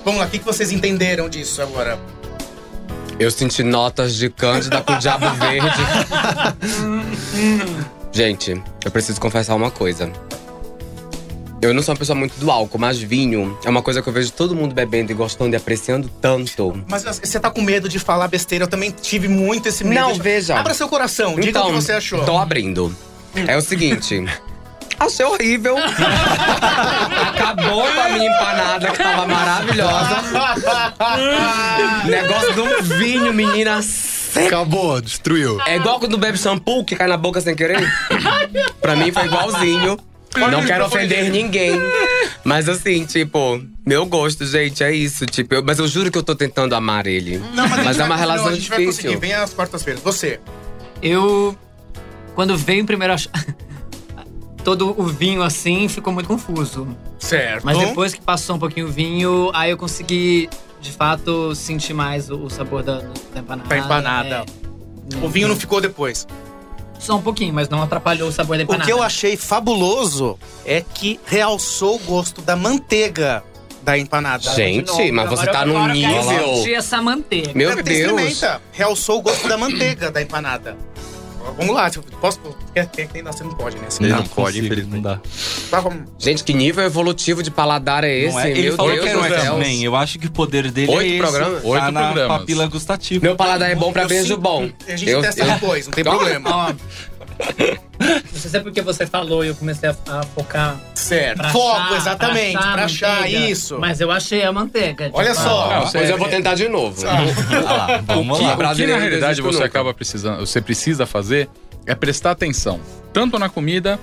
Vamos 0.04 0.20
lá, 0.20 0.26
o 0.26 0.30
que, 0.30 0.38
que 0.38 0.44
vocês 0.44 0.70
entenderam 0.72 1.28
disso 1.28 1.60
agora? 1.62 1.98
Eu 3.18 3.30
senti 3.30 3.62
notas 3.62 4.14
de 4.14 4.30
Cândida 4.30 4.80
com 4.82 4.96
Diabo 4.98 5.26
Verde. 5.36 5.68
Gente, 8.12 8.62
eu 8.84 8.90
preciso 8.90 9.20
confessar 9.20 9.54
uma 9.54 9.70
coisa. 9.70 10.10
Eu 11.62 11.72
não 11.72 11.80
sou 11.80 11.92
uma 11.94 11.98
pessoa 11.98 12.18
muito 12.18 12.34
do 12.40 12.50
álcool, 12.50 12.76
mas 12.76 12.98
vinho 12.98 13.56
é 13.64 13.70
uma 13.70 13.82
coisa 13.82 14.02
que 14.02 14.08
eu 14.08 14.12
vejo 14.12 14.32
todo 14.32 14.52
mundo 14.52 14.74
bebendo 14.74 15.12
e 15.12 15.14
gostando 15.14 15.54
e 15.54 15.56
apreciando 15.56 16.08
tanto. 16.20 16.82
Mas 16.88 17.04
você 17.04 17.38
tá 17.38 17.50
com 17.50 17.62
medo 17.62 17.88
de 17.88 18.00
falar 18.00 18.26
besteira? 18.26 18.64
Eu 18.64 18.68
também 18.68 18.90
tive 18.90 19.28
muito 19.28 19.68
esse 19.68 19.84
medo. 19.84 19.94
Não, 20.00 20.12
de- 20.12 20.20
veja. 20.20 20.58
Abra 20.58 20.74
seu 20.74 20.88
coração, 20.88 21.38
diga 21.38 21.62
o 21.62 21.66
que 21.66 21.72
você 21.72 21.92
achou. 21.92 22.24
Tô 22.24 22.36
abrindo. 22.36 22.94
É 23.46 23.56
o 23.56 23.60
seguinte. 23.60 24.24
Achei 24.98 25.24
horrível. 25.24 25.76
Acabou 25.78 27.82
com 27.92 28.00
a 28.00 28.08
minha 28.10 28.28
empanada, 28.30 28.90
que 28.90 28.98
tava 28.98 29.26
maravilhosa. 29.26 30.16
Negócio 32.06 32.54
de 32.54 32.60
um 32.60 32.82
vinho, 32.98 33.32
menina. 33.32 33.80
Acabou, 34.46 35.00
destruiu. 35.00 35.60
É 35.66 35.76
igual 35.76 35.98
quando 36.00 36.18
bebe 36.18 36.38
shampoo 36.38 36.84
que 36.84 36.96
cai 36.96 37.06
na 37.08 37.16
boca 37.16 37.40
sem 37.40 37.54
querer. 37.54 37.88
pra 38.80 38.96
mim 38.96 39.12
foi 39.12 39.24
igualzinho. 39.26 39.96
Não 40.36 40.64
quero 40.64 40.86
ofender 40.86 41.30
ninguém. 41.30 41.72
Mas 42.44 42.68
assim, 42.68 43.04
tipo, 43.04 43.62
meu 43.86 44.06
gosto, 44.06 44.44
gente, 44.46 44.82
é 44.82 44.92
isso. 44.92 45.26
Tipo, 45.26 45.54
eu- 45.56 45.64
mas 45.64 45.78
eu 45.78 45.86
juro 45.86 46.10
que 46.10 46.18
eu 46.18 46.22
tô 46.22 46.34
tentando 46.34 46.74
amar 46.74 47.06
ele. 47.06 47.38
Não, 47.54 47.68
mas, 47.68 47.86
a 47.86 47.92
gente 47.92 48.00
é 48.02 48.04
uma 48.04 48.16
relação 48.16 48.46
não, 48.46 48.52
a 48.52 48.54
gente 48.54 48.68
vai 48.68 48.84
conseguir. 48.84 49.08
difícil. 49.08 49.20
Vem 49.20 49.32
às 49.34 49.52
quartas-feiras. 49.54 50.02
Você. 50.02 50.40
Eu. 51.02 51.56
Quando 52.34 52.56
veio 52.56 52.82
o 52.82 52.86
primeiro. 52.86 53.12
ach- 53.14 53.28
Todo 54.64 54.94
o 54.96 55.04
vinho 55.06 55.42
assim 55.42 55.88
ficou 55.88 56.12
muito 56.12 56.28
confuso. 56.28 56.86
Certo. 57.18 57.64
Mas 57.64 57.76
depois 57.78 58.14
que 58.14 58.20
passou 58.20 58.54
um 58.56 58.58
pouquinho 58.60 58.86
o 58.86 58.90
vinho, 58.92 59.50
aí 59.52 59.70
eu 59.72 59.76
consegui, 59.76 60.48
de 60.80 60.92
fato, 60.92 61.52
sentir 61.54 61.92
mais 61.94 62.30
o, 62.30 62.44
o 62.44 62.48
sabor 62.50 62.82
da, 62.84 63.00
da 63.34 63.40
empanada. 63.40 63.68
Da 63.68 63.78
empanada. 63.78 64.44
É. 65.12 65.16
O 65.24 65.28
vinho 65.28 65.48
não 65.48 65.56
ficou 65.56 65.80
depois. 65.80 66.28
Só 67.02 67.16
um 67.16 67.22
pouquinho, 67.22 67.52
mas 67.52 67.68
não 67.68 67.82
atrapalhou 67.82 68.28
o 68.28 68.32
sabor 68.32 68.56
da 68.56 68.62
O 68.62 68.64
empanada. 68.64 68.84
que 68.84 68.92
eu 68.92 69.02
achei 69.02 69.36
fabuloso 69.36 70.38
é 70.64 70.80
que 70.80 71.18
realçou 71.26 71.96
o 71.96 71.98
gosto 71.98 72.40
da 72.42 72.54
manteiga 72.54 73.42
da 73.82 73.98
empanada. 73.98 74.44
Gente, 74.54 75.10
mas 75.10 75.28
você 75.28 75.42
Agora 75.48 75.58
tá 75.58 75.66
num 75.66 75.74
quero 75.74 75.92
nível. 75.92 76.76
essa 76.76 77.02
manteiga. 77.02 77.50
Meu 77.54 77.72
Até 77.72 77.82
Deus. 77.82 78.10
Experimenta. 78.12 78.62
Realçou 78.70 79.18
o 79.18 79.22
gosto 79.22 79.48
da 79.48 79.56
manteiga 79.58 80.10
da 80.12 80.22
empanada. 80.22 80.76
Vamos 81.56 81.74
lá, 81.74 81.90
tipo, 81.90 82.04
posso. 82.16 82.40
Quer, 82.74 82.86
quer 82.86 83.06
que 83.08 83.18
ainda 83.18 83.32
você 83.32 83.44
não 83.44 83.54
pode, 83.54 83.76
né? 83.76 83.84
Assim, 83.88 84.04
Ele 84.04 84.12
tá. 84.12 84.18
não 84.20 84.26
pode, 84.26 84.46
consigo, 84.58 84.66
infelizmente. 84.66 84.94
Não 84.94 85.02
dá. 85.02 85.20
Tá, 85.70 85.80
vamos. 85.80 86.02
Gente, 86.18 86.44
que 86.44 86.52
nível 86.54 86.84
evolutivo 86.84 87.42
de 87.42 87.50
paladar 87.50 88.04
é 88.04 88.16
esse? 88.16 88.32
Não 88.34 88.40
é? 88.40 88.50
Ele 88.50 88.62
Meu 88.62 88.76
falou 88.76 88.92
Deus 88.92 89.02
que 89.04 89.08
era 89.10 89.18
um 89.18 89.22
do 89.22 89.28
céu. 89.28 89.56
X-Men. 89.58 89.84
Eu 89.84 89.96
acho 89.96 90.18
que 90.18 90.26
o 90.26 90.30
poder 90.30 90.70
dele 90.70 90.90
Oito 90.92 91.00
é 91.02 91.06
esse. 91.08 91.18
programas? 91.18 91.62
Tá 91.62 91.68
Oito 91.68 91.90
na 91.90 92.02
programas. 92.04 92.38
papila 92.38 92.66
gustativa. 92.66 93.22
Meu 93.24 93.36
paladar 93.36 93.70
é 93.70 93.74
bom 93.74 93.92
pra 93.92 94.06
beijo 94.06 94.36
bom. 94.36 94.70
A 94.88 94.96
gente 94.96 95.10
Eu- 95.10 95.20
testa 95.20 95.42
eu- 95.44 95.52
depois, 95.52 95.86
não 95.86 95.92
tem 95.92 96.04
problema. 96.04 96.76
Não 98.00 98.38
sei 98.40 98.50
se 98.50 98.56
é 98.56 98.60
porque 98.60 98.82
você 98.82 99.06
falou 99.06 99.44
e 99.44 99.48
eu 99.48 99.54
comecei 99.54 99.88
a, 99.88 99.96
a 100.08 100.22
focar. 100.24 100.76
Certo. 100.94 101.36
pra 101.38 101.50
Foco, 101.50 101.76
achar- 101.76 101.96
exatamente. 101.96 102.56
achar 102.56 102.68
a 102.68 102.72
Pra 102.72 102.84
achar 102.84 103.16
manteiga. 103.20 103.38
isso. 103.50 103.78
Mas 103.78 104.00
eu 104.00 104.10
achei 104.10 104.42
a 104.42 104.52
manteiga. 104.52 105.10
Olha 105.12 105.34
fato. 105.34 105.44
só. 105.44 105.90
Pois 105.92 106.10
eu 106.10 106.18
vou 106.18 106.28
tentar 106.28 106.54
de 106.54 106.68
novo. 106.68 107.00
Ah 107.06 107.60
lá, 107.60 107.96
vamos 108.06 108.38
que, 108.38 108.44
lá. 108.44 108.54
o 108.72 108.74
que 108.74 108.86
na 108.86 108.96
realidade 108.98 109.40
você 109.40 109.54
nunca. 109.58 109.66
acaba 109.66 109.94
precisando, 109.94 110.40
você 110.40 110.60
precisa 110.60 111.06
fazer 111.06 111.48
é 111.84 111.96
prestar 111.96 112.30
atenção, 112.30 112.78
tanto 113.12 113.38
na 113.40 113.48
comida 113.48 113.98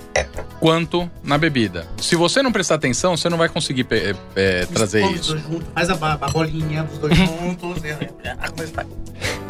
quanto 0.60 1.10
na 1.24 1.38
bebida. 1.38 1.86
Se 1.98 2.14
você 2.14 2.42
não 2.42 2.52
prestar 2.52 2.74
atenção, 2.74 3.16
você 3.16 3.28
não 3.30 3.38
vai 3.38 3.48
conseguir 3.48 3.84
pe- 3.84 4.14
é, 4.36 4.66
trazer 4.66 5.02
isso. 5.12 5.32
dois 5.32 5.42
juntos, 5.44 5.68
Faz 5.74 5.88
a, 5.88 5.94
a 5.94 6.28
bolinha 6.28 6.82
dos 6.84 6.98
dois 6.98 7.16
juntos. 7.16 7.80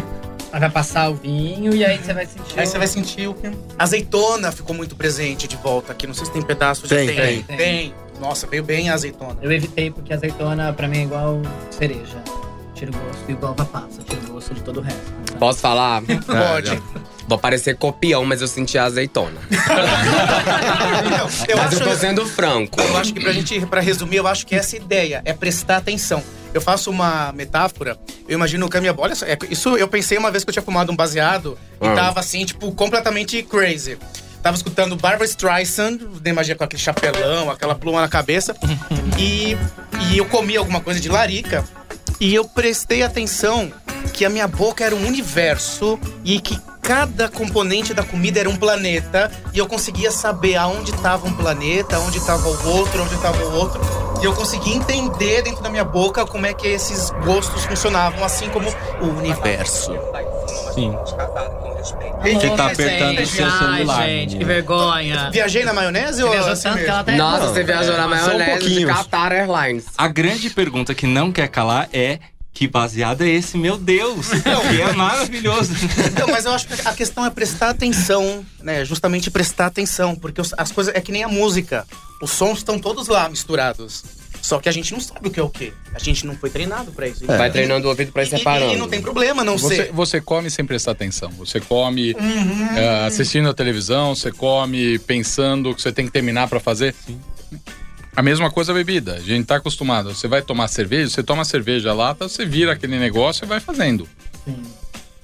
Aí 0.52 0.58
vai 0.60 0.70
passar 0.70 1.08
o 1.10 1.14
vinho 1.14 1.74
e 1.74 1.84
aí 1.84 1.98
você 1.98 2.12
vai 2.12 2.26
sentir. 2.26 2.58
Aí 2.58 2.64
o- 2.64 2.68
você 2.68 2.78
vai 2.78 2.86
sentir 2.86 3.28
o 3.28 3.34
que. 3.34 3.50
Azeitona 3.78 4.50
ficou 4.50 4.74
muito 4.74 4.96
presente 4.96 5.46
de 5.46 5.56
volta 5.56 5.92
aqui. 5.92 6.06
Não 6.06 6.14
sei 6.14 6.26
se 6.26 6.32
tem 6.32 6.42
pedaços 6.42 6.88
Tem, 6.88 7.06
de 7.08 7.14
tem. 7.14 7.42
tem. 7.56 7.94
Nossa, 8.20 8.46
veio 8.46 8.62
bem 8.64 8.90
a 8.90 8.94
azeitona. 8.94 9.36
Eu 9.40 9.50
evitei 9.52 9.90
porque 9.90 10.12
azeitona 10.12 10.72
pra 10.72 10.86
mim 10.88 10.98
é 10.98 11.02
igual 11.04 11.40
cereja. 11.70 12.22
Tira 12.74 12.90
o 12.90 12.94
gosto 12.94 13.24
e 13.28 13.32
igual 13.32 13.54
passa. 13.54 14.02
Tira 14.06 14.20
o 14.28 14.32
gosto 14.32 14.54
de 14.54 14.62
todo 14.62 14.78
o 14.80 14.82
resto. 14.82 15.00
Então, 15.22 15.38
Posso 15.38 15.60
falar? 15.60 16.02
Pode. 16.26 16.82
Vou 17.28 17.38
parecer 17.38 17.76
copião, 17.76 18.24
mas 18.24 18.40
eu 18.40 18.48
senti 18.48 18.76
a 18.76 18.84
azeitona. 18.86 19.40
Não, 19.50 21.28
eu, 21.48 21.56
mas 21.56 21.66
acho, 21.74 21.82
eu 21.82 21.88
tô 21.88 21.94
sendo 21.96 22.26
franco. 22.26 22.80
eu 22.80 22.96
acho 22.96 23.12
que 23.14 23.20
pra 23.20 23.32
gente, 23.32 23.64
pra 23.66 23.80
resumir, 23.80 24.16
eu 24.16 24.26
acho 24.26 24.46
que 24.46 24.54
essa 24.54 24.76
ideia 24.76 25.22
é 25.24 25.32
prestar 25.32 25.76
atenção. 25.76 26.22
Eu 26.52 26.60
faço 26.60 26.90
uma 26.90 27.32
metáfora, 27.32 27.96
eu 28.28 28.34
imagino 28.34 28.68
que 28.68 28.76
a 28.76 28.80
minha 28.80 28.92
bola. 28.92 29.12
é- 29.24 29.38
Isso 29.50 29.76
eu 29.76 29.86
pensei 29.86 30.18
uma 30.18 30.30
vez 30.30 30.42
que 30.44 30.50
eu 30.50 30.52
tinha 30.52 30.62
fumado 30.62 30.90
um 30.90 30.96
baseado 30.96 31.56
e 31.80 31.86
Ah. 31.86 31.94
tava 31.94 32.20
assim, 32.20 32.44
tipo, 32.44 32.72
completamente 32.72 33.42
crazy. 33.42 33.96
Tava 34.42 34.56
escutando 34.56 34.96
Barbara 34.96 35.26
Streisand, 35.26 35.98
de 35.98 36.32
magia 36.32 36.56
com 36.56 36.64
aquele 36.64 36.82
chapelão, 36.82 37.50
aquela 37.50 37.74
pluma 37.74 38.00
na 38.00 38.08
cabeça. 38.08 38.56
e, 39.18 39.56
e 40.10 40.18
eu 40.18 40.24
comi 40.26 40.56
alguma 40.56 40.80
coisa 40.80 40.98
de 40.98 41.08
larica. 41.08 41.64
E 42.18 42.34
eu 42.34 42.44
prestei 42.46 43.02
atenção 43.02 43.70
que 44.12 44.24
a 44.24 44.30
minha 44.30 44.48
boca 44.48 44.82
era 44.84 44.94
um 44.96 45.06
universo 45.06 45.98
e 46.24 46.40
que 46.40 46.58
cada 46.82 47.28
componente 47.28 47.92
da 47.94 48.02
comida 48.02 48.40
era 48.40 48.48
um 48.50 48.56
planeta. 48.56 49.30
E 49.54 49.58
eu 49.58 49.66
conseguia 49.66 50.10
saber 50.10 50.56
aonde 50.56 50.90
estava 50.90 51.26
um 51.28 51.32
planeta, 51.32 51.98
onde 52.00 52.18
estava 52.18 52.48
o 52.48 52.68
outro, 52.68 53.02
onde 53.02 53.14
estava 53.14 53.42
o 53.44 53.52
outro. 53.54 53.80
E 54.20 54.24
eu 54.24 54.34
conseguia 54.34 54.74
entender 54.74 55.42
dentro 55.42 55.62
da 55.62 55.70
minha 55.70 55.84
boca 55.84 56.26
como 56.26 56.44
é 56.46 56.52
que 56.52 56.66
esses 56.68 57.10
gostos 57.24 57.64
funcionavam, 57.64 58.22
assim 58.22 58.48
como 58.50 58.68
o 59.00 59.06
universo. 59.18 59.92
Sim. 60.74 60.90
Nossa, 60.90 61.16
Você 62.22 62.50
tá 62.50 62.66
apertando 62.66 63.16
gente, 63.16 63.22
o 63.22 63.26
seu 63.26 63.46
ai, 63.46 63.76
celular, 63.76 64.06
gente, 64.06 64.36
que 64.36 64.44
vergonha. 64.44 65.30
Viajei 65.30 65.64
na 65.64 65.72
maionese 65.72 66.22
ou 66.22 66.30
Viajou 66.30 66.52
assim 66.52 66.62
tanto 66.64 66.74
que 66.76 66.82
mesmo? 66.82 66.94
ela 66.94 67.04
tá 67.04 67.12
Nossa, 67.12 67.48
você 67.48 67.64
viajou 67.64 67.96
na 67.96 68.02
só 68.02 68.06
um 68.06 68.10
maionese 68.10 68.44
de 68.44 68.50
pouquinho. 68.50 68.88
Qatar 68.88 69.32
Airlines. 69.32 69.86
A 69.96 70.08
grande 70.08 70.50
pergunta 70.50 70.94
que 70.94 71.06
não 71.06 71.32
quer 71.32 71.48
calar 71.48 71.88
é 71.92 72.18
que 72.52 72.66
baseado 72.68 73.22
é 73.22 73.28
esse, 73.28 73.56
meu 73.56 73.78
Deus? 73.78 74.28
que 74.70 74.80
é 74.82 74.92
maravilhoso. 74.92 75.72
Então, 76.12 76.28
mas 76.28 76.44
eu 76.44 76.52
acho 76.52 76.66
que 76.68 76.74
a 76.86 76.92
questão 76.92 77.24
é 77.24 77.30
prestar 77.30 77.70
atenção, 77.70 78.44
né? 78.62 78.84
Justamente 78.84 79.30
prestar 79.30 79.66
atenção, 79.66 80.14
porque 80.14 80.40
as 80.56 80.72
coisas 80.72 80.94
é 80.94 81.00
que 81.00 81.12
nem 81.12 81.22
a 81.24 81.28
música. 81.28 81.86
Os 82.20 82.30
sons 82.32 82.58
estão 82.58 82.78
todos 82.78 83.08
lá 83.08 83.28
misturados. 83.28 84.02
Só 84.42 84.58
que 84.58 84.68
a 84.70 84.72
gente 84.72 84.92
não 84.92 85.00
sabe 85.00 85.28
o 85.28 85.30
que 85.30 85.38
é 85.38 85.42
o 85.42 85.50
que. 85.50 85.72
A 85.94 85.98
gente 85.98 86.26
não 86.26 86.34
foi 86.34 86.48
treinado 86.50 86.90
pra 86.92 87.06
isso. 87.06 87.24
Vai 87.26 87.50
treinando 87.50 87.86
o 87.86 87.90
ouvido 87.90 88.10
pra 88.10 88.22
ir 88.22 88.26
E- 88.26 88.34
e- 88.34 88.38
separando. 88.38 88.72
E, 88.72 88.76
não 88.76 88.88
tem 88.88 89.00
problema 89.00 89.44
não 89.44 89.56
Você, 89.58 89.76
ser. 89.76 89.92
você 89.92 90.18
come 90.20 90.50
sem 90.50 90.64
prestar 90.64 90.92
atenção. 90.92 91.30
Você 91.32 91.60
come 91.60 92.14
Uhum. 92.14 92.68
é, 92.76 93.06
assistindo 93.06 93.48
a 93.50 93.54
televisão, 93.54 94.14
você 94.14 94.32
come 94.32 94.98
pensando 95.00 95.74
que 95.74 95.82
você 95.82 95.92
tem 95.92 96.06
que 96.06 96.10
terminar 96.12 96.48
pra 96.48 96.58
fazer. 96.58 96.94
A 98.14 98.22
mesma 98.22 98.50
coisa 98.50 98.72
a 98.72 98.74
bebida. 98.74 99.14
A 99.14 99.20
gente 99.20 99.46
tá 99.46 99.56
acostumado. 99.56 100.14
Você 100.14 100.26
vai 100.28 100.42
tomar 100.42 100.68
cerveja, 100.68 101.10
você 101.10 101.22
toma 101.22 101.44
cerveja 101.44 101.92
lata, 101.92 102.28
você 102.28 102.44
vira 102.44 102.72
aquele 102.72 102.98
negócio 102.98 103.44
e 103.44 103.48
vai 103.48 103.60
fazendo. 103.60 104.08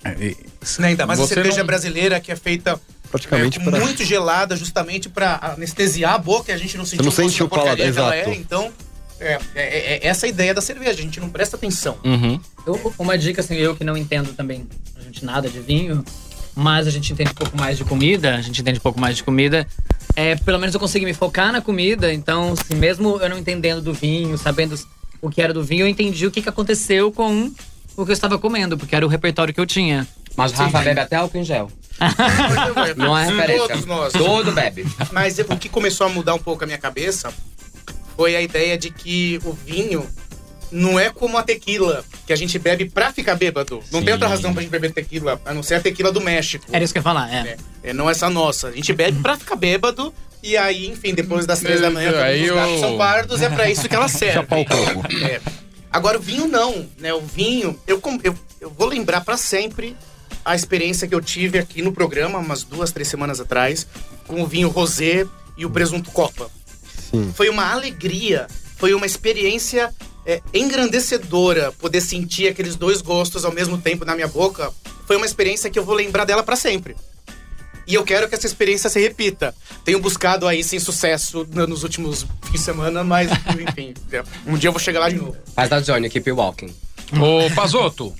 É, 0.04 0.10
e- 0.24 0.36
Ainda 0.82 1.06
mais 1.06 1.18
a 1.20 1.26
Você 1.26 1.34
cerveja 1.34 1.58
não- 1.58 1.66
brasileira 1.66 2.20
que 2.20 2.30
é 2.30 2.36
feita 2.36 2.80
Praticamente 3.10 3.60
é, 3.60 3.62
pra- 3.64 3.80
muito 3.80 4.04
gelada, 4.04 4.56
justamente 4.56 5.08
pra 5.08 5.38
anestesiar 5.56 6.14
a 6.14 6.18
boca 6.18 6.50
e 6.50 6.54
a 6.54 6.58
gente 6.58 6.76
não 6.76 6.84
sentir 6.84 7.02
não 7.02 7.10
o 7.10 7.14
gosto 7.14 7.22
sente 7.22 7.38
da 7.38 7.44
o 7.44 7.48
paladar, 7.48 7.78
ela 7.80 7.88
exato. 7.88 8.12
É. 8.30 8.34
Então, 8.34 8.72
é, 9.20 9.32
é- 9.32 9.38
é- 9.54 9.98
é 10.02 10.06
essa 10.06 10.26
a 10.26 10.28
ideia 10.28 10.52
da 10.54 10.60
cerveja. 10.60 10.92
A 10.92 11.02
gente 11.02 11.20
não 11.20 11.28
presta 11.28 11.56
atenção. 11.56 11.96
Uhum. 12.04 12.40
Eu- 12.66 12.94
uma 12.98 13.16
dica, 13.16 13.40
assim, 13.40 13.54
eu 13.56 13.74
que 13.76 13.84
não 13.84 13.96
entendo 13.96 14.32
também 14.32 14.66
a 14.98 15.02
gente 15.02 15.24
nada 15.24 15.48
de 15.48 15.60
vinho, 15.60 16.04
mas 16.54 16.86
a 16.86 16.90
gente 16.90 17.12
entende 17.12 17.30
um 17.30 17.34
pouco 17.34 17.56
mais 17.56 17.76
de 17.78 17.84
comida, 17.84 18.34
a 18.36 18.40
gente 18.40 18.60
entende 18.60 18.78
um 18.78 18.82
pouco 18.82 19.00
mais 19.00 19.16
de 19.16 19.22
comida, 19.24 19.66
é, 20.16 20.34
pelo 20.34 20.58
menos 20.58 20.74
eu 20.74 20.80
consegui 20.80 21.04
me 21.04 21.12
focar 21.12 21.52
na 21.52 21.60
comida, 21.60 22.12
então, 22.12 22.54
assim, 22.54 22.74
mesmo 22.74 23.20
eu 23.20 23.28
não 23.28 23.38
entendendo 23.38 23.82
do 23.82 23.92
vinho, 23.92 24.36
sabendo 24.38 24.74
o 25.20 25.28
que 25.28 25.42
era 25.42 25.52
do 25.52 25.62
vinho, 25.62 25.82
eu 25.82 25.88
entendi 25.88 26.26
o 26.26 26.30
que, 26.30 26.40
que 26.40 26.48
aconteceu 26.48 27.12
com 27.12 27.52
o 27.94 28.04
que 28.04 28.10
eu 28.10 28.14
estava 28.14 28.38
comendo, 28.38 28.78
porque 28.78 28.96
era 28.96 29.04
o 29.04 29.08
repertório 29.08 29.52
que 29.52 29.60
eu 29.60 29.66
tinha. 29.66 30.06
Mas 30.34 30.52
Rafa 30.52 30.80
bebe 30.80 31.00
até 31.00 31.16
álcool 31.16 31.38
em 31.38 31.44
gel. 31.44 31.70
Não 32.96 33.16
é 33.16 33.26
referência. 33.26 33.68
Todos 33.68 33.86
nós. 33.86 34.12
Todo 34.12 34.52
bebe. 34.52 34.86
Mas 35.12 35.38
o 35.38 35.56
que 35.56 35.68
começou 35.68 36.06
a 36.06 36.10
mudar 36.10 36.34
um 36.34 36.38
pouco 36.38 36.64
a 36.64 36.66
minha 36.66 36.78
cabeça 36.78 37.32
foi 38.16 38.36
a 38.36 38.42
ideia 38.42 38.76
de 38.76 38.90
que 38.90 39.40
o 39.44 39.52
vinho 39.52 40.06
não 40.76 40.98
é 41.00 41.10
como 41.10 41.38
a 41.38 41.42
tequila, 41.42 42.04
que 42.26 42.32
a 42.32 42.36
gente 42.36 42.58
bebe 42.58 42.84
pra 42.90 43.12
ficar 43.12 43.34
bêbado. 43.34 43.76
Não 43.90 44.00
tem 44.00 44.08
Sim. 44.08 44.12
outra 44.12 44.28
razão 44.28 44.52
pra 44.52 44.62
gente 44.62 44.70
beber 44.70 44.92
tequila, 44.92 45.40
a 45.44 45.54
não 45.54 45.62
ser 45.62 45.76
a 45.76 45.80
tequila 45.80 46.12
do 46.12 46.20
México. 46.20 46.64
Era 46.72 46.84
isso 46.84 46.92
que 46.92 46.98
eu 46.98 47.00
ia 47.00 47.04
falar, 47.04 47.32
é. 47.32 47.56
É, 47.82 47.90
é, 47.90 47.92
não 47.92 48.08
essa 48.10 48.28
nossa. 48.28 48.68
A 48.68 48.72
gente 48.72 48.92
bebe 48.92 49.20
pra 49.22 49.36
ficar 49.36 49.56
bêbado. 49.56 50.12
E 50.42 50.56
aí, 50.56 50.86
enfim, 50.86 51.14
depois 51.14 51.46
das 51.46 51.58
três 51.60 51.80
da 51.80 51.90
manhã, 51.90 52.12
todos 52.12 52.40
os 52.40 52.54
gatos 52.54 52.72
eu- 52.74 52.78
são 52.80 52.96
pardos, 52.98 53.42
é 53.42 53.48
pra 53.48 53.68
isso 53.70 53.88
que 53.88 53.94
ela 53.94 54.06
serve. 54.08 54.34
Chapar 54.34 54.58
o 54.60 54.64
coco. 54.64 55.06
É. 55.24 55.40
Agora, 55.90 56.18
o 56.18 56.20
vinho 56.20 56.46
não, 56.46 56.86
né? 56.98 57.12
O 57.14 57.20
vinho, 57.22 57.78
eu, 57.86 58.00
eu, 58.22 58.36
eu 58.60 58.70
vou 58.70 58.86
lembrar 58.86 59.22
pra 59.22 59.36
sempre 59.36 59.96
a 60.44 60.54
experiência 60.54 61.08
que 61.08 61.14
eu 61.14 61.20
tive 61.20 61.58
aqui 61.58 61.80
no 61.82 61.90
programa, 61.90 62.38
umas 62.38 62.62
duas, 62.62 62.92
três 62.92 63.08
semanas 63.08 63.40
atrás, 63.40 63.86
com 64.26 64.42
o 64.42 64.46
vinho 64.46 64.68
rosé 64.68 65.26
e 65.56 65.64
o 65.64 65.70
presunto 65.70 66.10
copa. 66.10 66.48
Sim. 67.10 67.32
Foi 67.34 67.48
uma 67.48 67.72
alegria, 67.72 68.46
foi 68.76 68.92
uma 68.94 69.06
experiência 69.06 69.92
é, 70.26 70.42
engrandecedora 70.52 71.72
poder 71.72 72.00
sentir 72.00 72.48
aqueles 72.48 72.76
dois 72.76 73.00
gostos 73.00 73.44
ao 73.44 73.52
mesmo 73.52 73.78
tempo 73.78 74.04
na 74.04 74.14
minha 74.14 74.28
boca. 74.28 74.70
Foi 75.06 75.16
uma 75.16 75.26
experiência 75.26 75.70
que 75.70 75.78
eu 75.78 75.84
vou 75.84 75.94
lembrar 75.94 76.24
dela 76.24 76.42
pra 76.42 76.56
sempre. 76.56 76.96
E 77.86 77.94
eu 77.94 78.02
quero 78.02 78.28
que 78.28 78.34
essa 78.34 78.46
experiência 78.46 78.90
se 78.90 78.98
repita. 79.00 79.54
Tenho 79.84 80.00
buscado 80.00 80.48
aí 80.48 80.64
sem 80.64 80.80
sucesso 80.80 81.46
no- 81.52 81.68
nos 81.68 81.84
últimos 81.84 82.26
fins 82.42 82.52
de 82.52 82.58
semana, 82.58 83.04
mas 83.04 83.30
enfim, 83.70 83.94
é, 84.10 84.24
um 84.44 84.56
dia 84.58 84.68
eu 84.68 84.72
vou 84.72 84.80
chegar 84.80 84.98
lá 85.00 85.08
de 85.08 85.14
novo. 85.16 85.36
Faz 85.54 85.70
da 85.70 85.80
Johnny, 85.80 86.10
keep 86.10 86.28
walking. 86.32 86.74
Ô, 87.12 87.48
Pazoto, 87.54 88.12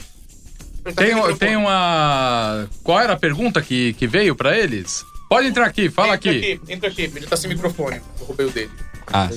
tem, 0.94 1.36
tem 1.36 1.57
uma. 1.57 2.68
Qual 2.84 3.00
era 3.00 3.14
a 3.14 3.18
pergunta 3.18 3.61
que, 3.61 3.92
que 3.94 4.07
veio 4.07 4.36
pra 4.36 4.57
eles? 4.57 5.04
Pode 5.28 5.48
entrar 5.48 5.66
aqui, 5.66 5.90
fala 5.90 6.14
entra 6.14 6.30
aqui. 6.30 6.52
aqui. 6.54 6.72
Entra 6.72 6.88
aqui, 6.88 7.02
ele 7.02 7.26
tá 7.26 7.36
sem 7.36 7.50
microfone. 7.50 8.00
Eu 8.20 8.26
roubei 8.26 8.46
o 8.46 8.50
dele. 8.50 8.70
Ah, 9.09 9.28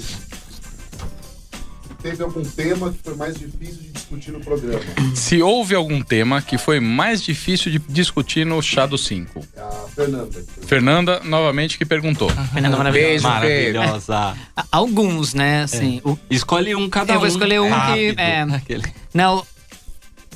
Teve 2.01 2.23
algum 2.23 2.41
tema 2.43 2.91
que 2.93 2.99
foi 3.03 3.15
mais 3.15 3.37
difícil 3.37 3.81
de 3.81 3.89
discutir 3.89 4.31
no 4.31 4.39
programa? 4.39 4.79
Se 5.15 5.41
houve 5.41 5.75
algum 5.75 6.01
tema 6.01 6.41
que 6.41 6.57
foi 6.57 6.79
mais 6.79 7.21
difícil 7.21 7.69
de 7.71 7.79
discutir 7.89 8.45
no 8.45 8.61
chá 8.61 8.85
do 8.85 8.97
5. 8.97 9.45
A 9.57 9.69
Fernanda. 9.93 10.43
Fernanda, 10.65 11.21
novamente, 11.25 11.77
que 11.77 11.85
perguntou. 11.85 12.29
Fernanda 12.53 12.77
maravilhosa. 12.77 13.27
Maravilhosa. 13.27 14.37
Alguns, 14.71 15.33
né, 15.33 15.63
assim. 15.63 15.99
o- 16.05 16.17
Escolhe 16.29 16.73
um 16.73 16.89
cada 16.89 17.11
um. 17.11 17.15
Eu 17.15 17.19
vou 17.19 17.27
escolher 17.27 17.59
um 17.59 17.65
que, 17.67 17.69
Rápido. 17.75 18.19
é. 18.19 18.41
Aquele. 18.43 18.83
Não. 19.13 19.45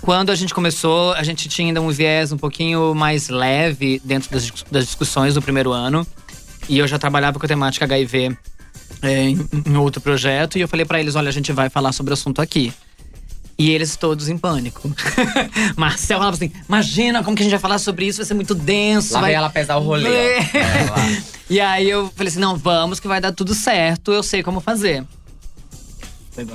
Quando 0.02 0.32
a 0.32 0.36
gente 0.36 0.54
começou, 0.54 1.14
a 1.14 1.24
gente 1.24 1.48
tinha 1.48 1.68
ainda 1.70 1.82
um 1.82 1.90
viés 1.90 2.34
um 2.34 2.38
pouquinho 2.38 2.94
mais 2.94 3.30
leve 3.30 4.02
dentro 4.04 4.30
das, 4.32 4.52
das 4.70 4.86
discussões 4.86 5.34
do 5.36 5.42
primeiro 5.42 5.72
ano. 5.72 6.06
E 6.68 6.78
eu 6.78 6.88
já 6.88 7.00
trabalhava 7.00 7.40
com 7.40 7.46
a 7.46 7.48
temática 7.48 7.86
HIV 7.86 8.38
é, 9.04 9.30
em, 9.30 9.48
em 9.68 9.78
outro 9.78 10.02
projeto. 10.02 10.58
E 10.58 10.62
eu 10.62 10.68
falei 10.68 10.86
pra 10.86 11.00
eles: 11.00 11.16
olha, 11.16 11.30
a 11.30 11.34
gente 11.34 11.52
vai 11.52 11.70
falar 11.70 11.92
sobre 11.92 12.12
o 12.12 12.16
assunto 12.16 12.42
aqui. 12.42 12.74
E 13.58 13.70
eles 13.70 13.96
todos 13.96 14.30
em 14.30 14.38
pânico. 14.38 14.92
Marcel 15.78 16.18
falava 16.18 16.36
assim: 16.36 16.52
imagina 16.68 17.24
como 17.24 17.36
que 17.36 17.44
a 17.44 17.46
gente 17.46 17.52
vai 17.52 17.60
falar 17.60 17.78
sobre 17.78 18.08
isso, 18.08 18.18
vai 18.18 18.26
ser 18.26 18.34
muito 18.34 18.56
denso. 18.56 19.14
Lá 19.14 19.22
vai... 19.22 19.34
ela 19.34 19.50
pesar 19.50 19.78
o 19.78 19.82
rolê. 19.82 20.10
ó. 20.10 21.00
É. 21.00 21.34
E 21.50 21.60
aí 21.60 21.88
eu 21.88 22.10
falei 22.16 22.30
assim: 22.30 22.40
não, 22.40 22.56
vamos 22.56 23.00
que 23.00 23.08
vai 23.08 23.22
dar 23.22 23.32
tudo 23.32 23.54
certo, 23.54 24.12
eu 24.12 24.24
sei 24.24 24.42
como 24.42 24.60
fazer. 24.60 25.06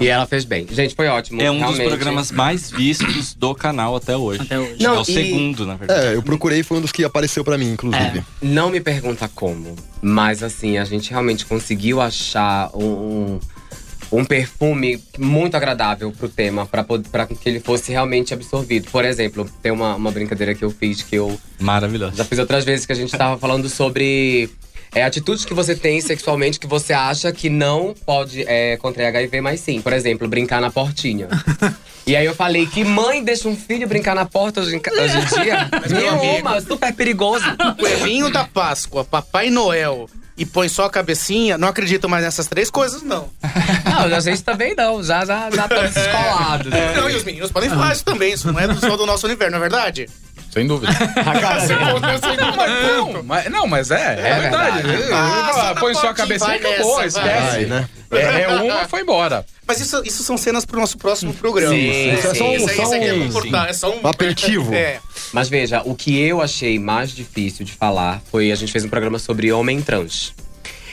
E 0.01 0.07
ela 0.09 0.26
fez 0.26 0.45
bem. 0.45 0.66
Gente, 0.70 0.95
foi 0.95 1.07
ótimo. 1.09 1.41
É 1.41 1.51
um 1.51 1.55
dos 1.55 1.62
realmente. 1.62 1.89
programas 1.89 2.31
mais 2.33 2.70
vistos 2.70 3.35
do 3.35 3.55
canal 3.55 3.97
até 3.97 4.16
hoje. 4.16 4.43
Até 4.43 4.59
hoje. 4.59 4.76
Não, 4.83 4.95
é 4.95 4.99
o 4.99 5.03
e- 5.03 5.05
segundo, 5.05 5.66
na 5.66 5.76
verdade. 5.76 6.07
É, 6.07 6.14
eu 6.14 6.22
procurei, 6.22 6.62
foi 6.62 6.79
um 6.79 6.81
dos 6.81 6.93
que 6.93 7.05
apareceu 7.05 7.45
pra 7.45 7.57
mim, 7.59 7.70
inclusive. 7.72 8.22
Não 8.43 8.70
me 8.70 8.81
pergunta 8.81 9.29
como, 9.35 9.74
mas 10.03 10.43
assim, 10.43 10.79
a 10.79 10.85
gente 10.85 11.11
realmente 11.11 11.45
conseguiu 11.47 12.01
achar 12.01 12.70
um, 12.74 12.85
um, 12.85 13.41
um 14.20 14.24
perfume 14.24 15.03
muito 15.18 15.57
agradável 15.57 16.11
pro 16.12 16.29
tema, 16.29 16.66
pra 16.66 16.85
que 17.26 17.49
ele 17.49 17.61
fosse 17.61 17.93
realmente 17.93 18.33
absorvido. 18.35 18.91
Por 18.91 19.05
exemplo, 19.05 19.49
tem 19.62 19.70
uma, 19.72 19.95
uma 19.95 20.11
brincadeira 20.11 20.55
que 20.55 20.64
eu 20.64 20.70
fiz 20.70 21.03
que 21.03 21.16
eu 21.16 21.39
Maravilhoso. 21.61 22.16
já 22.16 22.24
fiz 22.24 22.39
outras 22.39 22.64
vezes 22.64 22.87
que 22.87 22.93
a 22.93 22.97
gente 22.97 23.16
tava 23.16 23.39
falando 23.39 23.68
sobre 23.68 24.49
é, 24.95 25.03
atitudes 25.05 25.45
que 25.45 25.55
você 25.55 25.74
tem 25.74 26.01
sexualmente 26.01 26.59
que 26.59 26.66
você 26.66 26.93
acha 26.93 27.32
que 27.32 27.49
não 27.49 27.95
pode 28.07 28.43
é, 28.43 28.76
contrair 28.76 29.09
HIV, 29.09 29.41
mas 29.41 29.61
sim. 29.61 29.80
Por 29.80 29.93
exemplo, 29.93 30.28
brincar 30.28 30.61
na 30.61 30.70
portinha. 30.70 31.28
E 32.09 32.16
aí 32.16 32.24
eu 32.24 32.34
falei 32.34 32.66
que 32.66 32.82
mãe 32.84 33.22
deixa 33.22 33.47
um 33.51 33.55
filho 33.55 33.86
brincar 33.86 34.14
na 34.14 34.24
porta 34.24 34.62
hoje 34.62 34.74
em, 34.74 34.80
hoje 34.80 35.18
em 35.18 35.43
dia? 35.43 35.68
Nenhuma, 35.91 36.59
super 36.62 36.91
perigoso. 36.95 37.45
Coelhinho 37.78 38.30
da 38.30 38.45
Páscoa, 38.45 39.05
Papai 39.05 39.51
Noel 39.51 40.09
e 40.39 40.47
põe 40.47 40.68
só 40.68 40.84
a 40.84 40.91
cabecinha, 40.91 41.59
não 41.59 41.68
acredito 41.68 42.09
mais 42.09 42.24
nessas 42.24 42.47
três 42.47 42.70
coisas, 42.70 43.03
não. 43.03 43.28
Não, 43.84 44.16
a 44.16 44.20
gente 44.20 44.45
também 44.45 44.76
não, 44.76 45.03
já 45.03 45.24
já 45.24 45.51
já 45.51 45.64
estamos 45.64 45.93
descolados. 45.93 46.72
Não, 46.97 47.11
e 47.11 47.16
os 47.16 47.24
meninos 47.24 47.51
podem 47.51 47.68
falar 47.68 47.93
isso 47.93 48.05
também, 48.05 48.32
isso 48.32 48.53
não 48.53 48.61
é 48.61 48.72
só 48.76 48.97
do 48.97 49.05
nosso 49.05 49.26
universo, 49.26 49.51
não 49.51 49.59
é 49.59 49.61
verdade? 49.61 50.09
Sem 50.59 50.67
dúvida. 50.67 50.93
não, 52.83 53.23
mas, 53.23 53.51
não, 53.51 53.67
mas 53.69 53.91
é, 53.93 54.15
é, 54.19 54.41
verdade. 54.41 54.83
verdade. 54.83 55.13
Ah, 55.13 55.75
Põe 55.79 55.95
só 55.95 56.09
a 56.09 56.15
cabecinha 56.15 56.57
e 56.57 56.59
acabou, 56.59 57.05
esquece. 57.05 57.67
né? 57.67 57.89
É, 58.11 58.43
é 58.43 58.49
uma, 58.49 58.89
foi 58.89 59.03
embora. 59.03 59.47
Mas 59.65 59.81
isso, 59.81 60.03
isso 60.05 60.25
são 60.25 60.37
cenas 60.37 60.65
pro 60.65 60.81
nosso 60.81 60.99
próximo 60.99 61.33
programa. 61.33 61.73
Sim, 61.73 62.13
isso 62.13 62.27
é 62.27 62.31
sim, 62.31 62.39
só 62.39 62.45
um, 62.45 62.55
é 62.55 63.69
é 63.69 63.73
só 63.73 63.91
um 63.93 64.01
Um 64.03 64.09
aperitivo. 64.09 64.75
É. 64.75 64.99
Mas 65.33 65.49
veja, 65.49 65.83
o 65.85 65.95
que 65.95 66.19
eu 66.21 66.43
achei 66.43 66.77
mais 66.77 67.13
difícil 67.13 67.65
de 67.65 67.73
falar 67.73 68.21
foi 68.29 68.51
a 68.51 68.57
gente 68.57 68.73
fez 68.73 68.85
um 68.85 68.89
programa 68.89 69.21
sobre 69.21 69.53
homem 69.53 69.81
trans. 69.81 70.35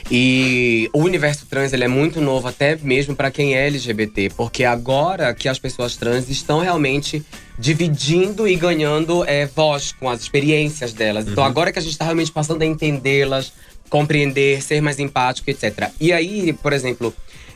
E 0.10 0.88
o 0.94 1.00
universo 1.00 1.48
trans 1.48 1.74
ele 1.74 1.84
é 1.84 1.88
muito 1.88 2.22
novo 2.22 2.48
até 2.48 2.76
mesmo 2.76 3.16
para 3.16 3.32
quem 3.32 3.56
é 3.56 3.66
LGBT, 3.66 4.32
porque 4.38 4.64
agora 4.64 5.34
que 5.34 5.50
as 5.50 5.58
pessoas 5.58 5.96
trans 5.96 6.30
estão 6.30 6.60
realmente 6.60 7.26
dividindo 7.58 8.48
e 8.48 8.56
ganhando 8.56 9.26
é, 9.26 9.48
voz 9.48 9.92
com 9.92 10.08
as 10.08 10.22
experiências 10.22 10.94
delas. 10.94 11.28
Então 11.28 11.44
agora 11.44 11.72
que 11.72 11.80
a 11.80 11.82
gente 11.82 11.94
está 11.94 12.06
realmente 12.06 12.32
passando 12.32 12.62
a 12.62 12.66
entendê-las, 12.66 13.52
compreender, 13.90 14.62
ser 14.62 14.80
mais 14.80 15.00
empático, 15.00 15.50
etc. 15.50 15.90
E 16.00 16.14
aí, 16.14 16.54
por 16.54 16.72
exemplo, 16.72 17.14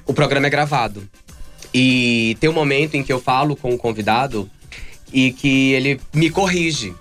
o 0.08 0.14
programa 0.14 0.48
é 0.48 0.50
gravado. 0.50 1.08
E 1.72 2.36
tem 2.40 2.50
um 2.50 2.54
momento 2.54 2.96
em 2.96 3.04
que 3.04 3.14
eu 3.14 3.22
falo 3.22 3.56
com 3.56 3.72
o 3.74 3.78
convidado 3.78 4.50
e 5.14 5.32
que 5.32 5.74
ele 5.74 6.00
me 6.12 6.32
corrige. 6.32 6.96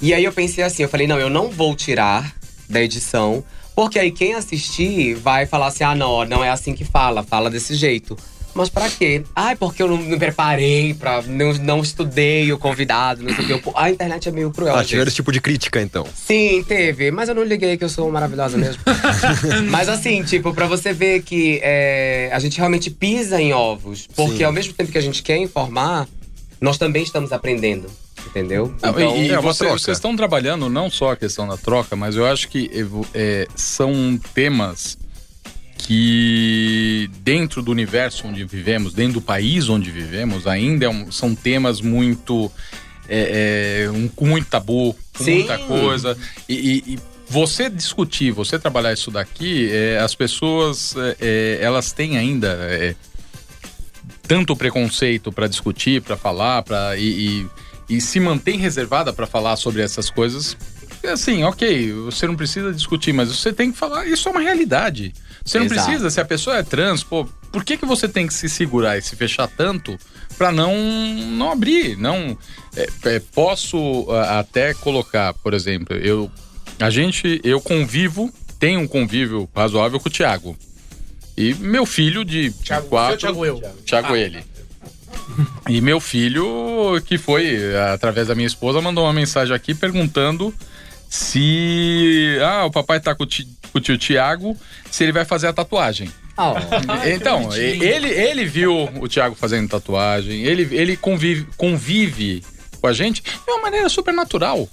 E 0.00 0.12
aí 0.12 0.24
eu 0.24 0.32
pensei 0.32 0.62
assim, 0.62 0.82
eu 0.82 0.88
falei, 0.90 1.06
não, 1.06 1.18
eu 1.18 1.30
não 1.30 1.48
vou 1.48 1.74
tirar 1.74 2.34
da 2.68 2.82
edição, 2.82 3.42
porque 3.74 3.98
aí 3.98 4.10
quem 4.10 4.34
assistir 4.34 5.14
vai 5.14 5.46
falar 5.46 5.68
assim, 5.68 5.84
ah, 5.84 5.94
não, 5.94 6.24
não 6.24 6.44
é 6.44 6.50
assim 6.50 6.74
que 6.74 6.84
fala, 6.84 7.22
fala 7.22 7.50
desse 7.50 7.74
jeito. 7.74 8.16
Mas 8.54 8.68
pra 8.68 8.88
quê? 8.88 9.24
Ai, 9.34 9.56
porque 9.56 9.82
eu 9.82 9.88
não 9.88 9.96
me 9.96 10.16
preparei, 10.16 10.94
pra, 10.94 11.22
não, 11.22 11.52
não 11.54 11.80
estudei 11.80 12.52
o 12.52 12.58
convidado, 12.58 13.24
não 13.24 13.34
sei 13.34 13.52
o 13.52 13.60
que. 13.60 13.70
A 13.74 13.90
internet 13.90 14.28
é 14.28 14.32
meio 14.32 14.52
cruel. 14.52 14.76
Ah, 14.76 14.84
tiveram 14.84 15.08
esse 15.08 15.16
tipo 15.16 15.32
de 15.32 15.40
crítica, 15.40 15.82
então. 15.82 16.06
Sim, 16.14 16.62
teve, 16.62 17.10
mas 17.10 17.28
eu 17.28 17.34
não 17.34 17.42
liguei 17.42 17.76
que 17.76 17.82
eu 17.82 17.88
sou 17.88 18.08
maravilhosa 18.12 18.56
mesmo. 18.56 18.80
mas 19.70 19.88
assim, 19.88 20.22
tipo, 20.22 20.54
pra 20.54 20.66
você 20.66 20.92
ver 20.92 21.22
que 21.22 21.58
é, 21.64 22.30
a 22.32 22.38
gente 22.38 22.56
realmente 22.56 22.90
pisa 22.90 23.42
em 23.42 23.52
ovos. 23.52 24.06
Porque 24.14 24.38
Sim. 24.38 24.44
ao 24.44 24.52
mesmo 24.52 24.72
tempo 24.72 24.92
que 24.92 24.98
a 24.98 25.02
gente 25.02 25.20
quer 25.24 25.36
informar, 25.36 26.06
nós 26.60 26.78
também 26.78 27.02
estamos 27.02 27.32
aprendendo. 27.32 27.90
Entendeu? 28.34 28.74
Não, 28.82 28.90
Então, 28.90 29.16
e, 29.16 29.28
e 29.28 29.30
é 29.30 29.40
você- 29.40 29.68
vocês 29.68 29.96
estão 29.96 30.16
trabalhando 30.16 30.68
não 30.68 30.90
só 30.90 31.12
a 31.12 31.16
questão 31.16 31.46
da 31.46 31.56
troca, 31.56 31.94
mas 31.94 32.16
eu 32.16 32.26
acho 32.26 32.48
que 32.48 32.68
é, 33.14 33.46
são 33.54 34.18
temas 34.34 34.98
que 35.78 37.08
dentro 37.22 37.62
do 37.62 37.70
universo 37.70 38.26
onde 38.26 38.44
vivemos, 38.44 38.92
dentro 38.92 39.14
do 39.14 39.20
país 39.20 39.68
onde 39.68 39.90
vivemos, 39.90 40.46
ainda 40.46 40.86
é 40.86 40.88
um- 40.88 41.12
são 41.12 41.34
temas 41.34 41.80
muito 41.80 42.50
é, 43.06 43.82
é, 43.84 43.90
um- 43.90 44.08
com 44.08 44.24
muito 44.26 44.46
tabu, 44.48 44.96
com 45.16 45.24
Sim. 45.24 45.34
muita 45.40 45.58
coisa. 45.58 46.16
E, 46.48 46.54
e- 46.88 46.94
e 46.94 46.98
você 47.28 47.68
discutir, 47.68 48.30
você 48.32 48.58
trabalhar 48.58 48.94
isso 48.94 49.10
daqui, 49.10 49.68
é, 49.70 49.98
as 49.98 50.14
pessoas 50.14 50.94
é, 50.96 51.16
é, 51.20 51.58
elas 51.60 51.92
têm 51.92 52.16
ainda 52.16 52.96
tanto 54.26 54.56
preconceito 54.56 55.30
para 55.30 55.46
discutir, 55.46 56.00
para 56.00 56.16
falar, 56.16 56.62
para 56.62 56.96
e, 56.96 57.02
e, 57.42 57.46
e 57.88 58.00
se 58.00 58.18
mantém 58.20 58.58
reservada 58.58 59.12
para 59.12 59.26
falar 59.26 59.56
sobre 59.56 59.82
essas 59.82 60.10
coisas. 60.10 60.56
É 61.02 61.10
Assim, 61.10 61.44
ok, 61.44 61.92
você 61.92 62.26
não 62.26 62.34
precisa 62.34 62.72
discutir, 62.72 63.12
mas 63.12 63.28
você 63.28 63.52
tem 63.52 63.70
que 63.70 63.76
falar. 63.78 64.06
Isso 64.06 64.26
é 64.28 64.32
uma 64.32 64.40
realidade. 64.40 65.12
Você 65.44 65.58
não 65.58 65.66
Exato. 65.66 65.82
precisa, 65.84 66.10
se 66.10 66.20
a 66.20 66.24
pessoa 66.24 66.56
é 66.56 66.62
trans, 66.62 67.04
pô, 67.04 67.26
por 67.52 67.62
que, 67.62 67.76
que 67.76 67.84
você 67.84 68.08
tem 68.08 68.26
que 68.26 68.32
se 68.32 68.48
segurar 68.48 68.96
e 68.96 69.02
se 69.02 69.14
fechar 69.14 69.46
tanto 69.46 69.98
para 70.38 70.50
não 70.50 70.74
não 70.74 71.52
abrir? 71.52 71.96
Não 71.98 72.36
é, 72.74 72.88
é, 73.04 73.20
posso 73.34 74.06
ah, 74.10 74.40
até 74.40 74.72
colocar, 74.72 75.34
por 75.34 75.52
exemplo, 75.52 75.94
eu 75.96 76.30
a 76.80 76.88
gente 76.88 77.40
eu 77.44 77.60
convivo, 77.60 78.32
tenho 78.58 78.80
um 78.80 78.88
convívio 78.88 79.48
razoável 79.54 80.00
com 80.00 80.08
o 80.08 80.12
Thiago. 80.12 80.56
E 81.36 81.52
meu 81.54 81.84
filho 81.84 82.24
de 82.24 82.50
Thiago, 82.50 82.88
quatro, 82.88 83.18
Thiago 83.18 83.44
eu? 83.44 83.60
Thiago 83.84 84.14
Ah. 84.14 84.18
ele. 84.18 84.53
E 85.68 85.80
meu 85.80 86.00
filho, 86.00 87.00
que 87.06 87.16
foi 87.18 87.74
através 87.92 88.28
da 88.28 88.34
minha 88.34 88.46
esposa, 88.46 88.80
mandou 88.80 89.04
uma 89.04 89.12
mensagem 89.12 89.54
aqui 89.54 89.74
perguntando 89.74 90.52
se. 91.08 92.38
Ah, 92.42 92.64
o 92.66 92.70
papai 92.70 93.00
tá 93.00 93.14
com 93.14 93.22
o, 93.24 93.26
ti- 93.26 93.48
com 93.72 93.78
o 93.78 93.80
tio 93.80 93.96
Tiago, 93.98 94.56
se 94.90 95.02
ele 95.04 95.12
vai 95.12 95.24
fazer 95.24 95.46
a 95.48 95.52
tatuagem. 95.52 96.10
Ó, 96.36 96.54
Então, 97.14 97.54
ele, 97.54 98.08
ele 98.08 98.44
viu 98.44 98.88
o 99.00 99.08
Thiago 99.08 99.34
fazendo 99.36 99.68
tatuagem, 99.68 100.42
ele, 100.42 100.68
ele 100.76 100.96
convive, 100.96 101.46
convive 101.56 102.42
com 102.80 102.86
a 102.88 102.92
gente 102.92 103.22
de 103.22 103.30
uma 103.50 103.62
maneira 103.62 103.88
super 103.88 104.12
natural. 104.12 104.68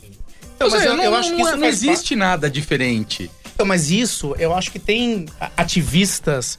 Então, 0.55 0.69
mas 0.69 0.83
eu- 0.83 0.95
não, 0.97 1.03
eu 1.03 1.15
acho 1.15 1.29
que 1.31 1.37
não- 1.37 1.47
isso 1.47 1.57
não 1.57 1.67
existe 1.67 2.15
nada 2.15 2.49
diferente. 2.49 3.29
Então, 3.53 3.65
mas 3.65 3.91
isso, 3.91 4.35
eu 4.39 4.55
acho 4.55 4.71
que 4.71 4.79
tem 4.79 5.27
ativistas 5.55 6.57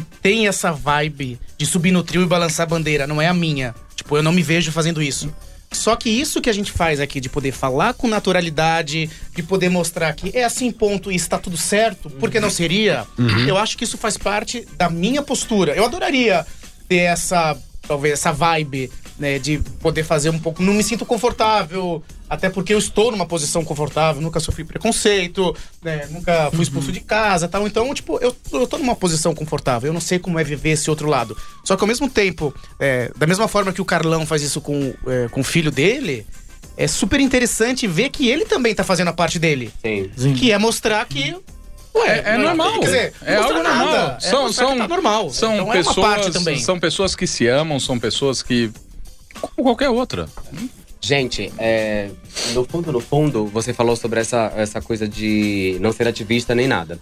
que, 0.00 0.18
tem 0.22 0.48
essa 0.48 0.72
vibe 0.72 1.38
de 1.56 1.66
subir 1.66 1.90
no 1.90 2.02
trio 2.02 2.22
e 2.22 2.26
balançar 2.26 2.64
a 2.64 2.68
bandeira. 2.68 3.06
Não 3.06 3.20
é 3.20 3.26
a 3.26 3.34
minha. 3.34 3.74
Tipo, 3.94 4.16
eu 4.16 4.22
não 4.22 4.32
me 4.32 4.42
vejo 4.42 4.72
fazendo 4.72 5.02
isso. 5.02 5.32
Só 5.70 5.94
que 5.96 6.08
isso 6.08 6.40
que 6.40 6.48
a 6.48 6.52
gente 6.52 6.72
faz 6.72 6.98
aqui, 6.98 7.20
de 7.20 7.28
poder 7.28 7.52
falar 7.52 7.92
com 7.92 8.08
naturalidade, 8.08 9.10
de 9.34 9.42
poder 9.42 9.68
mostrar 9.68 10.14
que 10.14 10.34
é 10.36 10.44
assim, 10.44 10.70
ponto, 10.72 11.12
e 11.12 11.16
está 11.16 11.38
tudo 11.38 11.58
certo, 11.58 12.08
porque 12.08 12.40
não 12.40 12.48
seria, 12.48 13.06
eu 13.46 13.58
acho 13.58 13.76
que 13.76 13.84
isso 13.84 13.98
faz 13.98 14.16
parte 14.16 14.66
da 14.78 14.88
minha 14.88 15.22
postura. 15.22 15.74
Eu 15.74 15.84
adoraria 15.84 16.46
ter 16.88 17.00
essa, 17.00 17.54
talvez, 17.86 18.14
essa 18.14 18.32
vibe, 18.32 18.90
né, 19.18 19.38
de 19.38 19.58
poder 19.80 20.04
fazer 20.04 20.30
um 20.30 20.38
pouco. 20.38 20.62
Não 20.62 20.72
me 20.72 20.82
sinto 20.82 21.04
confortável, 21.04 22.02
até 22.30 22.48
porque 22.48 22.72
eu 22.72 22.78
estou 22.78 23.10
numa 23.10 23.26
posição 23.26 23.64
confortável, 23.64 24.22
nunca 24.22 24.38
sofri 24.40 24.64
preconceito, 24.64 25.54
né, 25.82 26.06
nunca 26.10 26.50
fui 26.50 26.62
expulso 26.62 26.92
de 26.92 27.00
casa 27.00 27.48
tal. 27.48 27.66
Então, 27.66 27.92
tipo, 27.94 28.18
eu, 28.22 28.34
eu 28.52 28.66
tô 28.66 28.78
numa 28.78 28.94
posição 28.94 29.34
confortável, 29.34 29.88
eu 29.88 29.92
não 29.94 30.00
sei 30.00 30.18
como 30.18 30.38
é 30.38 30.44
viver 30.44 30.70
esse 30.70 30.88
outro 30.88 31.08
lado. 31.08 31.36
Só 31.64 31.76
que 31.76 31.82
ao 31.82 31.88
mesmo 31.88 32.08
tempo, 32.08 32.54
é, 32.78 33.10
da 33.16 33.26
mesma 33.26 33.48
forma 33.48 33.72
que 33.72 33.82
o 33.82 33.84
Carlão 33.84 34.24
faz 34.24 34.42
isso 34.42 34.60
com, 34.60 34.94
é, 35.06 35.28
com 35.28 35.40
o 35.40 35.44
filho 35.44 35.70
dele, 35.70 36.24
é 36.76 36.86
super 36.86 37.18
interessante 37.18 37.86
ver 37.88 38.10
que 38.10 38.28
ele 38.28 38.44
também 38.44 38.72
tá 38.74 38.84
fazendo 38.84 39.08
a 39.08 39.12
parte 39.12 39.38
dele. 39.38 39.72
sim. 40.16 40.34
Que 40.34 40.52
é 40.52 40.58
mostrar 40.58 41.04
que. 41.06 41.34
Ué, 41.92 42.22
É, 42.24 42.34
é 42.34 42.38
normal. 42.38 42.78
Quer 42.78 42.84
dizer, 42.86 43.12
é 43.22 43.34
algo 43.34 43.54
mostrar 43.54 43.74
normal. 43.74 43.86
nada, 43.96 44.16
é 44.18 44.20
são 44.30 44.46
que 44.46 44.54
são, 44.54 44.78
tá 44.78 44.86
normal. 44.88 45.30
são 45.30 45.54
Então 45.54 45.60
é 45.60 45.64
uma 45.64 45.72
pessoas, 45.72 45.96
parte 45.96 46.30
também. 46.30 46.60
são 46.60 46.78
pessoas 46.78 47.16
que 47.16 47.26
se 47.26 47.48
amam, 47.48 47.80
são 47.80 47.98
pessoas 47.98 48.42
que 48.44 48.70
como 49.40 49.62
qualquer 49.62 49.88
outra. 49.90 50.28
Gente, 51.00 51.52
é, 51.58 52.10
no 52.54 52.64
fundo, 52.64 52.92
no 52.92 53.00
fundo, 53.00 53.46
você 53.46 53.72
falou 53.72 53.94
sobre 53.96 54.20
essa, 54.20 54.52
essa 54.56 54.80
coisa 54.80 55.08
de 55.08 55.76
não 55.80 55.92
ser 55.92 56.08
ativista 56.08 56.54
nem 56.54 56.66
nada. 56.66 56.98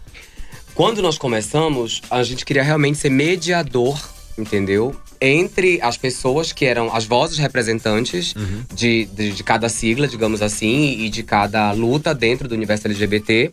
Quando 0.75 1.01
nós 1.01 1.17
começamos, 1.17 2.03
a 2.11 2.23
gente 2.23 2.45
queria 2.45 2.63
realmente 2.63 2.99
ser 2.99 3.09
mediador, 3.09 3.99
entendeu? 4.37 4.95
Entre 5.19 5.81
as 5.81 5.97
pessoas 5.97 6.53
que 6.53 6.67
eram 6.67 6.95
as 6.95 7.07
vozes 7.07 7.39
representantes 7.39 8.35
de, 8.75 9.07
de, 9.07 9.33
de 9.33 9.43
cada 9.43 9.71
sigla, 9.71 10.07
digamos 10.07 10.43
assim, 10.43 11.01
e 11.01 11.09
de 11.09 11.23
cada 11.23 11.73
luta 11.73 12.15
dentro 12.15 12.47
do 12.47 12.55
universo 12.55 12.87
LGBT. 12.87 13.51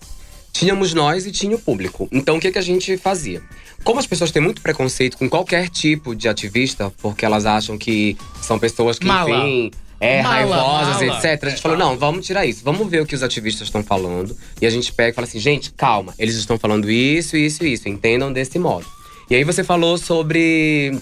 Tínhamos 0.53 0.93
nós 0.93 1.25
e 1.25 1.31
tinha 1.31 1.55
o 1.55 1.59
público. 1.59 2.07
Então, 2.11 2.37
o 2.37 2.39
que, 2.39 2.51
que 2.51 2.59
a 2.59 2.61
gente 2.61 2.95
fazia? 2.95 3.41
Como 3.83 3.99
as 3.99 4.05
pessoas 4.05 4.31
têm 4.31 4.41
muito 4.41 4.61
preconceito 4.61 5.17
com 5.17 5.27
qualquer 5.27 5.67
tipo 5.67 6.15
de 6.15 6.29
ativista, 6.29 6.93
porque 7.01 7.25
elas 7.25 7.45
acham 7.45 7.77
que 7.77 8.15
são 8.41 8.59
pessoas 8.59 8.99
que, 8.99 9.05
Mala. 9.05 9.29
enfim, 9.29 9.71
é, 9.99 10.21
Mala, 10.21 10.35
raivosas, 10.35 11.01
mala. 11.07 11.17
etc. 11.17 11.43
A 11.43 11.49
gente 11.49 11.61
falou, 11.61 11.77
não, 11.77 11.97
vamos 11.97 12.25
tirar 12.25 12.45
isso. 12.45 12.61
Vamos 12.63 12.87
ver 12.89 13.01
o 13.01 13.05
que 13.05 13.15
os 13.15 13.23
ativistas 13.23 13.67
estão 13.67 13.83
falando. 13.83 14.37
E 14.61 14.65
a 14.65 14.69
gente 14.69 14.93
pega 14.93 15.09
e 15.09 15.13
fala 15.13 15.25
assim, 15.27 15.39
gente, 15.39 15.71
calma. 15.73 16.13
Eles 16.19 16.35
estão 16.35 16.57
falando 16.59 16.89
isso, 16.89 17.35
isso 17.35 17.65
e 17.65 17.73
isso. 17.73 17.89
Entendam 17.89 18.31
desse 18.31 18.59
modo. 18.59 18.85
E 19.29 19.35
aí 19.35 19.43
você 19.43 19.63
falou 19.63 19.97
sobre 19.97 20.97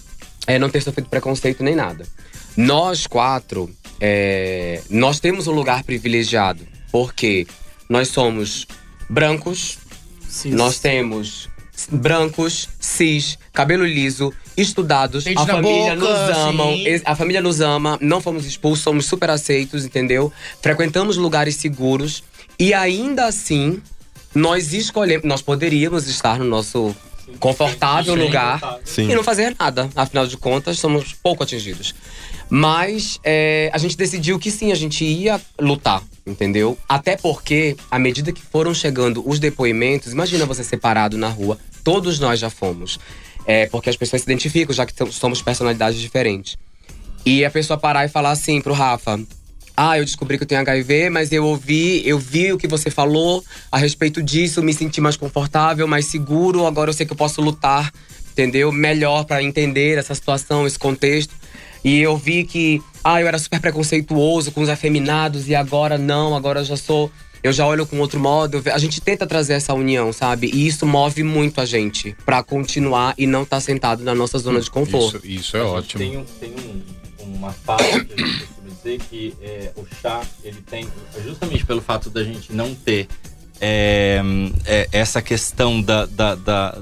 é, 0.47 0.57
não 0.57 0.69
ter 0.69 0.81
sofrido 0.81 1.09
preconceito 1.09 1.61
nem 1.61 1.75
nada. 1.75 2.05
Nós 2.55 3.05
quatro, 3.05 3.69
é, 3.99 4.81
nós 4.89 5.19
temos 5.19 5.47
um 5.47 5.51
lugar 5.51 5.83
privilegiado. 5.83 6.65
Porque 6.91 7.45
nós 7.89 8.07
somos 8.07 8.65
brancos, 9.12 9.78
nós 10.45 10.80
temos 10.80 11.49
brancos, 11.91 12.70
cis, 12.80 13.38
cabelo 13.51 13.86
liso, 13.86 14.34
estudados, 14.55 15.26
Dente 15.26 15.41
a 15.41 15.45
família 15.45 15.95
boca, 15.95 15.95
nos 15.95 16.38
ama, 16.38 16.64
sim. 16.64 17.01
a 17.03 17.16
família 17.16 17.41
nos 17.41 17.59
ama, 17.59 17.97
não 17.99 18.22
fomos 18.22 18.45
expulsos, 18.45 18.84
somos 18.84 19.05
super 19.05 19.30
aceitos, 19.30 19.84
entendeu? 19.84 20.32
Frequentamos 20.62 21.18
lugares 21.18 21.55
seguros 21.55 22.24
e 22.57 22.74
ainda 22.74 23.26
assim 23.26 23.82
nós 24.34 24.72
escolhemos, 24.72 25.28
nós 25.28 25.41
poderíamos 25.41 26.07
estar 26.07 26.39
no 26.39 26.45
nosso 26.45 26.95
confortável 27.39 28.16
lugar 28.16 28.62
Sim. 28.86 29.09
e 29.09 29.16
não 29.16 29.24
fazer 29.24 29.55
nada. 29.59 29.89
Afinal 29.95 30.26
de 30.26 30.38
contas, 30.38 30.80
somos 30.80 31.14
pouco 31.14 31.43
atingidos. 31.43 31.93
Mas 32.53 33.17
é, 33.23 33.69
a 33.71 33.77
gente 33.77 33.95
decidiu 33.95 34.37
que 34.37 34.51
sim, 34.51 34.73
a 34.73 34.75
gente 34.75 35.05
ia 35.05 35.39
lutar, 35.57 36.03
entendeu? 36.27 36.77
Até 36.87 37.15
porque, 37.15 37.77
à 37.89 37.97
medida 37.97 38.33
que 38.33 38.41
foram 38.41 38.73
chegando 38.73 39.23
os 39.25 39.39
depoimentos, 39.39 40.11
imagina 40.11 40.45
você 40.45 40.61
separado 40.61 41.17
na 41.17 41.29
rua, 41.29 41.57
todos 41.81 42.19
nós 42.19 42.41
já 42.41 42.49
fomos. 42.49 42.99
É, 43.45 43.67
porque 43.67 43.89
as 43.89 43.95
pessoas 43.95 44.21
se 44.21 44.27
identificam, 44.27 44.75
já 44.75 44.85
que 44.85 44.93
somos 45.13 45.41
personalidades 45.41 45.97
diferentes. 45.97 46.57
E 47.25 47.45
a 47.45 47.49
pessoa 47.49 47.79
parar 47.79 48.03
e 48.03 48.09
falar 48.09 48.31
assim 48.31 48.59
pro 48.59 48.73
Rafa: 48.73 49.17
Ah, 49.75 49.97
eu 49.97 50.03
descobri 50.03 50.37
que 50.37 50.43
eu 50.43 50.47
tenho 50.47 50.59
HIV, 50.59 51.09
mas 51.09 51.31
eu 51.31 51.45
ouvi, 51.45 52.05
eu 52.05 52.19
vi 52.19 52.51
o 52.51 52.57
que 52.57 52.67
você 52.67 52.91
falou 52.91 53.41
a 53.71 53.77
respeito 53.77 54.21
disso, 54.21 54.61
me 54.61 54.73
senti 54.73 54.99
mais 54.99 55.15
confortável, 55.15 55.87
mais 55.87 56.07
seguro, 56.07 56.67
agora 56.67 56.89
eu 56.89 56.93
sei 56.93 57.05
que 57.05 57.13
eu 57.13 57.17
posso 57.17 57.41
lutar, 57.41 57.93
entendeu? 58.33 58.73
Melhor 58.73 59.23
pra 59.23 59.41
entender 59.41 59.97
essa 59.97 60.13
situação, 60.13 60.67
esse 60.67 60.77
contexto. 60.77 61.33
E 61.84 61.99
eu 61.99 62.15
vi 62.17 62.43
que, 62.43 62.82
ah, 63.03 63.19
eu 63.21 63.27
era 63.27 63.39
super 63.39 63.59
preconceituoso 63.59 64.51
com 64.51 64.61
os 64.61 64.69
afeminados 64.69 65.47
e 65.49 65.55
agora 65.55 65.97
não, 65.97 66.36
agora 66.36 66.59
eu 66.61 66.65
já 66.65 66.77
sou. 66.77 67.11
Eu 67.43 67.51
já 67.51 67.65
olho 67.65 67.88
com 67.88 67.99
outro 67.99 68.19
modo. 68.19 68.61
A 68.71 68.77
gente 68.77 69.01
tenta 69.01 69.25
trazer 69.25 69.53
essa 69.53 69.73
união, 69.73 70.13
sabe? 70.13 70.51
E 70.53 70.67
isso 70.67 70.86
move 70.86 71.23
muito 71.23 71.59
a 71.59 71.65
gente 71.65 72.15
pra 72.23 72.43
continuar 72.43 73.15
e 73.17 73.25
não 73.25 73.41
estar 73.41 73.59
sentado 73.59 74.03
na 74.03 74.13
nossa 74.13 74.38
zona 74.38 74.61
de 74.61 74.69
conforto. 74.69 75.17
Isso, 75.25 75.39
isso 75.39 75.57
é 75.57 75.63
ótimo. 75.63 76.03
Tem, 76.03 76.17
um, 76.17 76.23
tem 76.39 76.51
um- 76.51 76.82
uma 77.34 77.51
fala 77.51 77.82
que 77.82 78.13
a 78.13 78.27
gente 78.27 78.39
costuma 78.45 78.69
dizer 78.75 78.99
que 79.09 79.34
é, 79.41 79.71
o 79.75 79.84
chá, 80.01 80.21
ele 80.43 80.61
tem, 80.69 80.88
justamente 81.25 81.65
pelo 81.65 81.82
fato 81.82 82.11
da 82.11 82.23
gente 82.23 82.53
não 82.53 82.75
ter 82.75 83.07
é, 83.59 84.21
é, 84.65 84.88
essa 84.91 85.19
questão 85.21 85.82
da, 85.82 86.05
da- 86.05 86.36
da- 86.36 86.77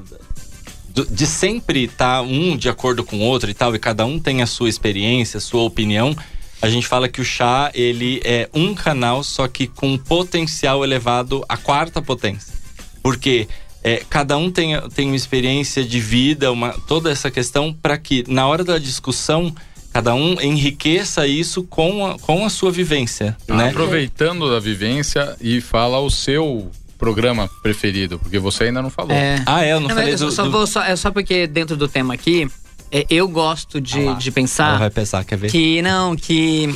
de 1.10 1.26
sempre 1.26 1.86
estar 1.86 2.22
um 2.22 2.58
de 2.58 2.70
acordo 2.70 3.04
com 3.04 3.18
o 3.18 3.22
outro 3.22 3.50
e 3.50 3.54
tal, 3.54 3.76
e 3.76 3.80
cada 3.80 4.06
um 4.06 4.20
tem 4.20 4.42
a 4.42 4.48
sua 4.48 4.70
experiência, 4.70 5.38
a 5.38 5.42
sua 5.42 5.62
opinião. 5.64 6.16
A 6.62 6.70
gente 6.70 6.88
fala 6.88 7.08
que 7.08 7.22
o 7.22 7.26
chá, 7.26 7.72
ele 7.74 8.22
é 8.24 8.50
um 8.54 8.74
canal, 8.76 9.24
só 9.24 9.48
que 9.48 9.68
com 9.68 9.98
potencial 9.98 10.84
elevado 10.84 11.44
à 11.48 11.56
quarta 11.56 12.02
potência. 12.02 12.54
Porque 13.02 13.48
é, 13.82 14.04
cada 14.10 14.38
um 14.38 14.52
tem, 14.52 14.80
tem 14.90 15.08
uma 15.08 15.16
experiência 15.16 15.84
de 15.84 16.00
vida, 16.00 16.52
uma, 16.52 16.74
toda 16.88 17.10
essa 17.10 17.32
questão, 17.32 17.74
para 17.74 17.98
que 17.98 18.26
na 18.28 18.46
hora 18.46 18.64
da 18.64 18.78
discussão, 18.78 19.56
cada 19.94 20.14
um 20.14 20.40
enriqueça 20.42 21.26
isso 21.26 21.64
com 21.64 22.06
a, 22.06 22.20
com 22.20 22.46
a 22.46 22.50
sua 22.50 22.72
vivência, 22.72 23.38
né? 23.48 23.70
Aproveitando 23.70 24.50
da 24.50 24.60
vivência 24.60 25.36
e 25.40 25.62
fala 25.62 26.00
o 26.00 26.10
seu 26.10 26.70
programa 27.00 27.50
preferido, 27.64 28.20
porque 28.20 28.38
você 28.38 28.66
ainda 28.66 28.82
não 28.82 28.90
falou. 28.92 29.12
É. 29.12 29.42
Ah, 29.46 29.64
é, 29.64 29.72
eu 29.72 29.80
não, 29.80 29.88
Não, 29.88 29.96
falei 29.96 30.14
eu 30.14 30.18
do... 30.18 30.32
só, 30.32 30.44
do... 30.44 30.52
vou 30.52 30.68
só, 30.68 30.84
é 30.84 30.96
só 30.96 31.10
porque 31.10 31.48
dentro 31.48 31.76
do 31.76 31.88
tema 31.88 32.14
aqui, 32.14 32.48
é, 32.92 33.06
eu 33.10 33.28
gosto 33.28 33.80
de, 33.80 34.06
Ah 34.08 34.14
de 34.14 34.28
Ela 34.28 34.36
pensar 34.36 34.78
vai 34.78 34.90
pensar, 34.90 35.24
quer 35.24 35.38
ver? 35.38 35.50
que 35.50 35.82
não, 35.82 36.16
que 36.16 36.76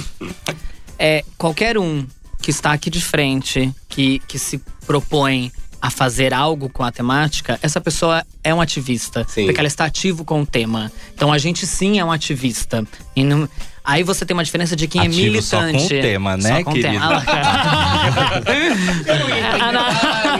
é, 0.98 1.24
qualquer 1.38 1.78
um 1.78 2.08
que 2.42 2.50
está 2.50 2.72
aqui 2.72 2.90
de 2.90 3.02
frente, 3.02 3.74
que, 3.88 4.20
que 4.28 4.40
se 4.40 4.62
propõe 4.88 5.52
a 5.84 5.90
fazer 5.90 6.34
algo 6.34 6.70
com 6.70 6.82
a 6.82 6.94
temática, 6.94 7.60
essa 7.62 7.82
pessoa 7.82 8.24
é 8.42 8.56
um 8.56 8.62
ativista. 8.62 9.26
Sim. 9.28 9.44
Porque 9.48 9.60
ela 9.60 9.68
está 9.68 9.84
ativo 9.84 10.24
com 10.24 10.42
o 10.42 10.46
tema. 10.46 10.90
Então 11.14 11.30
a 11.30 11.38
gente 11.38 11.68
sim 11.68 12.00
é 12.00 12.06
um 12.06 12.10
ativista. 12.10 12.86
E 13.14 13.22
não- 13.22 13.50
aí 13.84 14.02
você 14.02 14.26
tem 14.26 14.34
uma 14.34 14.46
diferença 14.46 14.78
de 14.78 14.88
quem 14.88 15.02
é 15.02 15.08
Ativo 15.08 15.42
só 15.42 15.58
com 15.58 15.64
o 15.64 15.66
militante. 15.74 16.02
tema, 16.02 16.38
né, 16.38 16.58
Só 16.60 16.64
com 16.64 16.72
o 16.72 16.74
querido? 16.74 16.94
tema. 16.94 17.24
Ah, 17.28 18.42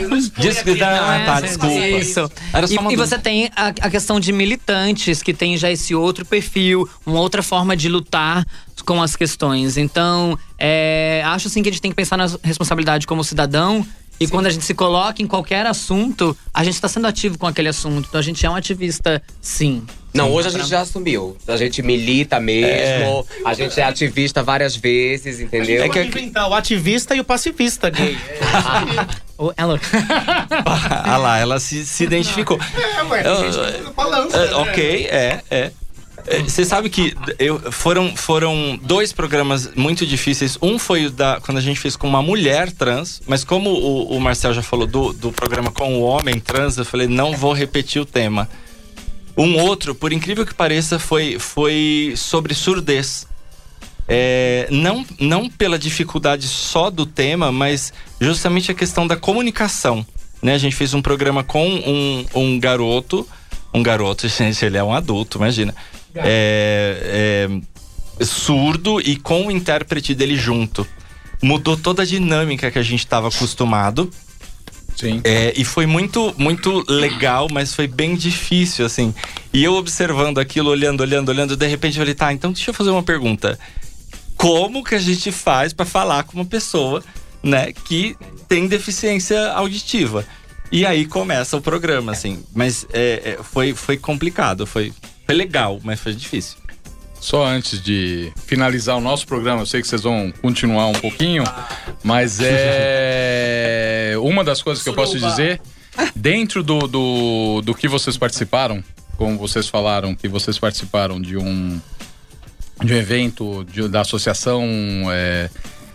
Não 0.00 1.12
é, 1.12 1.24
tá, 1.26 1.34
gente, 1.40 1.48
desculpa. 1.48 1.74
Isso. 1.88 2.30
Era 2.52 2.66
só 2.66 2.90
E, 2.90 2.94
e 2.94 2.96
você 2.96 3.18
tem 3.18 3.50
a, 3.54 3.66
a 3.68 3.90
questão 3.90 4.18
de 4.18 4.32
militantes 4.32 5.22
que 5.22 5.34
tem 5.34 5.56
já 5.58 5.70
esse 5.70 5.94
outro 5.94 6.24
perfil, 6.24 6.88
uma 7.04 7.20
outra 7.20 7.42
forma 7.42 7.76
de 7.76 7.88
lutar 7.88 8.46
com 8.86 9.02
as 9.02 9.14
questões. 9.16 9.76
Então, 9.76 10.38
é, 10.58 11.22
acho 11.26 11.48
assim 11.48 11.62
que 11.62 11.68
a 11.68 11.72
gente 11.72 11.82
tem 11.82 11.90
que 11.90 11.96
pensar 11.96 12.16
na 12.16 12.26
responsabilidade 12.42 13.06
como 13.06 13.22
cidadão. 13.24 13.86
E 14.20 14.28
quando 14.28 14.46
a 14.46 14.50
gente 14.50 14.64
se 14.64 14.74
coloca 14.74 15.20
em 15.20 15.26
qualquer 15.26 15.66
assunto, 15.66 16.36
a 16.52 16.62
gente 16.62 16.74
está 16.74 16.88
sendo 16.88 17.06
ativo 17.06 17.36
com 17.36 17.46
aquele 17.46 17.68
assunto. 17.68 18.06
Então 18.08 18.18
a 18.18 18.22
gente 18.22 18.44
é 18.46 18.50
um 18.50 18.54
ativista, 18.54 19.22
sim. 19.40 19.84
Não, 20.14 20.30
hoje 20.32 20.46
a 20.46 20.50
gente 20.52 20.68
já 20.68 20.80
assumiu. 20.80 21.36
A 21.48 21.56
gente 21.56 21.82
milita 21.82 22.38
mesmo, 22.38 23.26
a 23.44 23.52
gente 23.52 23.80
é 23.80 23.82
ativista 23.82 24.44
várias 24.44 24.76
vezes, 24.76 25.40
entendeu? 25.40 25.82
É 25.82 25.88
que 25.88 26.00
inventar 26.00 26.48
o 26.48 26.54
ativista 26.54 27.16
e 27.16 27.20
o 27.20 27.24
pacifista 27.24 27.90
gay. 27.90 28.16
Ô, 29.36 29.52
Ela. 29.56 29.80
ah 31.04 31.16
lá, 31.16 31.38
ela 31.38 31.58
se, 31.58 31.84
se 31.84 32.04
identificou. 32.04 32.56
É, 32.76 33.02
ué, 33.02 33.26
Eu- 33.26 33.36
tem 33.42 33.52
gente 33.52 33.92
balança. 33.92 34.36
É, 34.36 34.46
né? 34.46 34.54
ok, 34.54 35.06
é, 35.10 35.42
é. 35.50 35.56
É, 35.56 35.72
Você 36.44 36.64
sabe 36.64 36.88
que 36.88 37.14
eu, 37.38 37.70
foram, 37.70 38.16
foram 38.16 38.78
dois 38.82 39.12
programas 39.12 39.70
muito 39.74 40.06
difíceis. 40.06 40.56
Um 40.62 40.78
foi 40.78 41.06
o 41.06 41.10
da, 41.10 41.38
quando 41.40 41.58
a 41.58 41.60
gente 41.60 41.78
fez 41.78 41.96
com 41.96 42.08
uma 42.08 42.22
mulher 42.22 42.72
trans, 42.72 43.20
mas 43.26 43.44
como 43.44 43.70
o, 43.70 44.16
o 44.16 44.20
Marcel 44.20 44.54
já 44.54 44.62
falou 44.62 44.86
do, 44.86 45.12
do 45.12 45.30
programa 45.30 45.70
com 45.70 45.98
o 45.98 46.02
homem 46.02 46.40
trans, 46.40 46.78
eu 46.78 46.84
falei, 46.84 47.06
não 47.06 47.36
vou 47.36 47.52
repetir 47.52 48.00
o 48.00 48.06
tema. 48.06 48.48
Um 49.36 49.60
outro, 49.60 49.94
por 49.94 50.12
incrível 50.12 50.46
que 50.46 50.54
pareça, 50.54 50.98
foi, 50.98 51.38
foi 51.38 52.14
sobre 52.16 52.54
surdez. 52.54 53.26
É, 54.06 54.68
não, 54.70 55.04
não 55.18 55.48
pela 55.48 55.78
dificuldade 55.78 56.46
só 56.46 56.88
do 56.90 57.04
tema, 57.04 57.50
mas 57.50 57.92
justamente 58.20 58.70
a 58.70 58.74
questão 58.74 59.06
da 59.06 59.16
comunicação. 59.16 60.06
Né? 60.42 60.54
A 60.54 60.58
gente 60.58 60.76
fez 60.76 60.94
um 60.94 61.02
programa 61.02 61.42
com 61.42 61.66
um, 61.66 62.26
um 62.34 62.58
garoto. 62.58 63.28
Um 63.72 63.82
garoto, 63.82 64.26
gente, 64.28 64.64
ele 64.64 64.78
é 64.78 64.84
um 64.84 64.94
adulto, 64.94 65.38
imagina. 65.38 65.74
É, 66.16 67.48
é, 68.20 68.24
surdo 68.24 69.00
e 69.00 69.16
com 69.16 69.46
o 69.46 69.50
intérprete 69.50 70.14
dele 70.14 70.36
junto. 70.36 70.86
Mudou 71.42 71.76
toda 71.76 72.02
a 72.02 72.06
dinâmica 72.06 72.70
que 72.70 72.78
a 72.78 72.82
gente 72.82 73.00
estava 73.00 73.28
acostumado. 73.28 74.10
Sim. 74.96 75.20
É, 75.24 75.52
e 75.56 75.64
foi 75.64 75.86
muito, 75.86 76.32
muito 76.38 76.84
legal, 76.88 77.48
mas 77.50 77.74
foi 77.74 77.86
bem 77.86 78.14
difícil, 78.14 78.86
assim. 78.86 79.12
E 79.52 79.62
eu 79.64 79.74
observando 79.74 80.38
aquilo, 80.38 80.70
olhando, 80.70 81.00
olhando, 81.00 81.28
olhando, 81.30 81.56
de 81.56 81.66
repente 81.66 81.98
eu 81.98 82.02
falei, 82.02 82.14
tá, 82.14 82.32
então 82.32 82.52
deixa 82.52 82.70
eu 82.70 82.74
fazer 82.74 82.90
uma 82.90 83.02
pergunta. 83.02 83.58
Como 84.36 84.84
que 84.84 84.94
a 84.94 84.98
gente 84.98 85.32
faz 85.32 85.72
para 85.72 85.84
falar 85.84 86.22
com 86.24 86.34
uma 86.36 86.44
pessoa, 86.44 87.02
né, 87.42 87.72
que 87.72 88.16
tem 88.48 88.66
deficiência 88.66 89.50
auditiva? 89.52 90.24
E 90.70 90.84
aí 90.86 91.06
começa 91.06 91.56
o 91.56 91.60
programa, 91.60 92.12
assim. 92.12 92.42
Mas 92.54 92.86
é, 92.92 93.36
é, 93.38 93.42
foi, 93.42 93.74
foi 93.74 93.96
complicado, 93.96 94.66
foi, 94.66 94.92
foi 95.26 95.34
legal, 95.34 95.80
mas 95.82 96.00
foi 96.00 96.14
difícil. 96.14 96.58
Só 97.20 97.44
antes 97.46 97.80
de 97.82 98.30
finalizar 98.46 98.96
o 98.96 99.00
nosso 99.00 99.26
programa, 99.26 99.62
eu 99.62 99.66
sei 99.66 99.80
que 99.80 99.88
vocês 99.88 100.02
vão 100.02 100.30
continuar 100.42 100.88
um 100.88 100.92
pouquinho, 100.92 101.42
mas 102.02 102.38
é. 102.40 104.14
Uma 104.20 104.44
das 104.44 104.62
coisas 104.62 104.82
que 104.82 104.88
eu 104.88 104.94
posso 104.94 105.18
dizer, 105.18 105.60
dentro 106.14 106.62
do, 106.62 106.86
do, 106.86 107.62
do 107.62 107.74
que 107.74 107.88
vocês 107.88 108.16
participaram, 108.16 108.82
como 109.16 109.36
vocês 109.38 109.68
falaram, 109.68 110.14
que 110.14 110.28
vocês 110.28 110.58
participaram 110.58 111.20
de 111.20 111.36
um, 111.36 111.80
de 112.82 112.92
um 112.94 112.96
evento 112.96 113.64
de- 113.70 113.88
da 113.88 114.00
Associação 114.02 114.62
é, 115.10 115.48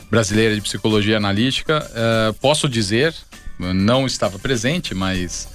Brasileira 0.09 0.55
de 0.55 0.61
Psicologia 0.61 1.17
Analítica, 1.17 1.89
é, 1.93 2.31
posso 2.41 2.67
dizer, 2.67 3.13
não 3.59 4.05
estava 4.05 4.37
presente, 4.39 4.93
mas 4.95 5.47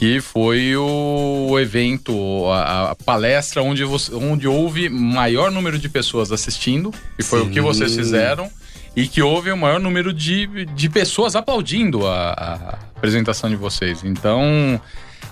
que 0.00 0.18
foi 0.18 0.74
o 0.78 1.58
evento, 1.60 2.46
a, 2.46 2.92
a 2.92 2.94
palestra 2.94 3.62
onde, 3.62 3.84
você- 3.84 4.14
onde 4.14 4.48
houve 4.48 4.88
maior 4.88 5.50
número 5.50 5.78
de 5.78 5.90
pessoas 5.90 6.32
assistindo, 6.32 6.90
que 7.18 7.22
foi 7.22 7.42
o 7.42 7.50
que 7.50 7.60
vocês 7.60 7.94
fizeram, 7.94 8.50
e 8.96 9.06
que 9.06 9.20
houve 9.20 9.52
o 9.52 9.56
maior 9.58 9.78
número 9.78 10.10
de, 10.10 10.64
de 10.74 10.88
pessoas 10.88 11.36
aplaudindo 11.36 12.06
a, 12.06 12.30
a 12.30 12.54
apresentação 12.96 13.50
de 13.50 13.56
vocês. 13.56 14.02
Então, 14.02 14.80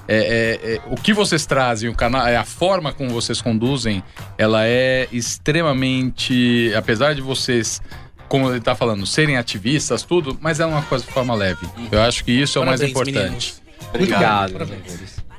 é, 0.07 0.19
é, 0.19 0.75
é, 0.75 0.81
o 0.91 0.97
que 0.97 1.15
vocês 1.15 1.47
trazem, 1.47 1.89
o 1.89 1.95
canal, 1.95 2.27
é 2.27 2.37
a 2.37 2.45
forma 2.45 2.93
como 2.93 3.09
vocês 3.09 3.41
conduzem, 3.41 4.05
ela 4.37 4.67
é 4.67 5.09
extremamente, 5.11 6.73
apesar 6.77 7.15
de 7.15 7.23
vocês 7.23 7.81
como 8.29 8.51
ele 8.51 8.61
tá 8.61 8.75
falando, 8.75 9.07
serem 9.07 9.39
ativistas, 9.39 10.03
tudo, 10.03 10.37
mas 10.43 10.61
é 10.61 10.67
uma 10.67 10.83
coisa 10.83 11.07
de 11.07 11.11
forma 11.11 11.35
leve. 11.35 11.67
Eu 11.91 12.03
acho 12.03 12.23
que 12.23 12.33
isso 12.33 12.59
é 12.59 12.61
o 12.61 12.67
mais 12.67 12.83
importante. 12.83 13.17
meninos. 13.17 13.63
Obrigado. 13.95 14.53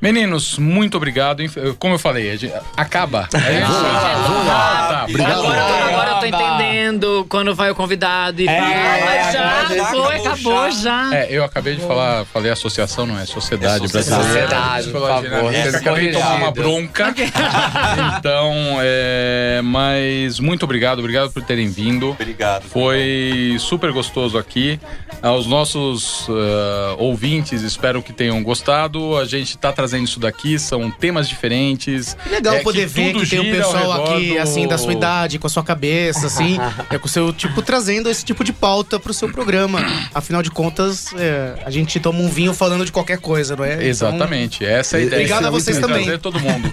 Meninos, 0.00 0.58
muito 0.58 0.96
obrigado. 0.96 1.42
Como 1.78 1.94
eu 1.94 1.98
falei, 1.98 2.30
acaba. 2.76 3.28
A 3.34 3.38
gente 3.38 3.66
fala, 3.66 4.88
tá, 4.88 5.04
Obrigado. 5.08 5.40
Agora, 5.40 5.60
agora 5.60 6.10
eu 6.10 6.20
tô 6.20 6.26
entendendo 6.26 7.09
quando 7.28 7.54
vai 7.54 7.70
o 7.70 7.74
convidado 7.74 8.40
e 8.42 8.46
fala, 8.46 8.58
É, 8.58 9.04
mas 9.04 9.32
já 9.32 9.74
já 9.74 9.84
foi, 9.86 9.98
acabou, 10.00 10.06
acabou 10.08 10.70
já. 10.70 11.10
já. 11.10 11.16
É, 11.16 11.26
eu 11.30 11.44
acabei 11.44 11.76
de 11.76 11.82
falar, 11.82 12.24
falei 12.26 12.50
associação, 12.50 13.06
não 13.06 13.18
é 13.18 13.24
sociedade 13.26 13.86
brasileira. 13.88 14.24
Sociedade, 14.24 14.86
de 14.86 14.92
por 14.92 15.00
Psicologia 15.00 15.64
favor. 15.64 15.76
Acabei 15.76 16.06
de 16.08 16.12
tomar 16.12 16.34
uma 16.36 16.50
bronca. 16.50 17.14
então, 18.18 18.52
é, 18.80 19.60
mas 19.64 20.38
muito 20.40 20.64
obrigado, 20.64 20.98
obrigado 20.98 21.30
por 21.30 21.42
terem 21.42 21.68
vindo. 21.68 22.10
Obrigado. 22.10 22.64
Foi 22.64 23.56
super 23.58 23.92
gostoso 23.92 24.38
aqui. 24.38 24.80
Aos 25.22 25.46
nossos 25.46 26.26
ah, 26.30 26.94
ouvintes, 26.98 27.62
espero 27.62 28.02
que 28.02 28.12
tenham 28.12 28.42
gostado. 28.42 29.16
A 29.18 29.24
gente 29.24 29.58
tá 29.58 29.70
trazendo 29.72 30.04
isso 30.04 30.18
daqui, 30.18 30.58
são 30.58 30.90
temas 30.90 31.28
diferentes. 31.28 32.16
Legal 32.30 32.54
É 32.54 32.62
poder 32.62 32.86
ver 32.86 33.14
que 33.14 33.26
tem 33.26 33.40
um 33.40 33.50
pessoal 33.50 33.92
aqui, 34.04 34.34
do- 34.34 34.38
assim, 34.38 34.66
da 34.66 34.78
sua 34.78 34.92
idade, 34.92 35.38
com 35.38 35.46
a 35.46 35.50
sua 35.50 35.62
cabeça, 35.62 36.26
assim, 36.26 36.58
é 36.88 36.98
com 36.98 37.06
o 37.06 37.09
seu, 37.10 37.32
tipo, 37.32 37.60
trazendo 37.62 38.08
esse 38.08 38.24
tipo 38.24 38.42
de 38.42 38.52
pauta 38.52 38.98
pro 38.98 39.12
seu 39.12 39.28
programa. 39.30 39.80
Afinal 40.14 40.42
de 40.42 40.50
contas, 40.50 41.12
é, 41.16 41.54
a 41.64 41.70
gente 41.70 41.98
toma 42.00 42.20
um 42.20 42.28
vinho 42.28 42.54
falando 42.54 42.84
de 42.84 42.92
qualquer 42.92 43.18
coisa, 43.18 43.56
não 43.56 43.64
é? 43.64 43.74
Então, 43.74 43.86
Exatamente, 43.86 44.64
essa 44.64 44.96
é 44.96 45.00
a 45.00 45.02
ideia. 45.02 45.20
Obrigado 45.22 45.46
a 45.46 45.50
vocês 45.50 45.78
também. 45.78 46.18
Todo 46.18 46.38
mundo. 46.40 46.72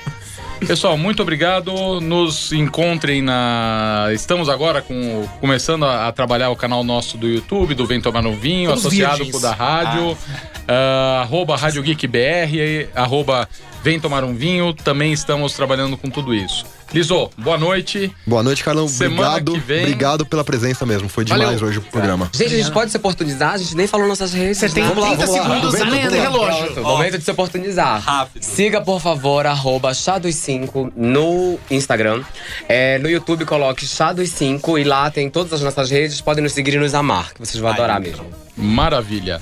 Pessoal, 0.65 0.97
muito 0.97 1.21
obrigado. 1.21 2.01
Nos 2.01 2.51
encontrem 2.51 3.21
na. 3.21 4.07
Estamos 4.11 4.49
agora 4.49 4.81
com... 4.81 5.27
começando 5.39 5.85
a, 5.85 6.07
a 6.07 6.11
trabalhar 6.11 6.49
o 6.49 6.55
canal 6.55 6.83
nosso 6.83 7.17
do 7.17 7.27
YouTube, 7.27 7.75
do 7.75 7.85
Vem 7.85 8.01
Tomar 8.01 8.25
um 8.25 8.35
Vinho, 8.35 8.73
Estamos 8.73 8.85
associado 8.87 9.17
virgens. 9.17 9.31
com 9.31 9.37
o 9.37 9.41
da 9.41 9.53
rádio. 9.53 10.17
ah, 10.67 11.21
arroba 11.21 11.55
Rádio 11.55 11.83
Geek 11.83 12.07
BR, 12.07 12.89
arroba 12.95 13.47
Vem 13.83 13.99
Tomar 13.99 14.23
um 14.23 14.33
Vinho. 14.33 14.73
Também 14.73 15.13
estamos 15.13 15.53
trabalhando 15.53 15.95
com 15.95 16.09
tudo 16.09 16.33
isso. 16.33 16.65
Liso, 16.93 17.29
boa 17.37 17.57
noite. 17.57 18.11
Boa 18.25 18.41
noite, 18.41 18.63
Carlão. 18.63 18.87
Semana 18.87 19.31
Obrigado. 19.31 19.51
que 19.53 19.59
vem- 19.59 19.81
Obrigado 19.83 20.25
pela 20.25 20.43
presença 20.43 20.85
mesmo. 20.85 21.09
Foi 21.09 21.25
demais 21.25 21.43
Valeu. 21.59 21.67
hoje 21.67 21.79
o 21.79 21.81
programa. 21.81 22.29
Gente, 22.33 22.53
a 22.53 22.57
gente 22.57 22.71
pode 22.71 22.91
se 22.91 22.97
oportunizar? 22.97 23.53
A 23.53 23.57
gente 23.57 23.75
nem 23.75 23.85
falou 23.87 24.07
nossas 24.07 24.31
redes. 24.33 24.57
Você 24.57 24.69
tem 24.69 24.83
né? 24.83 24.91
30 24.91 25.27
segundos 25.27 25.73
Vamos 25.73 25.79
lá, 25.79 25.85
além 25.85 26.03
do 26.05 26.09
vamos 26.11 26.17
lá. 26.17 26.23
relógio. 26.23 26.73
Pronto, 26.73 26.87
momento 26.87 27.17
de 27.17 27.23
se 27.25 27.31
oportunizar. 27.31 27.99
Rápido. 28.01 28.41
Siga, 28.43 28.81
por 28.81 29.01
favor, 29.01 29.45
arroba 29.45 29.93
Chá 29.93 30.17
dos 30.17 30.35
5 30.35 30.91
no 30.95 31.59
Instagram. 31.69 32.23
É, 32.69 32.97
no 32.99 33.09
YouTube, 33.09 33.43
coloque 33.45 33.85
Chá 33.85 34.13
dos 34.13 34.29
5 34.29 34.77
e 34.79 34.83
lá 34.85 35.11
tem 35.11 35.29
todas 35.29 35.51
as 35.53 35.61
nossas 35.61 35.91
redes. 35.91 36.21
Podem 36.21 36.41
nos 36.43 36.53
seguir 36.53 36.73
e 36.75 36.79
nos 36.79 36.93
amar, 36.95 37.33
que 37.33 37.39
vocês 37.39 37.59
vão 37.59 37.69
adorar 37.69 37.99
mesmo. 37.99 38.25
Maravilha. 38.55 39.41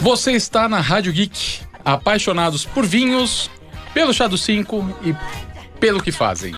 Você 0.00 0.32
está 0.32 0.68
na 0.68 0.80
Rádio 0.80 1.12
Geek, 1.12 1.60
apaixonados 1.84 2.64
por 2.66 2.84
vinhos, 2.86 3.50
pelo 3.94 4.12
chá 4.12 4.26
do 4.28 4.36
5 4.38 4.86
e 5.02 5.14
pelo 5.80 6.02
que 6.02 6.12
fazem. 6.12 6.46